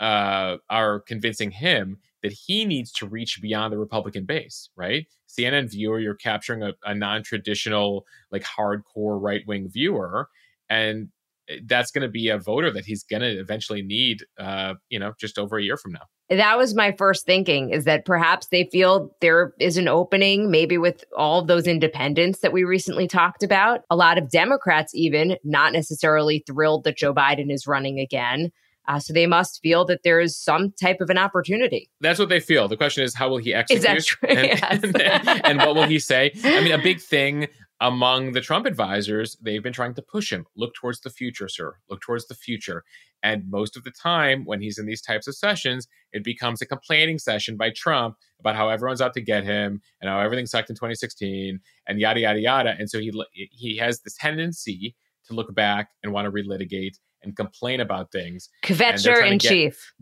uh, 0.00 0.56
are 0.70 1.00
convincing 1.00 1.50
him 1.50 1.98
that 2.22 2.32
he 2.32 2.64
needs 2.64 2.92
to 2.92 3.06
reach 3.06 3.40
beyond 3.42 3.72
the 3.72 3.78
Republican 3.78 4.24
base, 4.24 4.70
right? 4.76 5.06
CNN 5.28 5.70
viewer, 5.70 5.98
you're 5.98 6.14
capturing 6.14 6.62
a, 6.62 6.72
a 6.84 6.94
non 6.94 7.22
traditional, 7.22 8.04
like 8.30 8.44
hardcore 8.44 9.20
right 9.20 9.42
wing 9.46 9.68
viewer. 9.70 10.28
And 10.68 11.08
Eh, 11.48 11.58
that's 11.66 11.90
going 11.90 12.02
to 12.02 12.08
be 12.08 12.28
a 12.28 12.38
voter 12.38 12.70
that 12.72 12.84
he's 12.84 13.02
going 13.02 13.22
to 13.22 13.38
eventually 13.38 13.82
need, 13.82 14.24
uh, 14.38 14.74
you 14.88 14.98
know, 14.98 15.12
just 15.18 15.38
over 15.38 15.58
a 15.58 15.62
year 15.62 15.76
from 15.76 15.92
now. 15.92 16.02
That 16.28 16.56
was 16.56 16.74
my 16.74 16.92
first 16.92 17.26
thinking 17.26 17.70
is 17.70 17.84
that 17.84 18.06
perhaps 18.06 18.46
they 18.46 18.68
feel 18.72 19.14
there 19.20 19.52
is 19.60 19.76
an 19.76 19.88
opening, 19.88 20.50
maybe 20.50 20.78
with 20.78 21.04
all 21.16 21.40
of 21.40 21.46
those 21.46 21.66
independents 21.66 22.40
that 22.40 22.52
we 22.52 22.64
recently 22.64 23.06
talked 23.06 23.42
about. 23.42 23.80
A 23.90 23.96
lot 23.96 24.16
of 24.16 24.30
Democrats, 24.30 24.94
even 24.94 25.36
not 25.44 25.72
necessarily 25.72 26.42
thrilled 26.46 26.84
that 26.84 26.96
Joe 26.96 27.12
Biden 27.12 27.52
is 27.52 27.66
running 27.66 27.98
again. 27.98 28.50
Uh, 28.88 28.98
so 28.98 29.12
they 29.12 29.26
must 29.26 29.60
feel 29.62 29.84
that 29.84 30.00
there 30.02 30.20
is 30.20 30.36
some 30.36 30.72
type 30.80 31.00
of 31.00 31.08
an 31.08 31.18
opportunity. 31.18 31.88
That's 32.00 32.18
what 32.18 32.28
they 32.28 32.40
feel. 32.40 32.68
The 32.68 32.76
question 32.76 33.04
is, 33.04 33.14
how 33.14 33.28
will 33.28 33.38
he 33.38 33.54
execute? 33.54 33.78
Is 33.78 33.84
that 33.84 34.04
true? 34.04 34.28
And, 34.28 34.46
yes. 34.46 34.82
and, 34.82 35.46
and 35.46 35.58
what 35.58 35.74
will 35.74 35.86
he 35.86 35.98
say? 35.98 36.32
I 36.44 36.60
mean, 36.60 36.72
a 36.72 36.82
big 36.82 37.00
thing 37.00 37.48
among 37.80 38.32
the 38.32 38.40
Trump 38.40 38.64
advisors, 38.64 39.36
they've 39.42 39.62
been 39.62 39.72
trying 39.72 39.94
to 39.94 40.02
push 40.02 40.32
him. 40.32 40.46
Look 40.56 40.72
towards 40.74 41.00
the 41.00 41.10
future, 41.10 41.48
sir. 41.48 41.76
Look 41.90 42.00
towards 42.00 42.28
the 42.28 42.34
future. 42.34 42.84
And 43.24 43.50
most 43.50 43.76
of 43.76 43.84
the 43.84 43.90
time, 43.90 44.44
when 44.44 44.60
he's 44.60 44.78
in 44.78 44.86
these 44.86 45.02
types 45.02 45.26
of 45.26 45.36
sessions, 45.36 45.88
it 46.12 46.24
becomes 46.24 46.62
a 46.62 46.66
complaining 46.66 47.18
session 47.18 47.56
by 47.56 47.70
Trump 47.70 48.16
about 48.38 48.56
how 48.56 48.68
everyone's 48.68 49.00
out 49.00 49.14
to 49.14 49.20
get 49.20 49.44
him 49.44 49.80
and 50.00 50.08
how 50.08 50.20
everything 50.20 50.46
sucked 50.46 50.70
in 50.70 50.76
2016 50.76 51.60
and 51.86 52.00
yada 52.00 52.20
yada 52.20 52.40
yada. 52.40 52.74
And 52.78 52.88
so 52.88 53.00
he 53.00 53.12
he 53.50 53.76
has 53.78 54.00
this 54.00 54.16
tendency 54.16 54.94
to 55.26 55.34
look 55.34 55.54
back 55.54 55.90
and 56.02 56.12
want 56.12 56.26
to 56.26 56.32
relitigate 56.32 56.98
and 57.22 57.36
complain 57.36 57.80
about 57.80 58.12
things. 58.12 58.48
Kvetcher 58.64 59.24
in 59.30 59.38
chief. 59.38 59.92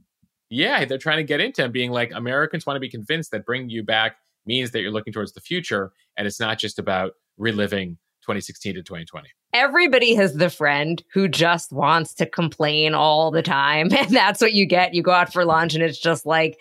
Yeah, 0.49 0.85
they're 0.85 0.99
trying 0.99 1.19
to 1.19 1.25
get 1.25 1.41
into 1.41 1.65
him, 1.65 1.73
being 1.73 1.93
like 1.93 2.11
Americans 2.13 2.67
want 2.67 2.77
to 2.77 2.81
be 2.81 2.89
convinced 2.89 3.31
that 3.31 3.47
bringing 3.47 3.71
you 3.71 3.85
back 3.85 4.17
means 4.47 4.73
that 4.73 4.81
you're 4.81 4.91
looking 4.91 5.13
towards 5.13 5.33
the 5.33 5.41
future, 5.41 5.93
and 6.17 6.27
it's 6.27 6.41
not 6.41 6.59
just 6.59 6.79
about 6.79 7.13
reliving 7.39 7.99
2016 8.23 8.75
to 8.75 8.83
2020. 8.83 9.29
Everybody 9.53 10.15
has 10.15 10.35
the 10.35 10.51
friend 10.51 11.03
who 11.13 11.27
just 11.27 11.73
wants 11.73 12.15
to 12.15 12.27
complain 12.27 12.95
all 12.95 13.31
the 13.31 13.43
time. 13.43 13.89
And 14.01 14.11
that's 14.11 14.41
what 14.41 14.53
you 14.53 14.67
get. 14.67 14.95
You 14.95 15.03
go 15.03 15.11
out 15.11 15.33
for 15.33 15.45
lunch 15.45 15.75
and 15.75 15.83
it's 15.83 15.99
just 15.99 16.25
like, 16.25 16.61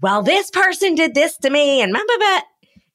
well, 0.00 0.22
this 0.22 0.50
person 0.50 0.94
did 0.94 1.14
this 1.14 1.36
to 1.38 1.50
me 1.50 1.82
and 1.82 1.92
blah, 1.92 2.02
blah, 2.06 2.16
blah. 2.16 2.40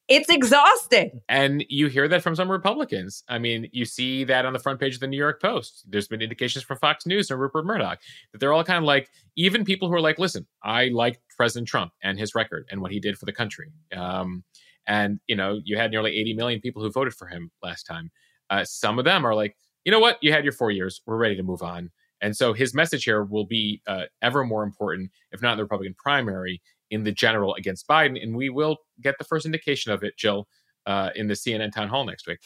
It's 0.10 0.30
exhausting. 0.30 1.22
And 1.30 1.63
you 1.69 1.88
hear 1.88 2.08
that 2.08 2.24
from 2.24 2.36
some 2.36 2.52
Republicans. 2.52 3.24
I 3.30 3.38
mean, 3.38 3.69
you 3.72 3.86
see 3.86 4.24
that 4.26 4.45
on 4.45 4.54
the 4.54 4.60
front 4.60 4.80
page 4.80 4.95
of 4.95 5.00
the 5.00 5.08
New 5.08 5.17
York 5.17 5.41
Post. 5.41 5.86
There's 5.88 6.08
been 6.08 6.22
indications 6.22 6.65
from 6.65 6.78
Fox 6.78 7.06
News 7.06 7.30
and 7.30 7.39
Rupert 7.39 7.65
Murdoch 7.65 8.00
that 8.32 8.39
they're 8.39 8.54
all 8.54 8.63
kind 8.63 8.80
of 8.80 8.86
like, 8.86 9.10
even 9.36 9.63
people 9.63 9.88
who 9.88 9.93
are 9.93 10.02
like, 10.02 10.19
listen, 10.19 10.48
I 10.63 10.88
like 10.88 11.22
President 11.38 11.67
Trump 11.67 11.93
and 12.04 12.19
his 12.19 12.34
record 12.36 12.65
and 12.72 12.82
what 12.82 12.91
he 12.91 13.00
did 13.00 13.17
for 13.17 13.26
the 13.26 13.32
country. 13.32 13.72
Um, 13.95 14.43
and 14.89 15.19
you 15.28 15.36
know 15.36 15.62
you 15.63 15.78
had 15.78 15.91
nearly 15.91 16.17
80 16.17 16.34
million 16.34 16.60
people 16.60 16.82
who 16.82 16.91
voted 16.91 17.13
for 17.13 17.28
him 17.28 17.52
last 17.63 17.84
time 17.84 18.12
uh, 18.50 18.65
some 18.65 19.00
of 19.00 19.06
them 19.06 19.26
are 19.26 19.36
like 19.36 19.56
you 19.86 19.91
know 19.91 20.00
what 20.00 20.17
you 20.22 20.34
had 20.34 20.43
your 20.43 20.52
four 20.52 20.72
years 20.72 21.02
we're 21.06 21.17
ready 21.17 21.36
to 21.36 21.43
move 21.43 21.62
on 21.62 21.89
and 22.22 22.36
so 22.36 22.52
his 22.52 22.74
message 22.74 23.06
here 23.06 23.24
will 23.24 23.45
be 23.45 23.82
uh, 23.88 24.04
ever 24.22 24.43
more 24.43 24.63
important 24.63 25.10
if 25.32 25.41
not 25.41 25.54
in 25.54 25.58
the 25.58 25.63
republican 25.63 25.95
primary 25.98 26.62
in 26.91 27.04
the 27.04 27.12
general 27.12 27.56
against 27.56 27.88
biden 27.88 28.21
and 28.21 28.36
we 28.36 28.49
will 28.49 28.78
get 29.02 29.15
the 29.17 29.23
first 29.23 29.45
indication 29.45 29.91
of 29.91 30.04
it 30.04 30.17
jill 30.17 30.47
uh, 30.86 31.10
in 31.15 31.28
the 31.28 31.34
cnn 31.34 31.71
town 31.71 31.88
hall 31.88 32.06
next 32.06 32.28
week 32.28 32.39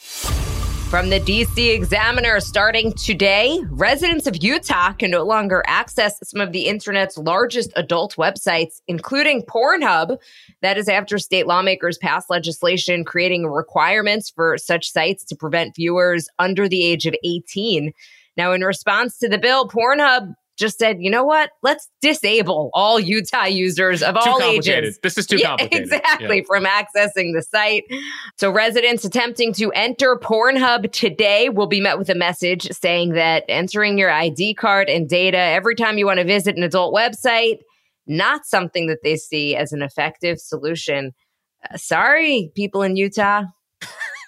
from 0.94 1.10
the 1.10 1.18
DC 1.18 1.74
Examiner, 1.74 2.38
starting 2.38 2.92
today, 2.92 3.58
residents 3.70 4.28
of 4.28 4.44
Utah 4.44 4.92
can 4.92 5.10
no 5.10 5.24
longer 5.24 5.64
access 5.66 6.20
some 6.22 6.40
of 6.40 6.52
the 6.52 6.66
internet's 6.66 7.18
largest 7.18 7.72
adult 7.74 8.14
websites, 8.14 8.80
including 8.86 9.42
Pornhub. 9.42 10.18
That 10.62 10.78
is 10.78 10.88
after 10.88 11.18
state 11.18 11.48
lawmakers 11.48 11.98
passed 11.98 12.30
legislation 12.30 13.04
creating 13.04 13.44
requirements 13.44 14.30
for 14.30 14.56
such 14.56 14.88
sites 14.88 15.24
to 15.24 15.34
prevent 15.34 15.74
viewers 15.74 16.28
under 16.38 16.68
the 16.68 16.84
age 16.84 17.06
of 17.06 17.16
18. 17.24 17.92
Now, 18.36 18.52
in 18.52 18.62
response 18.62 19.18
to 19.18 19.28
the 19.28 19.38
bill, 19.38 19.68
Pornhub 19.68 20.32
just 20.56 20.78
said, 20.78 20.98
you 21.00 21.10
know 21.10 21.24
what? 21.24 21.50
Let's 21.62 21.88
disable 22.00 22.70
all 22.74 23.00
Utah 23.00 23.46
users 23.46 24.02
of 24.02 24.16
all 24.16 24.40
ages. 24.42 24.98
This 25.02 25.18
is 25.18 25.26
too 25.26 25.36
Yeah, 25.36 25.48
complicated. 25.48 25.82
exactly, 25.92 26.36
Yeah. 26.38 26.42
from 26.46 26.64
accessing 26.64 27.34
the 27.34 27.42
site. 27.42 27.84
So 28.38 28.50
residents 28.50 29.04
attempting 29.04 29.52
to 29.54 29.72
enter 29.72 30.16
Pornhub 30.16 30.92
today 30.92 31.48
will 31.48 31.66
be 31.66 31.80
met 31.80 31.98
with 31.98 32.08
a 32.08 32.14
message 32.14 32.68
saying 32.70 33.10
that 33.14 33.44
entering 33.48 33.98
your 33.98 34.10
ID 34.10 34.54
card 34.54 34.88
and 34.88 35.08
data 35.08 35.38
every 35.38 35.74
time 35.74 35.98
you 35.98 36.06
want 36.06 36.18
to 36.20 36.24
visit 36.24 36.56
an 36.56 36.62
adult 36.62 36.94
website, 36.94 37.58
not 38.06 38.46
something 38.46 38.86
that 38.86 38.98
they 39.02 39.16
see 39.16 39.56
as 39.56 39.72
an 39.72 39.82
effective 39.82 40.38
solution. 40.38 41.12
Uh, 41.68 41.76
sorry, 41.76 42.52
people 42.54 42.82
in 42.82 42.96
Utah. 42.96 43.42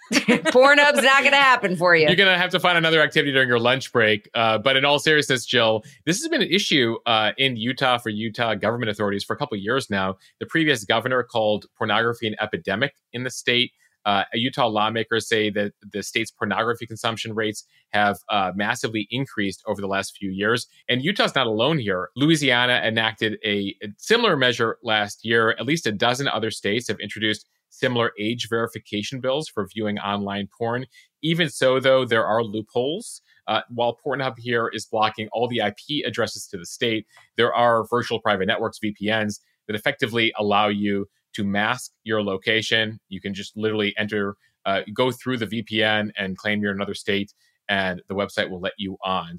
Pornhub's 0.13 1.03
not 1.03 1.21
going 1.21 1.33
to 1.33 1.37
happen 1.37 1.77
for 1.77 1.97
you. 1.97 2.07
You're 2.07 2.17
going 2.17 2.33
to 2.33 2.39
have 2.39 2.51
to 2.51 2.61
find 2.61 2.79
another 2.79 3.01
activity 3.01 3.33
during 3.33 3.49
your 3.49 3.59
lunch 3.59 3.93
break. 3.93 4.29
Uh, 4.35 4.59
but 4.59 4.77
in 4.77 4.85
all 4.85 4.99
seriousness, 4.99 5.45
Jill, 5.45 5.83
this 6.05 6.21
has 6.21 6.29
been 6.29 6.43
an 6.43 6.51
issue 6.51 6.97
uh, 7.07 7.33
in 7.39 7.57
Utah 7.57 7.99
for 7.99 8.11
Utah 8.11 8.55
government 8.55 8.91
authorities 8.91 9.25
for 9.25 9.35
a 9.35 9.37
couple 9.37 9.57
years 9.57 9.91
now. 9.91 10.17
The 10.39 10.47
previous 10.47 10.85
governor 10.85 11.23
called 11.23 11.67
pornography 11.77 12.29
an 12.29 12.37
epidemic 12.41 12.95
in 13.13 13.25
the 13.25 13.31
state. 13.31 13.73
Uh, 14.05 14.23
Utah 14.35 14.69
lawmakers 14.69 15.29
say 15.29 15.51
that 15.51 15.73
the 15.83 16.01
state's 16.01 16.31
pornography 16.31 16.87
consumption 16.87 17.35
rates 17.35 17.65
have 17.91 18.21
uh, 18.29 18.53
massively 18.55 19.09
increased 19.11 19.65
over 19.67 19.81
the 19.81 19.89
last 19.89 20.17
few 20.17 20.31
years. 20.31 20.69
And 20.89 21.03
Utah's 21.03 21.35
not 21.35 21.49
alone 21.49 21.81
here. 21.81 22.11
Louisiana 22.15 22.81
enacted 22.85 23.37
a, 23.45 23.75
a 23.83 23.89
similar 23.99 24.37
measure 24.37 24.79
last 24.85 25.25
year. 25.25 25.51
At 25.59 25.67
least 25.67 25.89
a 25.89 25.93
dozen 25.93 26.29
other 26.29 26.53
states 26.53 26.87
have 26.87 27.01
introduced 27.01 27.49
similar 27.79 28.13
age 28.19 28.49
verification 28.49 29.21
bills 29.21 29.49
for 29.49 29.67
viewing 29.67 29.99
online 29.99 30.49
porn. 30.57 30.87
Even 31.23 31.49
so, 31.49 31.81
though, 31.81 32.05
there 32.05 32.27
are 32.27 32.43
loopholes. 32.43 33.23
Uh, 33.47 33.63
while 33.69 33.97
Pornhub 34.05 34.35
here 34.39 34.69
is 34.73 34.87
blocking 34.87 35.29
all 35.33 35.47
the 35.49 35.59
IP 35.61 36.05
addresses 36.07 36.47
to 36.49 36.57
the 36.57 36.67
state, 36.67 37.07
there 37.37 37.55
are 37.55 37.87
virtual 37.87 38.21
private 38.21 38.47
networks, 38.47 38.79
VPNs, 38.79 39.41
that 39.67 39.77
effectively 39.77 40.33
allow 40.39 40.69
you 40.69 41.07
to 41.35 41.45
mask 41.45 41.93
your 42.05 42.23
location. 42.23 42.99
You 43.09 43.21
can 43.21 43.35
just 43.35 43.57
literally 43.57 43.95
enter, 43.99 44.37
uh, 44.65 44.83
go 44.93 45.11
through 45.11 45.39
the 45.39 45.47
VPN 45.47 46.11
and 46.19 46.37
claim 46.37 46.61
you're 46.61 46.73
in 46.73 46.79
another 46.79 46.95
state 46.95 47.33
and 47.69 48.03
the 48.09 48.15
website 48.15 48.49
will 48.51 48.61
let 48.61 48.75
you 48.79 48.97
on. 49.05 49.39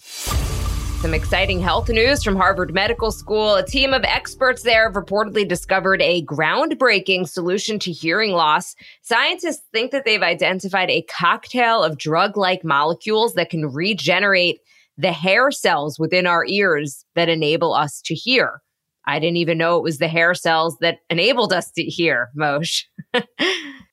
Some 1.02 1.14
exciting 1.14 1.62
health 1.62 1.90
news 1.90 2.24
from 2.24 2.36
Harvard 2.36 2.74
Medical 2.74 3.12
School. 3.12 3.54
A 3.54 3.64
team 3.64 3.94
of 3.94 4.04
experts 4.04 4.64
there 4.64 4.92
have 4.92 4.96
reportedly 5.02 5.48
discovered 5.48 6.02
a 6.02 6.26
groundbreaking 6.26 7.30
solution 7.30 7.78
to 7.80 7.92
hearing 7.92 8.32
loss. 8.32 8.76
Scientists 9.04 9.62
think 9.72 9.92
that 9.92 10.06
they've 10.06 10.24
identified 10.24 10.90
a 10.90 11.04
cocktail 11.04 11.84
of 11.84 12.00
drug 12.00 12.36
like 12.36 12.64
molecules 12.64 13.36
that 13.36 13.52
can 13.52 13.68
regenerate 13.68 14.60
the 14.98 15.12
hair 15.12 15.52
cells 15.52 16.00
within 16.00 16.26
our 16.26 16.44
ears 16.48 17.06
that 17.14 17.30
enable 17.30 17.76
us 17.76 18.02
to 18.06 18.16
hear. 18.16 18.64
I 19.06 19.20
didn't 19.20 19.38
even 19.38 19.60
know 19.60 19.78
it 19.78 19.84
was 19.84 20.00
the 20.00 20.08
hair 20.08 20.34
cells 20.34 20.78
that 20.82 20.98
enabled 21.12 21.54
us 21.54 21.70
to 21.72 21.84
hear, 21.84 22.30
Mosheh. 22.36 22.86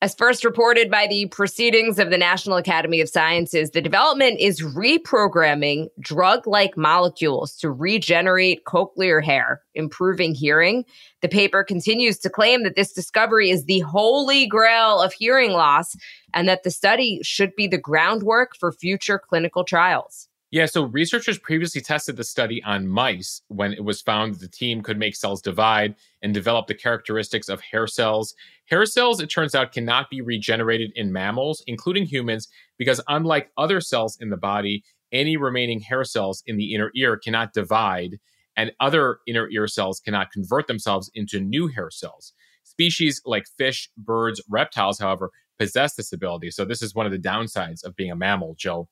As 0.05 0.13
first 0.13 0.45
reported 0.45 0.91
by 0.91 1.07
the 1.07 1.25
Proceedings 1.29 1.97
of 1.97 2.11
the 2.11 2.17
National 2.19 2.57
Academy 2.57 3.01
of 3.01 3.09
Sciences, 3.09 3.71
the 3.71 3.81
development 3.81 4.39
is 4.39 4.61
reprogramming 4.61 5.87
drug 5.99 6.45
like 6.45 6.77
molecules 6.77 7.57
to 7.57 7.71
regenerate 7.71 8.65
cochlear 8.65 9.23
hair, 9.23 9.63
improving 9.73 10.35
hearing. 10.35 10.85
The 11.23 11.27
paper 11.27 11.63
continues 11.63 12.19
to 12.19 12.29
claim 12.29 12.61
that 12.65 12.75
this 12.75 12.93
discovery 12.93 13.49
is 13.49 13.65
the 13.65 13.79
holy 13.79 14.45
grail 14.45 15.01
of 15.01 15.11
hearing 15.11 15.53
loss 15.53 15.95
and 16.35 16.47
that 16.47 16.61
the 16.61 16.69
study 16.69 17.19
should 17.23 17.55
be 17.55 17.65
the 17.65 17.79
groundwork 17.79 18.55
for 18.59 18.71
future 18.71 19.17
clinical 19.17 19.63
trials. 19.63 20.29
Yeah, 20.55 20.67
so 20.67 20.83
researchers 20.83 21.37
previously 21.37 21.81
tested 21.81 22.15
the 22.15 22.23
study 22.23 22.63
on 22.63 22.87
mice 22.87 23.41
when 23.49 23.73
it 23.73 23.83
was 23.83 24.01
found 24.01 24.33
that 24.35 24.39
the 24.39 24.47
team 24.47 24.81
could 24.81 24.97
make 24.97 25.13
cells 25.13 25.41
divide 25.41 25.95
and 26.21 26.33
develop 26.33 26.67
the 26.67 26.73
characteristics 26.73 27.49
of 27.49 27.59
hair 27.59 27.87
cells. 27.87 28.33
Hair 28.67 28.85
cells, 28.85 29.19
it 29.19 29.29
turns 29.29 29.53
out, 29.53 29.73
cannot 29.73 30.09
be 30.09 30.21
regenerated 30.21 30.93
in 30.95 31.11
mammals, 31.11 31.61
including 31.67 32.05
humans, 32.05 32.47
because 32.77 33.01
unlike 33.09 33.51
other 33.57 33.81
cells 33.81 34.17
in 34.21 34.29
the 34.29 34.37
body, 34.37 34.85
any 35.11 35.35
remaining 35.35 35.81
hair 35.81 36.05
cells 36.05 36.41
in 36.47 36.55
the 36.55 36.73
inner 36.73 36.89
ear 36.95 37.17
cannot 37.17 37.51
divide, 37.51 38.17
and 38.55 38.71
other 38.79 39.17
inner 39.27 39.49
ear 39.49 39.67
cells 39.67 39.99
cannot 39.99 40.31
convert 40.31 40.67
themselves 40.67 41.11
into 41.13 41.41
new 41.41 41.67
hair 41.67 41.89
cells. 41.91 42.31
Species 42.63 43.21
like 43.25 43.45
fish, 43.57 43.89
birds, 43.97 44.41
reptiles, 44.49 44.99
however, 44.99 45.31
possess 45.59 45.95
this 45.95 46.13
ability. 46.13 46.49
So, 46.51 46.63
this 46.63 46.81
is 46.81 46.95
one 46.95 47.05
of 47.05 47.11
the 47.11 47.19
downsides 47.19 47.83
of 47.83 47.97
being 47.97 48.11
a 48.11 48.15
mammal, 48.15 48.55
Joe. 48.57 48.87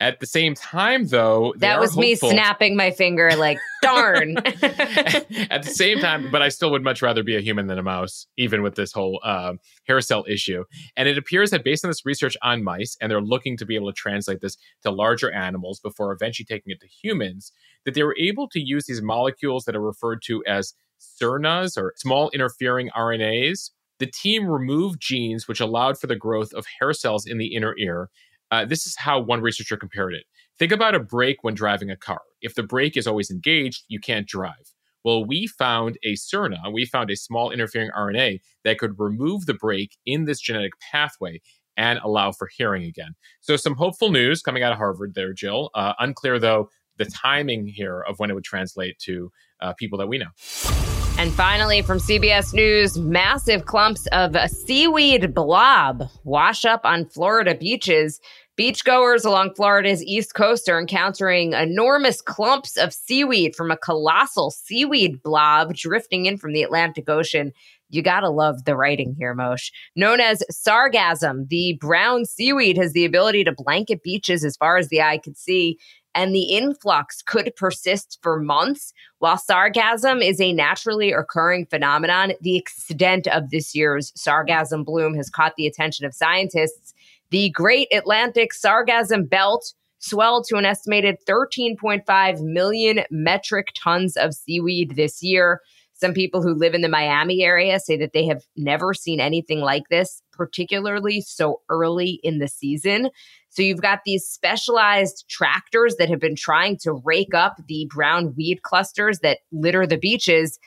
At 0.00 0.18
the 0.18 0.26
same 0.26 0.54
time, 0.54 1.06
though, 1.06 1.54
that 1.58 1.78
was 1.78 1.96
me 1.96 2.16
snapping 2.16 2.74
my 2.74 2.90
finger, 2.90 3.36
like, 3.36 3.58
darn. 3.82 4.36
At 4.44 5.62
the 5.62 5.72
same 5.72 6.00
time, 6.00 6.28
but 6.32 6.42
I 6.42 6.48
still 6.48 6.72
would 6.72 6.82
much 6.82 7.02
rather 7.02 7.22
be 7.22 7.36
a 7.36 7.40
human 7.40 7.68
than 7.68 7.78
a 7.78 7.84
mouse, 7.84 8.26
even 8.36 8.62
with 8.62 8.74
this 8.74 8.92
whole 8.92 9.20
uh, 9.22 9.54
hair 9.84 10.00
cell 10.00 10.24
issue. 10.26 10.64
And 10.96 11.08
it 11.08 11.18
appears 11.18 11.50
that 11.50 11.62
based 11.62 11.84
on 11.84 11.90
this 11.90 12.04
research 12.04 12.36
on 12.42 12.64
mice, 12.64 12.96
and 13.00 13.10
they're 13.10 13.20
looking 13.20 13.56
to 13.58 13.64
be 13.64 13.76
able 13.76 13.92
to 13.92 13.96
translate 13.96 14.40
this 14.40 14.56
to 14.82 14.90
larger 14.90 15.30
animals 15.30 15.78
before 15.78 16.10
eventually 16.12 16.46
taking 16.46 16.72
it 16.72 16.80
to 16.80 16.88
humans, 16.88 17.52
that 17.84 17.94
they 17.94 18.02
were 18.02 18.16
able 18.18 18.48
to 18.48 18.60
use 18.60 18.86
these 18.86 19.02
molecules 19.02 19.64
that 19.66 19.76
are 19.76 19.80
referred 19.80 20.20
to 20.22 20.44
as 20.46 20.74
SIRNAs 20.98 21.76
or 21.76 21.94
small 21.96 22.28
interfering 22.30 22.90
RNAs. 22.96 23.70
The 23.98 24.06
team 24.06 24.48
removed 24.48 25.00
genes 25.00 25.46
which 25.46 25.60
allowed 25.60 25.96
for 25.96 26.08
the 26.08 26.16
growth 26.16 26.52
of 26.54 26.66
hair 26.80 26.92
cells 26.92 27.24
in 27.24 27.38
the 27.38 27.54
inner 27.54 27.76
ear 27.78 28.10
uh, 28.52 28.66
this 28.66 28.86
is 28.86 28.94
how 28.96 29.18
one 29.18 29.40
researcher 29.40 29.76
compared 29.76 30.14
it. 30.14 30.24
Think 30.58 30.70
about 30.70 30.94
a 30.94 31.00
brake 31.00 31.38
when 31.42 31.54
driving 31.54 31.90
a 31.90 31.96
car. 31.96 32.20
If 32.42 32.54
the 32.54 32.62
brake 32.62 32.96
is 32.96 33.06
always 33.06 33.30
engaged, 33.30 33.84
you 33.88 33.98
can't 33.98 34.28
drive. 34.28 34.74
Well, 35.04 35.24
we 35.24 35.48
found 35.48 35.98
a 36.04 36.14
SIRNA, 36.14 36.70
we 36.72 36.84
found 36.84 37.10
a 37.10 37.16
small 37.16 37.50
interfering 37.50 37.90
RNA 37.96 38.40
that 38.62 38.78
could 38.78 39.00
remove 39.00 39.46
the 39.46 39.54
brake 39.54 39.96
in 40.06 40.26
this 40.26 40.40
genetic 40.40 40.72
pathway 40.92 41.40
and 41.76 41.98
allow 42.04 42.30
for 42.30 42.48
hearing 42.56 42.84
again. 42.84 43.14
So, 43.40 43.56
some 43.56 43.74
hopeful 43.74 44.10
news 44.10 44.42
coming 44.42 44.62
out 44.62 44.72
of 44.72 44.78
Harvard 44.78 45.14
there, 45.14 45.32
Jill. 45.32 45.70
Uh, 45.74 45.94
unclear, 45.98 46.38
though, 46.38 46.68
the 46.98 47.06
timing 47.06 47.66
here 47.66 48.02
of 48.02 48.18
when 48.18 48.30
it 48.30 48.34
would 48.34 48.44
translate 48.44 48.98
to 49.00 49.32
uh, 49.60 49.72
people 49.72 49.98
that 49.98 50.06
we 50.06 50.18
know. 50.18 50.91
And 51.22 51.32
finally, 51.34 51.82
from 51.82 51.98
CBS 51.98 52.52
News, 52.52 52.98
massive 52.98 53.64
clumps 53.64 54.08
of 54.08 54.36
seaweed 54.50 55.32
blob 55.32 56.02
wash 56.24 56.64
up 56.64 56.80
on 56.82 57.04
Florida 57.04 57.54
beaches. 57.54 58.18
Beachgoers 58.58 59.24
along 59.24 59.54
Florida's 59.54 60.02
east 60.02 60.34
coast 60.34 60.68
are 60.68 60.80
encountering 60.80 61.52
enormous 61.52 62.20
clumps 62.20 62.76
of 62.76 62.92
seaweed 62.92 63.54
from 63.54 63.70
a 63.70 63.76
colossal 63.76 64.50
seaweed 64.50 65.22
blob 65.22 65.76
drifting 65.76 66.26
in 66.26 66.38
from 66.38 66.54
the 66.54 66.64
Atlantic 66.64 67.08
Ocean. 67.08 67.52
You 67.88 68.02
gotta 68.02 68.28
love 68.28 68.64
the 68.64 68.74
writing 68.74 69.14
here, 69.16 69.32
Mosheh. 69.32 69.70
Known 69.94 70.18
as 70.18 70.42
sargassum, 70.50 71.48
the 71.48 71.78
brown 71.80 72.24
seaweed 72.24 72.76
has 72.78 72.94
the 72.94 73.04
ability 73.04 73.44
to 73.44 73.52
blanket 73.52 74.02
beaches 74.02 74.44
as 74.44 74.56
far 74.56 74.76
as 74.76 74.88
the 74.88 75.02
eye 75.02 75.18
could 75.18 75.36
see, 75.36 75.78
and 76.14 76.34
the 76.34 76.54
influx 76.54 77.22
could 77.22 77.54
persist 77.56 78.18
for 78.22 78.40
months. 78.40 78.92
While 79.18 79.36
sargassum 79.38 80.22
is 80.22 80.40
a 80.40 80.52
naturally 80.52 81.12
occurring 81.12 81.66
phenomenon, 81.66 82.32
the 82.40 82.56
extent 82.56 83.26
of 83.28 83.50
this 83.50 83.74
year's 83.74 84.12
sargassum 84.12 84.84
bloom 84.84 85.14
has 85.14 85.30
caught 85.30 85.56
the 85.56 85.66
attention 85.66 86.04
of 86.06 86.14
scientists 86.14 86.92
the 87.32 87.48
Great 87.48 87.88
Atlantic 87.92 88.50
Sargassum 88.52 89.28
Belt 89.28 89.72
swelled 89.98 90.44
to 90.48 90.56
an 90.56 90.66
estimated 90.66 91.16
13.5 91.26 92.40
million 92.42 93.04
metric 93.10 93.68
tons 93.74 94.18
of 94.18 94.34
seaweed 94.34 94.96
this 94.96 95.22
year. 95.22 95.62
Some 95.94 96.12
people 96.12 96.42
who 96.42 96.52
live 96.52 96.74
in 96.74 96.82
the 96.82 96.90
Miami 96.90 97.42
area 97.42 97.80
say 97.80 97.96
that 97.96 98.12
they 98.12 98.26
have 98.26 98.42
never 98.54 98.92
seen 98.92 99.18
anything 99.18 99.60
like 99.60 99.84
this, 99.88 100.21
particularly 100.32 101.20
so 101.20 101.60
early 101.68 102.20
in 102.22 102.38
the 102.38 102.48
season. 102.48 103.10
So 103.50 103.62
you've 103.62 103.82
got 103.82 104.00
these 104.04 104.24
specialized 104.24 105.24
tractors 105.28 105.96
that 105.96 106.08
have 106.08 106.20
been 106.20 106.36
trying 106.36 106.78
to 106.78 106.94
rake 107.04 107.34
up 107.34 107.56
the 107.68 107.88
brown 107.94 108.34
weed 108.36 108.62
clusters 108.62 109.20
that 109.20 109.38
litter 109.52 109.86
the 109.86 109.98
beaches. 109.98 110.58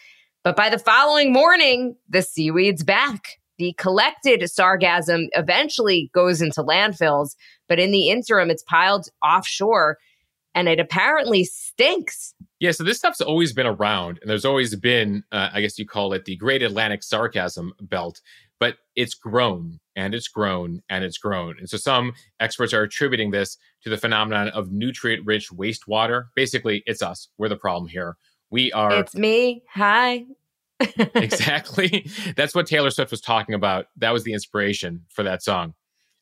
But 0.44 0.56
by 0.56 0.70
the 0.70 0.80
following 0.80 1.34
morning, 1.34 1.96
the 2.08 2.22
seaweed's 2.22 2.84
back 2.84 3.40
the 3.58 3.74
collected 3.78 4.42
sargassum 4.42 5.28
eventually 5.34 6.10
goes 6.14 6.42
into 6.42 6.62
landfills, 6.62 7.36
but 7.68 7.80
in 7.80 7.92
the 7.92 8.10
interim, 8.10 8.50
it's 8.50 8.64
piled 8.64 9.08
offshore 9.24 9.98
and 10.54 10.68
it 10.70 10.80
apparently 10.80 11.44
stinks. 11.44 12.34
Yeah, 12.60 12.72
so 12.72 12.84
this 12.84 12.98
stuff's 12.98 13.20
always 13.20 13.52
been 13.52 13.66
around, 13.66 14.20
and 14.22 14.30
there's 14.30 14.46
always 14.46 14.74
been, 14.76 15.24
uh, 15.34 15.50
I 15.54 15.60
guess 15.60 15.78
you 15.78 15.86
call 15.86 16.14
it 16.14 16.24
the 16.24 16.38
Great 16.38 16.64
Atlantic 16.64 17.02
Sargassum 17.02 17.72
Belt, 17.82 18.22
but 18.60 18.78
it's 18.96 19.14
grown 19.14 19.80
and 19.96 20.14
it's 20.14 20.28
grown 20.28 20.82
and 20.90 21.04
it's 21.04 21.18
grown. 21.18 21.56
And 21.60 21.70
so 21.70 21.78
some 21.78 22.14
experts 22.40 22.74
are 22.74 22.84
attributing 22.84 23.32
this 23.32 23.58
to 23.84 23.90
the 23.90 23.98
phenomenon 23.98 24.50
of 24.50 24.72
nutrient 24.72 25.26
rich 25.26 25.50
wastewater. 25.52 26.26
Basically, 26.36 26.84
it's 26.86 27.02
us. 27.02 27.30
We're 27.38 27.50
the 27.50 27.56
problem 27.56 27.90
here. 27.90 28.18
We 28.50 28.72
are. 28.72 29.00
It's 29.00 29.16
me. 29.16 29.64
Hi 29.74 30.26
exactly. 31.16 32.10
That's 32.36 32.54
what 32.54 32.68
Taylor 32.68 32.90
Swift 32.90 33.12
was 33.12 33.22
talking 33.22 33.56
about. 33.56 33.88
That 33.98 34.12
was 34.12 34.24
the 34.24 34.34
inspiration 34.34 35.04
for 35.10 35.24
that 35.24 35.44
song. 35.44 35.74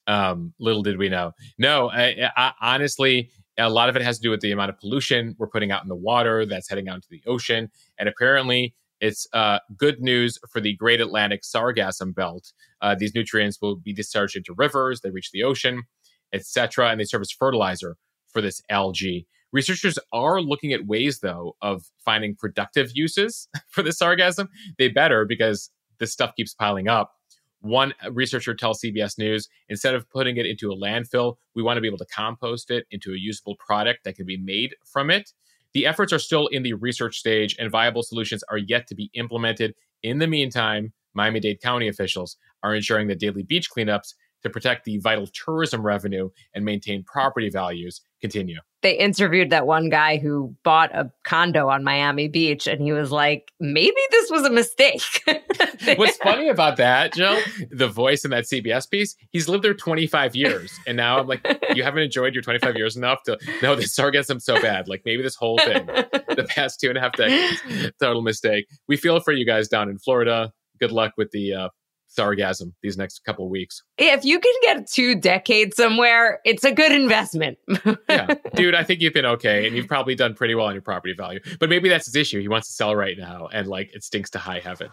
Um, 0.06 0.54
little 0.60 0.84
did 0.84 0.98
we 0.98 1.10
know. 1.10 1.32
No, 1.58 1.90
I, 1.90 2.30
I, 2.36 2.52
honestly, 2.62 3.30
a 3.58 3.70
lot 3.70 3.90
of 3.90 3.96
it 3.96 4.02
has 4.02 4.18
to 4.18 4.22
do 4.22 4.30
with 4.30 4.42
the 4.42 4.52
amount 4.52 4.70
of 4.70 4.78
pollution 4.80 5.36
we're 5.38 5.48
putting 5.48 5.72
out 5.72 5.84
in 5.84 5.90
the 5.90 5.96
water 5.96 6.46
that's 6.46 6.70
heading 6.70 6.90
out 6.90 6.96
into 6.96 7.08
the 7.10 7.24
ocean. 7.26 7.70
And 7.98 8.10
apparently, 8.10 8.76
it's 9.04 9.28
uh, 9.34 9.60
good 9.76 10.00
news 10.00 10.40
for 10.50 10.62
the 10.62 10.78
Great 10.78 11.02
Atlantic 11.02 11.42
Sargassum 11.42 12.16
Belt. 12.16 12.54
Uh, 12.82 12.96
these 12.96 13.14
nutrients 13.14 13.58
will 13.62 13.76
be 13.76 13.92
discharged 13.92 14.38
into 14.38 14.54
rivers, 14.54 15.02
they 15.02 15.10
reach 15.10 15.32
the 15.32 15.44
ocean, 15.44 15.84
etc., 16.32 16.90
and 16.90 17.02
they 17.02 17.04
serve 17.04 17.20
as 17.20 17.30
fertilizer 17.30 17.98
for 18.32 18.42
this 18.42 18.62
algae. 18.70 19.28
Researchers 19.52 20.00
are 20.14 20.40
looking 20.40 20.72
at 20.72 20.88
ways, 20.88 21.20
though, 21.20 21.58
of 21.62 21.84
finding 22.06 22.34
productive 22.34 22.92
uses 22.94 23.50
for 23.68 23.84
the 23.84 23.90
sargassum. 23.90 24.48
They 24.78 24.88
better 24.88 25.26
because 25.26 25.70
this 26.00 26.14
stuff 26.14 26.32
keeps 26.38 26.54
piling 26.54 26.88
up. 26.88 27.12
One 27.60 27.94
researcher 28.10 28.56
tells 28.56 28.82
CBS 28.82 29.18
News 29.18 29.50
instead 29.68 29.96
of 29.96 30.10
putting 30.10 30.38
it 30.38 30.46
into 30.46 30.72
a 30.72 30.78
landfill, 30.78 31.36
we 31.56 31.62
want 31.62 31.76
to 31.76 31.82
be 31.82 31.88
able 31.88 31.98
to 31.98 32.06
compost 32.06 32.72
it 32.72 32.86
into 32.90 33.12
a 33.12 33.18
usable 33.18 33.58
product 33.58 34.06
that 34.06 34.16
can 34.16 34.26
be 34.26 34.38
made 34.38 34.76
from 34.86 35.12
it. 35.12 35.32
The 35.74 35.86
efforts 35.86 36.14
are 36.14 36.20
still 36.20 36.48
in 36.48 36.64
the 36.64 36.74
research 36.74 37.18
stage, 37.18 37.56
and 37.58 37.72
viable 37.72 38.04
solutions 38.04 38.44
are 38.50 38.58
yet 38.58 38.88
to 38.88 38.96
be 38.96 39.10
implemented. 39.14 39.74
In 40.04 40.20
the 40.20 40.28
meantime, 40.28 40.94
Miami 41.14 41.40
Dade 41.40 41.62
County 41.62 41.88
officials 41.88 42.38
are 42.62 42.76
ensuring 42.76 43.08
that 43.08 43.20
daily 43.20 43.44
beach 43.44 43.70
cleanups 43.76 44.14
to 44.44 44.50
protect 44.50 44.86
the 44.86 44.98
vital 45.00 45.28
tourism 45.28 45.86
revenue 45.86 46.30
and 46.54 46.64
maintain 46.64 47.04
property 47.04 47.50
values 47.50 48.02
continue. 48.24 48.60
They 48.84 48.98
interviewed 48.98 49.50
that 49.50 49.68
one 49.68 49.90
guy 49.90 50.18
who 50.18 50.56
bought 50.64 50.94
a 50.96 51.12
condo 51.24 51.70
on 51.70 51.84
Miami 51.84 52.28
Beach, 52.28 52.68
and 52.68 52.82
he 52.82 52.92
was 52.92 53.12
like, 53.12 53.52
maybe 53.60 53.96
this 54.12 54.32
was 54.32 54.46
a 54.46 54.50
mistake. 54.50 55.02
What's 55.98 56.18
funny 56.18 56.50
about 56.50 56.78
that, 56.78 57.14
Joe, 57.14 57.42
the 57.70 57.88
voice 57.88 58.26
in 58.26 58.32
that 58.32 58.46
CBS 58.46 58.90
piece, 58.90 59.16
he's 59.32 59.48
lived 59.48 59.64
there 59.64 59.74
25 59.74 60.36
years. 60.36 60.78
And 60.88 60.98
now 60.98 61.20
I'm 61.20 61.28
like, 61.28 61.46
you 61.76 61.84
haven't 61.84 62.04
enjoyed 62.04 62.34
your 62.34 62.44
25 62.44 62.76
years 62.76 62.98
enough 62.98 63.24
to 63.24 63.38
know 63.62 63.76
this 63.76 63.96
sargassum 63.96 64.42
so 64.42 64.62
bad. 64.62 64.88
Like 64.88 65.04
maybe 65.06 65.22
this 65.22 65.36
whole 65.36 65.58
thing, 65.58 65.86
the 65.86 66.46
past 66.50 66.80
two 66.80 66.90
and 66.90 66.98
a 66.98 67.02
half 67.02 67.14
decades, 67.14 67.62
total 68.02 68.22
mistake. 68.22 68.68
We 68.88 68.98
feel 68.98 69.20
for 69.20 69.32
you 69.34 69.46
guys 69.46 69.68
down 69.68 69.90
in 69.90 69.98
Florida. 69.98 70.52
Good 70.80 70.92
luck 70.92 71.14
with 71.18 71.32
the 71.32 71.54
uh, 71.54 71.70
sargasm 72.18 72.74
these 72.82 72.98
next 72.98 73.20
couple 73.26 73.46
of 73.46 73.52
weeks. 73.52 73.84
If 73.98 74.26
you 74.26 74.40
can 74.40 74.54
get 74.62 74.88
two 74.88 75.16
decades 75.16 75.76
somewhere, 75.76 76.40
it's 76.46 76.64
a 76.64 76.72
good 76.72 76.92
investment. 76.92 77.58
yeah, 78.10 78.34
dude, 78.56 78.76
I 78.76 78.84
think 78.84 79.02
you've 79.02 79.14
been 79.14 79.26
okay, 79.26 79.68
and 79.68 79.76
you've 79.76 79.88
probably 79.88 80.16
done 80.16 80.34
pretty 80.34 80.56
well 80.56 80.68
on 80.68 80.74
your 80.74 80.82
property 80.82 81.14
value. 81.14 81.40
But 81.60 81.70
maybe 81.70 81.90
that's 81.90 82.06
his 82.06 82.16
issue. 82.16 82.40
He 82.42 82.48
wants 82.48 82.68
to 82.68 82.74
sell 82.74 82.96
right 82.96 83.18
now, 83.18 83.50
and 83.52 83.68
like 83.68 83.94
it 83.94 84.04
stinks 84.04 84.30
to 84.32 84.40
high 84.40 84.60
heaven. 84.60 84.90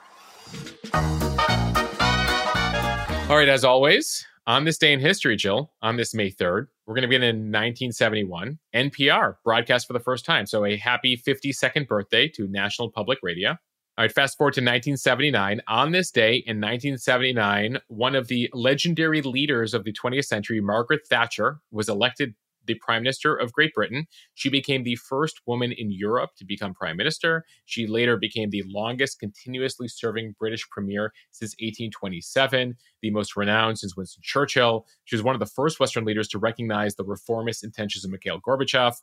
All 3.30 3.36
right, 3.36 3.48
as 3.48 3.64
always, 3.64 4.26
on 4.46 4.64
this 4.64 4.78
day 4.78 4.92
in 4.92 4.98
history, 4.98 5.36
Jill, 5.36 5.70
on 5.82 5.96
this 5.96 6.14
May 6.14 6.30
3rd, 6.32 6.66
we're 6.84 6.94
going 6.94 7.02
to 7.02 7.08
begin 7.08 7.22
in 7.22 7.36
1971. 7.52 8.58
NPR 8.74 9.36
broadcast 9.44 9.86
for 9.86 9.92
the 9.92 10.00
first 10.00 10.24
time. 10.24 10.46
So 10.46 10.64
a 10.64 10.76
happy 10.76 11.16
52nd 11.16 11.86
birthday 11.86 12.26
to 12.30 12.48
National 12.48 12.90
Public 12.90 13.20
Radio. 13.22 13.56
All 13.98 14.04
right, 14.04 14.12
fast 14.12 14.38
forward 14.38 14.54
to 14.54 14.60
1979. 14.60 15.60
On 15.68 15.92
this 15.92 16.10
day 16.10 16.36
in 16.36 16.56
1979, 16.56 17.78
one 17.88 18.14
of 18.14 18.28
the 18.28 18.48
legendary 18.54 19.20
leaders 19.20 19.74
of 19.74 19.84
the 19.84 19.92
20th 19.92 20.24
century, 20.24 20.60
Margaret 20.60 21.02
Thatcher, 21.06 21.58
was 21.70 21.88
elected 21.88 22.34
the 22.66 22.74
Prime 22.74 23.02
Minister 23.02 23.34
of 23.34 23.52
Great 23.52 23.74
Britain. 23.74 24.06
She 24.34 24.48
became 24.48 24.84
the 24.84 24.96
first 24.96 25.40
woman 25.44 25.72
in 25.72 25.90
Europe 25.90 26.30
to 26.38 26.44
become 26.44 26.72
Prime 26.72 26.96
Minister. 26.96 27.44
She 27.64 27.86
later 27.86 28.16
became 28.16 28.50
the 28.50 28.62
longest 28.66 29.18
continuously 29.18 29.88
serving 29.88 30.36
British 30.38 30.68
Premier 30.70 31.12
since 31.30 31.52
1827, 31.54 32.76
the 33.02 33.10
most 33.10 33.36
renowned 33.36 33.78
since 33.80 33.96
Winston 33.96 34.22
Churchill. 34.24 34.86
She 35.04 35.16
was 35.16 35.22
one 35.22 35.34
of 35.34 35.40
the 35.40 35.46
first 35.46 35.80
Western 35.80 36.04
leaders 36.04 36.28
to 36.28 36.38
recognize 36.38 36.94
the 36.94 37.04
reformist 37.04 37.64
intentions 37.64 38.04
of 38.04 38.10
Mikhail 38.10 38.40
Gorbachev, 38.40 38.94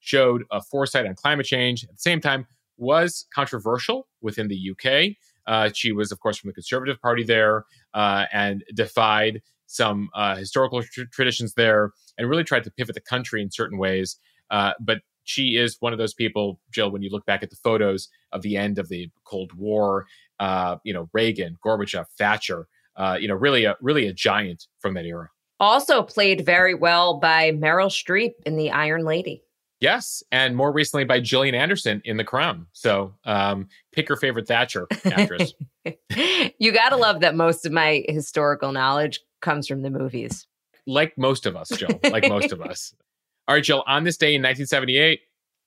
showed 0.00 0.44
a 0.50 0.62
foresight 0.62 1.06
on 1.06 1.14
climate 1.14 1.46
change. 1.46 1.84
At 1.84 1.90
the 1.90 1.98
same 1.98 2.20
time, 2.20 2.46
was 2.80 3.26
controversial 3.32 4.08
within 4.20 4.48
the 4.48 4.70
UK. 4.72 5.16
Uh, 5.46 5.70
she 5.72 5.92
was, 5.92 6.12
of 6.12 6.20
course, 6.20 6.38
from 6.38 6.48
the 6.48 6.54
Conservative 6.54 7.00
Party 7.00 7.22
there 7.22 7.64
uh, 7.94 8.26
and 8.32 8.64
defied 8.74 9.42
some 9.66 10.10
uh, 10.14 10.36
historical 10.36 10.82
tr- 10.82 11.02
traditions 11.12 11.54
there 11.54 11.92
and 12.18 12.28
really 12.28 12.44
tried 12.44 12.64
to 12.64 12.70
pivot 12.70 12.94
the 12.94 13.00
country 13.00 13.40
in 13.42 13.50
certain 13.50 13.78
ways. 13.78 14.16
Uh, 14.50 14.72
but 14.80 14.98
she 15.24 15.56
is 15.56 15.76
one 15.80 15.92
of 15.92 15.98
those 15.98 16.14
people, 16.14 16.58
Jill, 16.72 16.90
when 16.90 17.02
you 17.02 17.10
look 17.10 17.24
back 17.26 17.42
at 17.42 17.50
the 17.50 17.56
photos 17.56 18.08
of 18.32 18.42
the 18.42 18.56
end 18.56 18.78
of 18.78 18.88
the 18.88 19.10
Cold 19.24 19.52
War, 19.52 20.06
uh, 20.40 20.76
you 20.82 20.92
know, 20.92 21.08
Reagan, 21.12 21.56
Gorbachev, 21.64 22.06
Thatcher, 22.18 22.66
uh, 22.96 23.16
you 23.20 23.28
know, 23.28 23.34
really 23.34 23.64
a, 23.64 23.76
really 23.80 24.06
a 24.06 24.12
giant 24.12 24.66
from 24.80 24.94
that 24.94 25.04
era. 25.04 25.28
Also 25.60 26.02
played 26.02 26.44
very 26.44 26.74
well 26.74 27.18
by 27.18 27.52
Meryl 27.52 27.90
Streep 27.90 28.32
in 28.46 28.56
The 28.56 28.70
Iron 28.70 29.04
Lady. 29.04 29.42
Yes, 29.80 30.22
and 30.30 30.54
more 30.54 30.72
recently 30.72 31.04
by 31.04 31.20
Gillian 31.20 31.54
Anderson 31.54 32.02
in 32.04 32.18
The 32.18 32.24
Crown. 32.24 32.66
So 32.72 33.14
um, 33.24 33.68
pick 33.92 34.10
your 34.10 34.18
favorite 34.18 34.46
Thatcher 34.46 34.86
actress. 35.06 35.54
you 36.58 36.70
got 36.70 36.90
to 36.90 36.96
love 36.96 37.20
that 37.20 37.34
most 37.34 37.64
of 37.64 37.72
my 37.72 38.04
historical 38.06 38.72
knowledge 38.72 39.20
comes 39.40 39.66
from 39.66 39.80
the 39.80 39.88
movies. 39.88 40.46
Like 40.86 41.16
most 41.16 41.46
of 41.46 41.56
us, 41.56 41.70
Jill. 41.70 41.98
Like 42.10 42.28
most 42.28 42.52
of 42.52 42.60
us. 42.60 42.94
All 43.48 43.54
right, 43.54 43.64
Jill. 43.64 43.82
On 43.86 44.04
this 44.04 44.18
day 44.18 44.34
in 44.34 44.42
1978, 44.42 45.20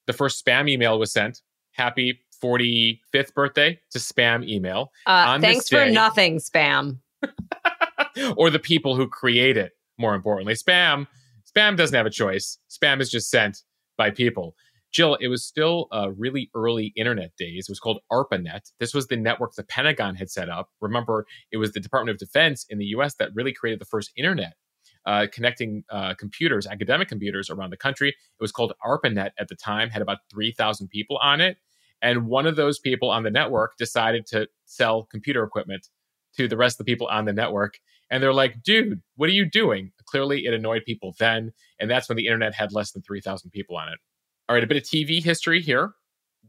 the 0.06 0.12
first 0.12 0.44
spam 0.44 0.70
email 0.70 0.98
was 0.98 1.12
sent. 1.12 1.42
Happy 1.72 2.20
45th 2.42 3.34
birthday 3.34 3.80
to 3.90 3.98
spam 3.98 4.48
email. 4.48 4.92
Uh, 5.06 5.40
thanks 5.40 5.68
day, 5.68 5.86
for 5.86 5.90
nothing, 5.90 6.38
spam. 6.38 6.98
or 8.36 8.50
the 8.50 8.60
people 8.60 8.94
who 8.94 9.08
create 9.08 9.56
it. 9.56 9.72
More 9.98 10.14
importantly, 10.14 10.54
spam. 10.54 11.08
Spam 11.52 11.76
doesn't 11.76 11.96
have 11.96 12.06
a 12.06 12.10
choice. 12.10 12.58
Spam 12.70 13.00
is 13.00 13.10
just 13.10 13.28
sent 13.28 13.62
by 13.96 14.10
people. 14.10 14.54
Jill, 14.92 15.16
it 15.16 15.26
was 15.26 15.44
still 15.44 15.88
uh, 15.92 16.10
really 16.16 16.50
early 16.54 16.92
internet 16.94 17.32
days. 17.36 17.66
It 17.68 17.72
was 17.72 17.80
called 17.80 17.98
ARPANET. 18.12 18.70
This 18.78 18.94
was 18.94 19.08
the 19.08 19.16
network 19.16 19.54
the 19.54 19.64
Pentagon 19.64 20.14
had 20.14 20.30
set 20.30 20.48
up. 20.48 20.70
Remember, 20.80 21.26
it 21.50 21.56
was 21.56 21.72
the 21.72 21.80
Department 21.80 22.14
of 22.14 22.18
Defense 22.18 22.64
in 22.70 22.78
the 22.78 22.86
US 22.86 23.16
that 23.16 23.34
really 23.34 23.52
created 23.52 23.80
the 23.80 23.86
first 23.86 24.12
internet, 24.16 24.54
uh, 25.04 25.26
connecting 25.32 25.82
uh, 25.90 26.14
computers, 26.14 26.64
academic 26.68 27.08
computers 27.08 27.50
around 27.50 27.70
the 27.70 27.76
country. 27.76 28.10
It 28.10 28.14
was 28.40 28.52
called 28.52 28.72
ARPANET 28.86 29.32
at 29.36 29.48
the 29.48 29.56
time, 29.56 29.90
had 29.90 30.00
about 30.00 30.18
3,000 30.30 30.86
people 30.88 31.18
on 31.20 31.40
it. 31.40 31.56
And 32.00 32.26
one 32.26 32.46
of 32.46 32.54
those 32.54 32.78
people 32.78 33.10
on 33.10 33.24
the 33.24 33.30
network 33.30 33.76
decided 33.76 34.26
to 34.26 34.46
sell 34.64 35.04
computer 35.10 35.42
equipment 35.42 35.88
to 36.36 36.48
the 36.48 36.56
rest 36.56 36.74
of 36.74 36.86
the 36.86 36.92
people 36.92 37.06
on 37.08 37.24
the 37.24 37.32
network. 37.32 37.78
And 38.10 38.22
they're 38.22 38.32
like, 38.32 38.62
dude, 38.62 39.00
what 39.16 39.28
are 39.28 39.32
you 39.32 39.44
doing? 39.44 39.92
Clearly, 40.06 40.46
it 40.46 40.54
annoyed 40.54 40.84
people 40.84 41.14
then. 41.18 41.52
And 41.80 41.90
that's 41.90 42.08
when 42.08 42.16
the 42.16 42.26
internet 42.26 42.54
had 42.54 42.72
less 42.72 42.92
than 42.92 43.02
3,000 43.02 43.50
people 43.50 43.76
on 43.76 43.88
it. 43.88 43.98
All 44.48 44.54
right, 44.54 44.62
a 44.62 44.66
bit 44.66 44.76
of 44.76 44.82
TV 44.82 45.22
history 45.22 45.60
here. 45.60 45.92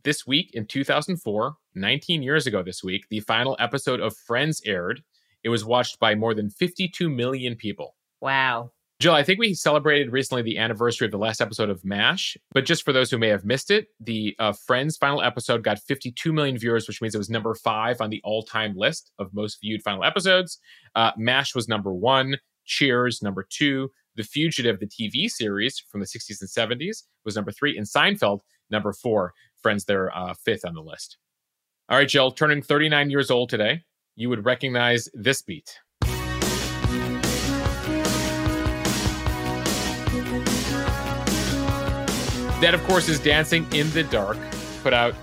This 0.04 0.28
week 0.28 0.52
in 0.54 0.68
2004, 0.68 1.56
19 1.74 2.22
years 2.22 2.46
ago 2.46 2.62
this 2.62 2.84
week, 2.84 3.06
the 3.10 3.22
final 3.22 3.56
episode 3.60 4.00
of 4.00 4.16
Friends 4.16 4.62
aired. 4.66 5.02
It 5.44 5.50
was 5.50 5.66
watched 5.66 6.00
by 6.00 6.14
more 6.14 6.34
than 6.34 6.50
52 6.50 7.10
million 7.10 7.56
people. 7.56 7.96
Wow. 8.22 8.72
Jill, 9.00 9.14
I 9.14 9.24
think 9.24 9.40
we 9.40 9.54
celebrated 9.54 10.14
recently 10.14 10.42
the 10.42 10.58
anniversary 10.58 11.06
of 11.06 11.12
the 11.12 11.18
last 11.18 11.42
episode 11.42 11.70
of 11.70 11.84
MASH, 11.84 12.38
but 12.54 12.66
just 12.66 12.84
for 12.84 12.94
those 12.94 13.12
who 13.12 13.18
may 13.18 13.28
have 13.28 13.44
missed 13.44 13.70
it, 13.70 13.88
the 14.00 14.34
uh, 14.40 14.54
Friends 14.54 14.96
final 14.96 15.22
episode 15.22 15.64
got 15.64 15.80
52 15.80 16.32
million 16.32 16.58
viewers, 16.58 16.88
which 16.88 17.02
means 17.02 17.14
it 17.14 17.18
was 17.18 17.30
number 17.30 17.54
five 17.56 18.00
on 18.00 18.10
the 18.10 18.22
all 18.24 18.42
time 18.42 18.74
list 18.78 19.12
of 19.20 19.34
most 19.34 19.60
viewed 19.62 19.84
final 19.84 20.06
episodes. 20.06 20.60
Uh, 20.96 21.12
MASH 21.18 21.54
was 21.54 21.68
number 21.68 21.94
one, 21.94 22.38
Cheers, 22.64 23.22
number 23.22 23.46
two, 23.50 23.92
the 24.16 24.24
Fugitive, 24.24 24.80
the 24.80 24.88
TV 24.88 25.30
series 25.30 25.78
from 25.78 26.00
the 26.00 26.08
60s 26.08 26.40
and 26.40 26.50
70s, 26.50 27.04
was 27.26 27.36
number 27.36 27.52
three, 27.52 27.78
and 27.78 27.86
Seinfeld, 27.86 28.40
number 28.72 28.94
four. 28.94 29.34
Friends, 29.62 29.84
they're 29.84 30.16
uh, 30.16 30.34
fifth 30.46 30.66
on 30.66 30.74
the 30.74 30.82
list. 30.82 31.18
All 31.90 31.98
right, 31.98 32.08
Jill, 32.08 32.32
turning 32.32 32.62
39 32.62 33.10
years 33.10 33.30
old 33.30 33.50
today, 33.50 33.84
you 34.16 34.30
would 34.30 34.46
recognize 34.46 35.10
this 35.14 35.42
beat. 35.42 35.80
That, 42.62 42.74
of 42.74 42.82
course, 42.86 43.10
is 43.10 43.20
Dancing 43.20 43.68
in 43.74 43.92
the 43.92 44.04
Dark, 44.04 44.38
put 44.82 44.94
out 44.94 45.14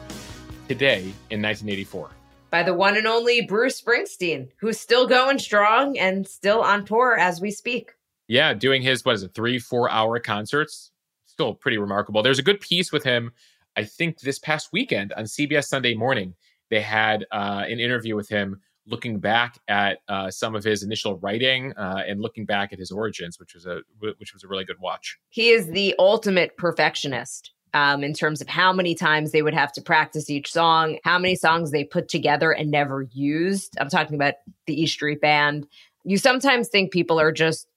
today 0.68 1.00
in 1.30 1.40
1984. 1.40 2.10
By 2.50 2.62
the 2.62 2.74
one 2.74 2.98
and 2.98 3.06
only 3.06 3.40
Bruce 3.40 3.80
Springsteen, 3.80 4.50
who's 4.58 4.78
still 4.78 5.06
going 5.06 5.38
strong 5.38 5.96
and 5.98 6.28
still 6.28 6.60
on 6.60 6.84
tour 6.84 7.16
as 7.18 7.40
we 7.40 7.50
speak. 7.50 7.92
Yeah, 8.28 8.52
doing 8.52 8.82
his 8.82 9.02
what 9.06 9.14
is 9.14 9.22
it, 9.22 9.32
three, 9.34 9.58
four 9.58 9.90
hour 9.90 10.20
concerts. 10.20 10.90
Still 11.24 11.54
pretty 11.54 11.78
remarkable. 11.78 12.22
There's 12.22 12.38
a 12.38 12.42
good 12.42 12.60
piece 12.60 12.92
with 12.92 13.02
him, 13.02 13.32
I 13.76 13.84
think 13.84 14.20
this 14.20 14.38
past 14.38 14.68
weekend 14.70 15.14
on 15.14 15.24
CBS 15.24 15.64
Sunday 15.64 15.94
morning. 15.94 16.34
They 16.68 16.82
had 16.82 17.24
uh, 17.32 17.64
an 17.66 17.80
interview 17.80 18.14
with 18.14 18.28
him 18.28 18.60
looking 18.86 19.18
back 19.18 19.58
at 19.68 19.98
uh, 20.08 20.30
some 20.30 20.54
of 20.54 20.64
his 20.64 20.82
initial 20.82 21.18
writing 21.18 21.72
uh, 21.76 22.02
and 22.06 22.20
looking 22.20 22.44
back 22.44 22.72
at 22.72 22.78
his 22.78 22.90
origins, 22.90 23.38
which 23.38 23.54
was 23.54 23.66
a 23.66 23.80
which 24.18 24.32
was 24.32 24.44
a 24.44 24.48
really 24.48 24.64
good 24.64 24.80
watch. 24.80 25.18
He 25.30 25.50
is 25.50 25.68
the 25.68 25.94
ultimate 25.98 26.56
perfectionist 26.56 27.52
um, 27.74 28.04
in 28.04 28.12
terms 28.12 28.40
of 28.40 28.48
how 28.48 28.72
many 28.72 28.94
times 28.94 29.32
they 29.32 29.42
would 29.42 29.54
have 29.54 29.72
to 29.72 29.82
practice 29.82 30.28
each 30.28 30.52
song, 30.52 30.98
how 31.04 31.18
many 31.18 31.36
songs 31.36 31.70
they 31.70 31.84
put 31.84 32.08
together 32.08 32.52
and 32.52 32.70
never 32.70 33.02
used. 33.12 33.76
I'm 33.80 33.88
talking 33.88 34.14
about 34.14 34.34
the 34.66 34.80
E 34.82 34.86
Street 34.86 35.20
Band. 35.20 35.66
You 36.04 36.18
sometimes 36.18 36.68
think 36.68 36.92
people 36.92 37.20
are 37.20 37.32
just 37.32 37.68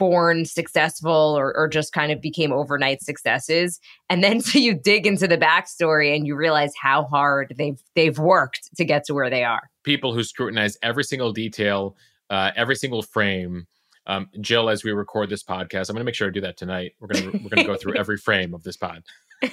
born 0.00 0.46
successful 0.46 1.36
or, 1.38 1.54
or 1.54 1.68
just 1.68 1.92
kind 1.92 2.10
of 2.10 2.22
became 2.22 2.52
overnight 2.52 3.02
successes. 3.02 3.78
And 4.08 4.24
then 4.24 4.40
so 4.40 4.58
you 4.58 4.74
dig 4.74 5.06
into 5.06 5.28
the 5.28 5.36
backstory 5.36 6.16
and 6.16 6.26
you 6.26 6.34
realize 6.34 6.72
how 6.80 7.04
hard 7.04 7.54
they've 7.56 7.80
they've 7.94 8.18
worked 8.18 8.74
to 8.76 8.84
get 8.84 9.04
to 9.04 9.14
where 9.14 9.30
they 9.30 9.44
are. 9.44 9.70
People 9.84 10.14
who 10.14 10.24
scrutinize 10.24 10.78
every 10.82 11.04
single 11.04 11.32
detail 11.32 11.96
uh, 12.30 12.50
every 12.56 12.76
single 12.76 13.02
frame. 13.02 13.66
Um, 14.06 14.30
jill 14.40 14.70
as 14.70 14.82
we 14.82 14.92
record 14.92 15.28
this 15.28 15.44
podcast 15.44 15.90
i'm 15.90 15.94
going 15.94 16.00
to 16.00 16.04
make 16.04 16.14
sure 16.14 16.26
i 16.26 16.30
do 16.30 16.40
that 16.40 16.56
tonight. 16.56 16.94
We're 16.98 17.08
going 17.08 17.30
to 17.30 17.38
we're 17.38 17.50
going 17.50 17.66
to 17.66 17.72
go 17.72 17.76
through 17.76 17.96
every 17.96 18.16
frame 18.26 18.54
of 18.54 18.62
this 18.62 18.76
pod. 18.76 19.04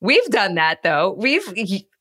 We've 0.00 0.24
done 0.24 0.54
that 0.54 0.82
though. 0.82 1.14
We've 1.16 1.46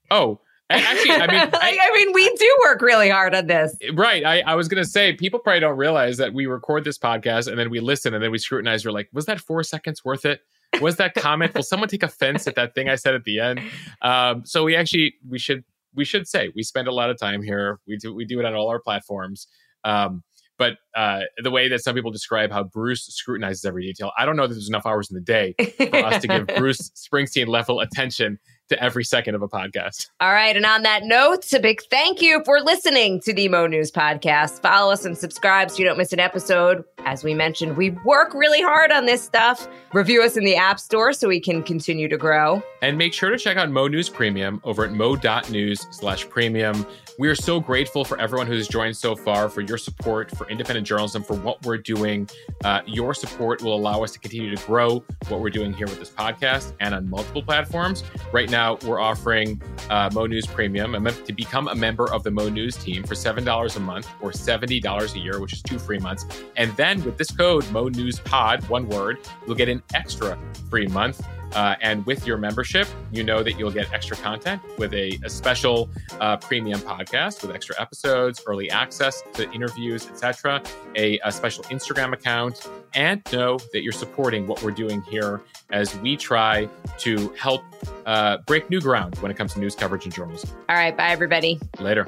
oh 0.09 0.39
Actually, 0.69 1.15
I 1.15 1.27
mean, 1.27 1.49
I, 1.53 1.77
I, 1.81 1.97
mean, 1.97 2.13
we 2.13 2.29
do 2.35 2.57
work 2.61 2.81
really 2.81 3.09
hard 3.09 3.33
on 3.33 3.47
this, 3.47 3.75
right? 3.93 4.23
I, 4.25 4.41
I 4.41 4.55
was 4.55 4.67
going 4.67 4.83
to 4.83 4.89
say 4.89 5.13
people 5.13 5.39
probably 5.39 5.61
don't 5.61 5.77
realize 5.77 6.17
that 6.17 6.33
we 6.33 6.45
record 6.45 6.83
this 6.83 6.97
podcast 6.97 7.47
and 7.47 7.57
then 7.57 7.69
we 7.69 7.79
listen 7.79 8.13
and 8.13 8.23
then 8.23 8.31
we 8.31 8.37
scrutinize. 8.37 8.83
You're 8.83 8.93
like, 8.93 9.09
was 9.11 9.25
that 9.25 9.39
four 9.39 9.63
seconds 9.63 10.05
worth 10.05 10.25
it? 10.25 10.41
Was 10.81 10.97
that 10.97 11.15
comment? 11.15 11.55
Will 11.55 11.63
someone 11.63 11.89
take 11.89 12.03
offense 12.03 12.47
at 12.47 12.55
that 12.55 12.75
thing 12.75 12.89
I 12.89 12.95
said 12.95 13.15
at 13.15 13.23
the 13.23 13.39
end? 13.39 13.61
Um, 14.01 14.45
so 14.45 14.63
we 14.63 14.75
actually 14.75 15.15
we 15.27 15.39
should 15.39 15.63
we 15.95 16.05
should 16.05 16.27
say 16.27 16.51
we 16.55 16.61
spend 16.61 16.87
a 16.87 16.93
lot 16.93 17.09
of 17.09 17.17
time 17.19 17.41
here. 17.41 17.79
We 17.87 17.97
do 17.97 18.13
we 18.13 18.25
do 18.25 18.39
it 18.39 18.45
on 18.45 18.53
all 18.53 18.69
our 18.69 18.79
platforms. 18.79 19.47
Um, 19.83 20.23
but 20.59 20.73
uh, 20.93 21.21
the 21.41 21.51
way 21.51 21.69
that 21.69 21.81
some 21.81 21.95
people 21.95 22.11
describe 22.11 22.51
how 22.51 22.65
Bruce 22.65 23.05
scrutinizes 23.05 23.63
every 23.63 23.85
detail, 23.85 24.11
I 24.17 24.25
don't 24.25 24.35
know 24.35 24.45
that 24.45 24.53
there's 24.53 24.67
enough 24.67 24.85
hours 24.85 25.09
in 25.09 25.15
the 25.15 25.21
day 25.21 25.55
for 25.77 26.05
us 26.05 26.21
to 26.21 26.27
give 26.27 26.47
Bruce 26.57 26.91
Springsteen 26.91 27.47
level 27.47 27.79
attention 27.79 28.37
to 28.69 28.81
every 28.81 29.03
second 29.03 29.35
of 29.35 29.41
a 29.41 29.47
podcast. 29.47 30.07
All 30.19 30.31
right. 30.31 30.55
And 30.55 30.65
on 30.65 30.83
that 30.83 31.03
note, 31.03 31.51
a 31.53 31.59
big 31.59 31.81
thank 31.89 32.21
you 32.21 32.41
for 32.45 32.61
listening 32.61 33.19
to 33.21 33.33
the 33.33 33.47
Mo 33.47 33.67
News 33.67 33.91
podcast. 33.91 34.61
Follow 34.61 34.91
us 34.91 35.05
and 35.05 35.17
subscribe 35.17 35.71
so 35.71 35.77
you 35.77 35.85
don't 35.85 35.97
miss 35.97 36.13
an 36.13 36.19
episode. 36.19 36.83
As 37.05 37.23
we 37.23 37.33
mentioned, 37.33 37.77
we 37.77 37.91
work 38.05 38.33
really 38.33 38.61
hard 38.61 38.91
on 38.91 39.05
this 39.05 39.21
stuff. 39.21 39.67
Review 39.93 40.23
us 40.23 40.37
in 40.37 40.43
the 40.43 40.55
App 40.55 40.79
Store 40.79 41.13
so 41.13 41.27
we 41.27 41.39
can 41.39 41.63
continue 41.63 42.07
to 42.07 42.17
grow. 42.17 42.61
And 42.81 42.97
make 42.97 43.13
sure 43.13 43.29
to 43.29 43.37
check 43.37 43.57
out 43.57 43.69
Mo 43.71 43.87
News 43.87 44.09
Premium 44.09 44.61
over 44.63 44.85
at 44.85 44.93
mo.news 44.93 45.87
slash 45.91 46.27
premium. 46.29 46.85
We 47.19 47.27
are 47.27 47.35
so 47.35 47.59
grateful 47.59 48.05
for 48.05 48.17
everyone 48.17 48.47
who's 48.47 48.65
joined 48.65 48.95
so 48.95 49.13
far, 49.13 49.49
for 49.49 49.59
your 49.59 49.77
support, 49.77 50.31
for 50.37 50.47
independent 50.47 50.87
journalism, 50.87 51.21
for 51.21 51.33
what 51.33 51.61
we're 51.65 51.77
doing. 51.77 52.29
Uh, 52.63 52.79
your 52.85 53.13
support 53.13 53.61
will 53.61 53.75
allow 53.75 54.01
us 54.05 54.11
to 54.13 54.19
continue 54.19 54.55
to 54.55 54.65
grow 54.65 55.03
what 55.27 55.41
we're 55.41 55.49
doing 55.49 55.73
here 55.73 55.85
with 55.87 55.99
this 55.99 56.09
podcast 56.09 56.75
and 56.79 56.95
on 56.95 57.09
multiple 57.09 57.43
platforms. 57.43 58.05
Right 58.31 58.49
now, 58.49 58.77
we're 58.85 59.01
offering 59.01 59.61
uh, 59.89 60.09
Mo 60.13 60.27
News 60.27 60.45
Premium 60.45 60.93
to 60.93 61.33
become 61.33 61.67
a 61.67 61.75
member 61.75 62.09
of 62.09 62.23
the 62.23 62.31
Mo 62.31 62.47
News 62.47 62.77
team 62.77 63.03
for 63.03 63.15
$7 63.15 63.75
a 63.75 63.79
month 63.81 64.07
or 64.21 64.31
$70 64.31 65.13
a 65.13 65.19
year, 65.19 65.41
which 65.41 65.51
is 65.51 65.61
two 65.61 65.77
free 65.77 65.99
months. 65.99 66.25
And 66.55 66.73
then 66.77 67.03
with 67.03 67.17
this 67.17 67.31
code, 67.31 67.69
Mo 67.73 67.89
News 67.89 68.21
Pod, 68.21 68.65
one 68.69 68.87
word, 68.87 69.17
you'll 69.45 69.57
get 69.57 69.67
an 69.67 69.83
extra 69.93 70.39
free 70.69 70.87
month. 70.87 71.21
Uh, 71.53 71.75
and 71.81 72.05
with 72.05 72.25
your 72.25 72.37
membership, 72.37 72.87
you 73.11 73.23
know 73.23 73.43
that 73.43 73.57
you'll 73.57 73.71
get 73.71 73.91
extra 73.93 74.15
content 74.17 74.61
with 74.77 74.93
a, 74.93 75.19
a 75.23 75.29
special 75.29 75.89
uh, 76.19 76.37
premium 76.37 76.79
podcast 76.81 77.41
with 77.41 77.51
extra 77.51 77.79
episodes, 77.79 78.41
early 78.45 78.69
access 78.69 79.23
to 79.33 79.49
interviews, 79.51 80.07
etc., 80.07 80.61
a, 80.95 81.19
a, 81.19 81.31
special 81.31 81.63
Instagram 81.65 82.13
account, 82.13 82.69
and 82.93 83.21
know 83.31 83.57
that 83.71 83.81
you're 83.81 83.91
supporting 83.91 84.45
what 84.47 84.61
we're 84.61 84.71
doing 84.71 85.01
here 85.03 85.41
as 85.71 85.97
we 85.99 86.17
try 86.17 86.67
to 86.97 87.29
help 87.29 87.61
uh, 88.05 88.37
break 88.45 88.69
new 88.69 88.81
ground 88.81 89.17
when 89.19 89.31
it 89.31 89.37
comes 89.37 89.53
to 89.53 89.59
news 89.59 89.75
coverage 89.75 90.05
and 90.05 90.13
journalism. 90.13 90.49
All 90.67 90.75
right, 90.75 90.95
bye 90.95 91.09
everybody. 91.09 91.59
Later. 91.79 92.07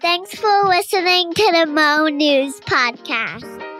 Thanks 0.00 0.34
for 0.34 0.64
listening 0.64 1.32
to 1.32 1.52
the 1.52 1.66
Mo 1.66 2.06
News 2.08 2.60
Podcast. 2.60 3.77